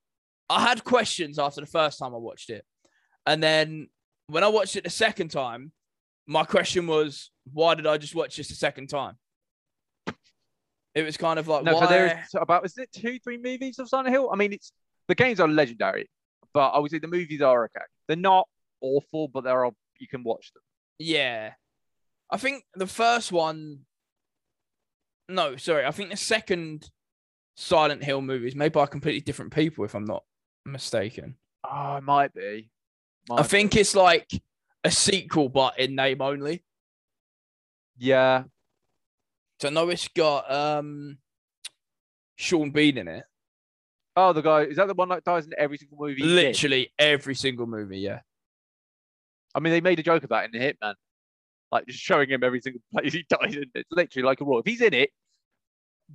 [0.49, 2.63] I had questions after the first time I watched it.
[3.25, 3.89] And then
[4.27, 5.71] when I watched it the second time,
[6.25, 9.15] my question was, why did I just watch this a second time?
[10.93, 11.81] It was kind of like, No, why?
[11.81, 14.29] so there's about is it two, three movies of Silent Hill?
[14.31, 14.71] I mean, it's
[15.07, 16.09] the games are legendary,
[16.53, 17.85] but I would say the movies are okay.
[18.07, 18.47] They're not
[18.81, 20.63] awful, but they're all you can watch them.
[20.99, 21.53] Yeah.
[22.31, 23.79] I think the first one.
[25.29, 25.85] No, sorry.
[25.85, 26.89] I think the second
[27.55, 30.23] Silent Hill movie is made by completely different people, if I'm not
[30.65, 31.35] mistaken.
[31.69, 32.69] Oh, it might be.
[33.31, 34.29] I think it's like
[34.83, 36.63] a sequel, but in name only.
[37.97, 38.43] Yeah.
[39.59, 41.17] So I know it's got um
[42.35, 43.25] Sean Bean in it.
[44.15, 46.23] Oh, the guy is that the one that dies in every single movie?
[46.23, 48.21] Literally every single movie, yeah.
[49.53, 50.93] I mean, they made a joke about it in the Hitman,
[51.71, 53.65] like just showing him every single place he dies in.
[53.73, 54.59] It's literally like a rule.
[54.59, 55.09] If he's in it,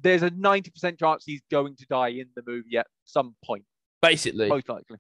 [0.01, 3.65] there's a ninety percent chance he's going to die in the movie at some point,
[4.01, 4.49] Basically.
[4.49, 4.99] most likely.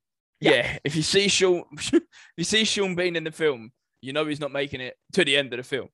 [0.51, 0.78] Yeah.
[0.85, 2.02] If you see Sean if
[2.36, 3.70] you see Sean Bean in the film,
[4.01, 5.89] you know he's not making it to the end of the film.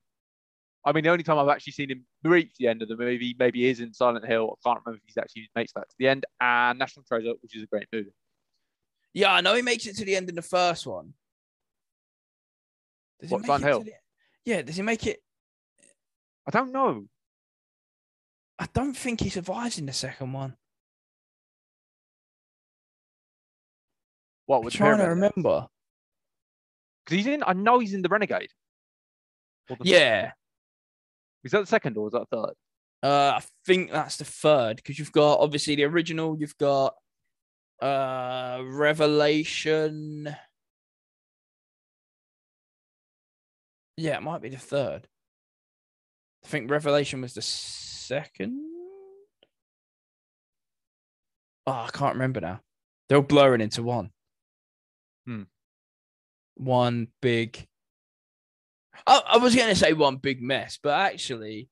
[0.85, 3.35] I mean, the only time I've actually seen him reach the end of the movie
[3.37, 4.57] maybe is in Silent Hill.
[4.65, 6.25] I can't remember if he's actually makes that to the end.
[6.39, 8.13] And National Treasure, which is a great movie.
[9.13, 11.13] Yeah, I know he makes it to the end in the first one.
[13.19, 13.83] Does What, Silent Hill?
[13.83, 13.93] the-
[14.45, 15.19] Yeah, does he make it?
[16.47, 17.05] I don't know.
[18.57, 20.55] I don't think he survives in the second one.
[24.49, 25.67] What I'm trying to remember.
[27.05, 27.43] Because he's in.
[27.45, 28.49] I know he's in the Renegade.
[29.67, 30.31] The- Yeah,
[31.43, 32.53] Is that the second or is that the third?
[33.03, 36.35] uh, I think that's the third because you've got obviously the original.
[36.39, 36.95] You've got
[37.79, 40.35] uh Revelation.
[43.97, 45.07] Yeah, it might be the third.
[46.43, 48.65] I think Revelation was the second.
[51.67, 52.61] Oh, I can't remember now.
[53.07, 54.09] They're all blurring into one.
[55.25, 55.43] Hmm.
[56.55, 57.67] One big.
[59.07, 61.69] I, I was going to say one big mess, but actually,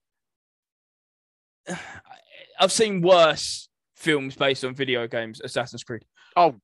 [2.60, 5.41] I've seen worse films based on video games.
[5.44, 6.03] Assassin's Creed.
[6.36, 6.56] Oh,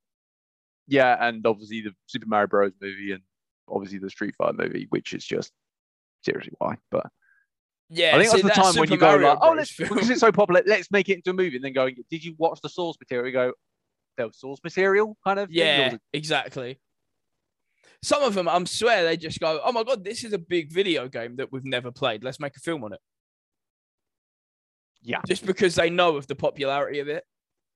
[0.88, 2.72] yeah, and obviously the Super Mario Bros.
[2.81, 3.22] movie and
[3.68, 5.51] obviously the Street Fighter movie, which is just
[6.23, 6.76] seriously why.
[6.91, 7.07] But
[7.89, 10.19] Yeah, I think that's the time when Super you go like, oh, let's because it's
[10.19, 11.55] so popular, let's make it into a movie.
[11.55, 13.27] And then going, did you watch the source material?
[13.27, 13.53] You go,
[14.18, 15.52] there source material kind of.
[15.52, 16.80] Yeah, was exactly.
[18.02, 20.72] Some of them, I'm swear, they just go, "Oh my god, this is a big
[20.72, 22.23] video game that we've never played.
[22.23, 22.99] Let's make a film on it."
[25.06, 25.19] Yeah.
[25.27, 27.26] just because they know of the popularity of it.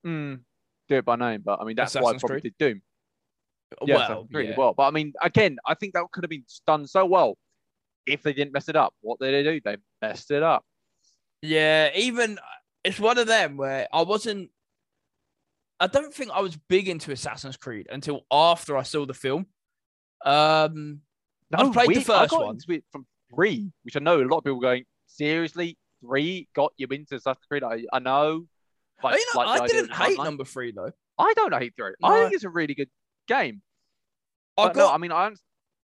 [0.04, 0.40] a- mm,
[0.88, 2.54] do it by name, but I mean that's why I Assassin's probably Creed?
[2.58, 2.82] did Doom.
[3.86, 4.56] Yeah, well, Assassin's Creed yeah.
[4.58, 4.74] well.
[4.74, 7.38] But I mean, again, I think that could have been done so well
[8.06, 8.94] if they didn't mess it up.
[9.02, 9.62] What did they do?
[9.64, 10.64] They messed it up.
[11.42, 12.40] Yeah, even
[12.84, 14.50] it's one of them where I wasn't.
[15.80, 19.46] I don't think I was big into Assassin's Creed until after I saw the film.
[20.26, 21.02] Um,
[21.54, 22.06] I've played the weird.
[22.06, 22.60] First got one.
[22.92, 25.78] from three, which I know a lot of people going seriously.
[26.02, 27.64] Three got you into Assassin's Creed.
[27.64, 28.46] I, I know.
[29.04, 30.92] Like, you know, like I didn't hate number three though.
[31.20, 31.94] I don't hate three.
[32.04, 32.90] I think it's a really good
[33.28, 33.62] game.
[34.58, 35.32] I But no, got, I mean, I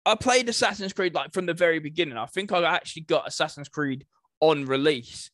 [0.04, 2.16] I played Assassin's Creed like from the very beginning.
[2.16, 4.06] I think I actually got Assassin's Creed
[4.40, 5.30] on release,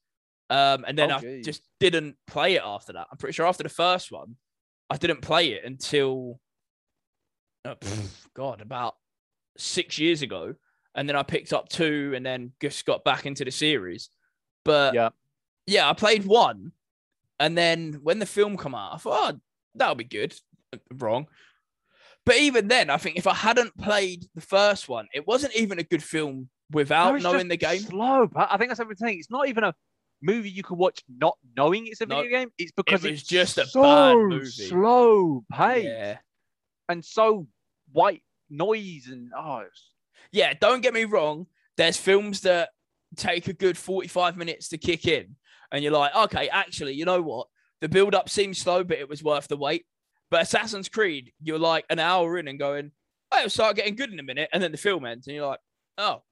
[0.51, 3.07] um, and then Oh, I just didn't play it after that.
[3.11, 4.37] I'm pretty sure after the first one,
[4.91, 6.41] I didn't play it until,
[7.65, 8.97] uh, pff, God, about
[9.57, 10.55] six years ago,
[10.95, 14.11] and then I picked up two, and then just got back into the series.
[14.65, 15.11] But Yeah.
[15.67, 16.73] yeah, I played one,
[17.39, 19.41] and then when the film come out, I thought oh,
[19.75, 20.35] that'll be good.
[20.93, 21.27] Wrong.
[22.25, 25.79] But even then, I think if I hadn't played the first one, it wasn't even
[25.79, 27.81] a good film without No, knowing the game.
[27.81, 29.19] Slow, but I think that's everything.
[29.19, 29.75] It's not even a
[30.23, 32.51] movie you can watch not knowing it's a No, video game.
[32.59, 34.49] It's because was it's just a so bad movie.
[34.51, 36.19] slow pace Yeah.
[36.89, 37.47] and so
[37.93, 39.65] white noise and oh,
[40.33, 41.47] Yeah, don't get me wrong.
[41.77, 42.71] There's films that
[43.17, 45.37] take a good 45 minutes to kick in,
[45.71, 47.47] and you're like, okay, actually, you know what?
[47.81, 49.87] The build up seems slow, but it was worth the wait.
[50.31, 52.91] But Assassin's Creed, you're like an hour in and going,
[53.33, 54.51] oh, it'll start getting good in a minute.
[54.53, 55.61] And then the film ends, and you're like,
[55.97, 56.23] oh,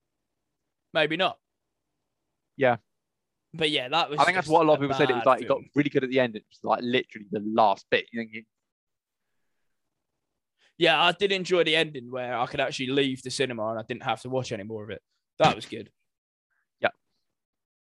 [0.93, 1.39] maybe not.
[2.57, 2.77] Yeah.
[3.57, 4.19] But yeah, that was.
[4.19, 5.11] I think that's what a lot of people said.
[5.11, 6.37] It was like it got really good at the end.
[6.37, 8.07] It was like literally the last bit.
[8.13, 8.47] You think
[10.79, 13.83] Yeah, I did enjoy the ending where I could actually leave the cinema and I
[13.83, 15.03] didn't have to watch any more of it.
[15.39, 15.91] That was good.
[16.81, 16.91] Yeah.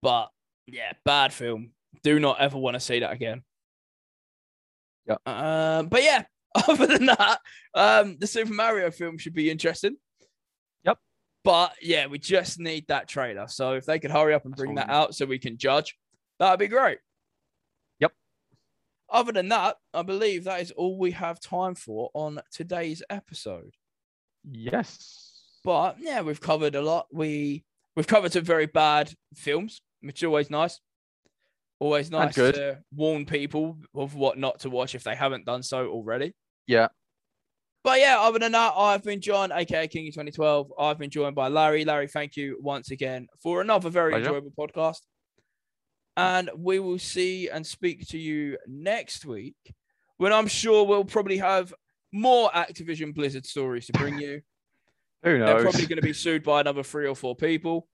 [0.02, 0.30] But
[0.68, 1.72] yeah, bad film.
[2.04, 3.44] Do not ever want to see that again.
[5.08, 5.18] Yeah.
[5.26, 6.24] Um, but yeah,
[6.68, 7.40] other than that,
[7.74, 9.98] um, the Super Mario film should be interesting.
[11.44, 13.48] But yeah, we just need that trailer.
[13.48, 15.98] So if they could hurry up and bring that out so we can judge,
[16.40, 17.00] that'd be great.
[18.00, 18.14] Yep.
[19.10, 23.76] other than that, I believe that is all we have time for on today's episode.
[24.50, 25.32] Yes.
[25.64, 27.08] But yeah, we've covered a lot.
[27.12, 27.64] We
[27.96, 30.80] we've covered some very bad films, which is always nice.
[31.80, 35.88] Always nice to warn people of what not to watch if they haven't done so
[35.88, 36.34] already.
[36.68, 36.90] Yeah.
[37.84, 40.74] But yeah, other than that, I've been John, aka King of 2012.
[40.80, 41.84] I've been joined by Larry.
[41.84, 44.26] Larry, thank you once again for another very Pleasure.
[44.26, 45.00] enjoyable podcast.
[46.16, 49.56] And we will see and speak to you next week
[50.18, 51.74] when I'm sure we'll probably have
[52.12, 54.42] more Activision Blizzard stories to bring you.
[55.24, 55.64] Who They're knows?
[55.64, 57.88] probably going to be sued by another three or four people.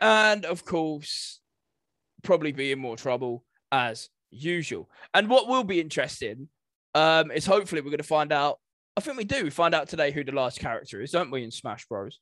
[0.00, 1.40] And of course,
[2.22, 4.88] probably be in more trouble as usual.
[5.14, 6.48] And what will be interesting
[6.94, 8.58] um, is hopefully we're going to find out.
[8.96, 9.44] I think we do.
[9.44, 12.18] We find out today who the last character is, don't we, in Smash Bros?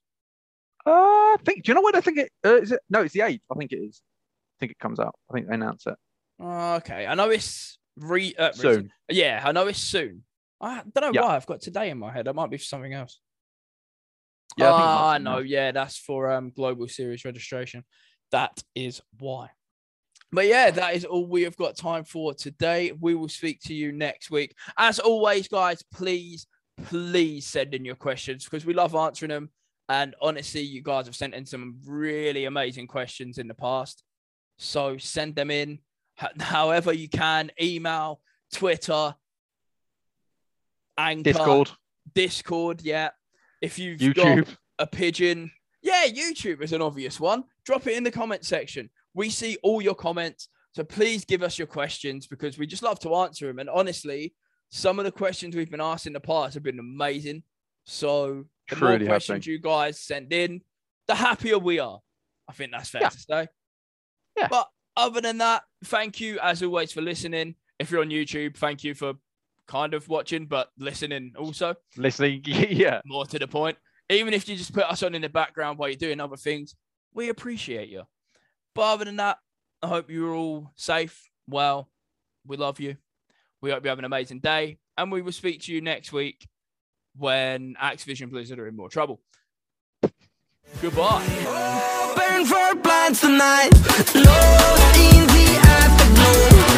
[0.87, 1.65] Uh, I think.
[1.65, 2.73] Do you know when I think it uh, is?
[2.73, 3.43] It no, it's the eighth.
[3.51, 4.03] I think it is.
[4.05, 5.15] I think it comes out.
[5.31, 5.95] I think they announce it
[6.41, 7.07] Oh, okay.
[7.07, 8.91] I know it's re- uh, soon.
[9.09, 10.25] Yeah, I know it's soon.
[10.61, 11.27] I don't know Yeah.
[11.29, 12.27] why I've got today in my head.
[12.27, 13.21] That might be for something else.
[14.57, 15.31] Yeah, I think it Ah, might I know.
[15.35, 15.39] now.
[15.39, 17.85] Yeah, that's for um global series registration.
[18.33, 19.51] That is why.
[20.33, 22.91] But yeah, that is all we have got time for today.
[23.01, 24.57] We will speak to you next week.
[24.77, 26.47] As always, guys, please,
[26.87, 29.51] please send in your questions because we love answering them.
[29.89, 34.03] And honestly, you guys have sent in some really amazing questions in the past.
[34.59, 35.81] So send them in
[36.41, 38.21] however you can email,
[38.53, 39.15] Twitter,
[40.97, 41.71] Anchor, Discord,
[42.15, 42.83] Discord.
[42.83, 43.11] Yeah.
[43.61, 44.57] If you've got YouTube.
[44.79, 45.51] a pigeon.
[45.83, 47.45] Yeah, YouTube is an obvious one.
[47.65, 48.91] Drop it in the comment section.
[49.13, 50.49] We see all your comments.
[50.73, 53.59] So please give us your questions because we just love to answer them.
[53.59, 54.35] And honestly,
[54.75, 57.45] some of the questions we've been asked in the past have been amazing.
[57.85, 60.63] So the more Truly have questions you guys send in,
[61.07, 62.01] the happier we are.
[62.49, 63.09] I think that's fair Yeah.
[63.11, 63.49] to say.
[64.37, 64.49] Yeah.
[64.49, 67.55] But other than that, thank you as always for listening.
[67.79, 69.15] If you're on YouTube, thank you for
[69.69, 72.43] kind of watching, but listening also Listening.
[72.45, 73.01] yeah.
[73.05, 73.79] more to the point.
[74.11, 76.75] Even if you just put us on in the background while you're doing other things,
[77.15, 78.03] we appreciate you.
[78.75, 79.39] But other than that,
[79.83, 81.31] I hope you're all safe.
[81.47, 81.89] Well,
[82.45, 82.97] we love you.
[83.65, 86.47] We hope you have an amazing day, and we will speak to you next week
[87.17, 89.23] when Activision Blizzard are in more trouble.
[90.83, 91.25] Goodbye.
[92.15, 92.75] Burn for
[93.15, 93.71] tonight.
[94.99, 96.74] In the afterglow.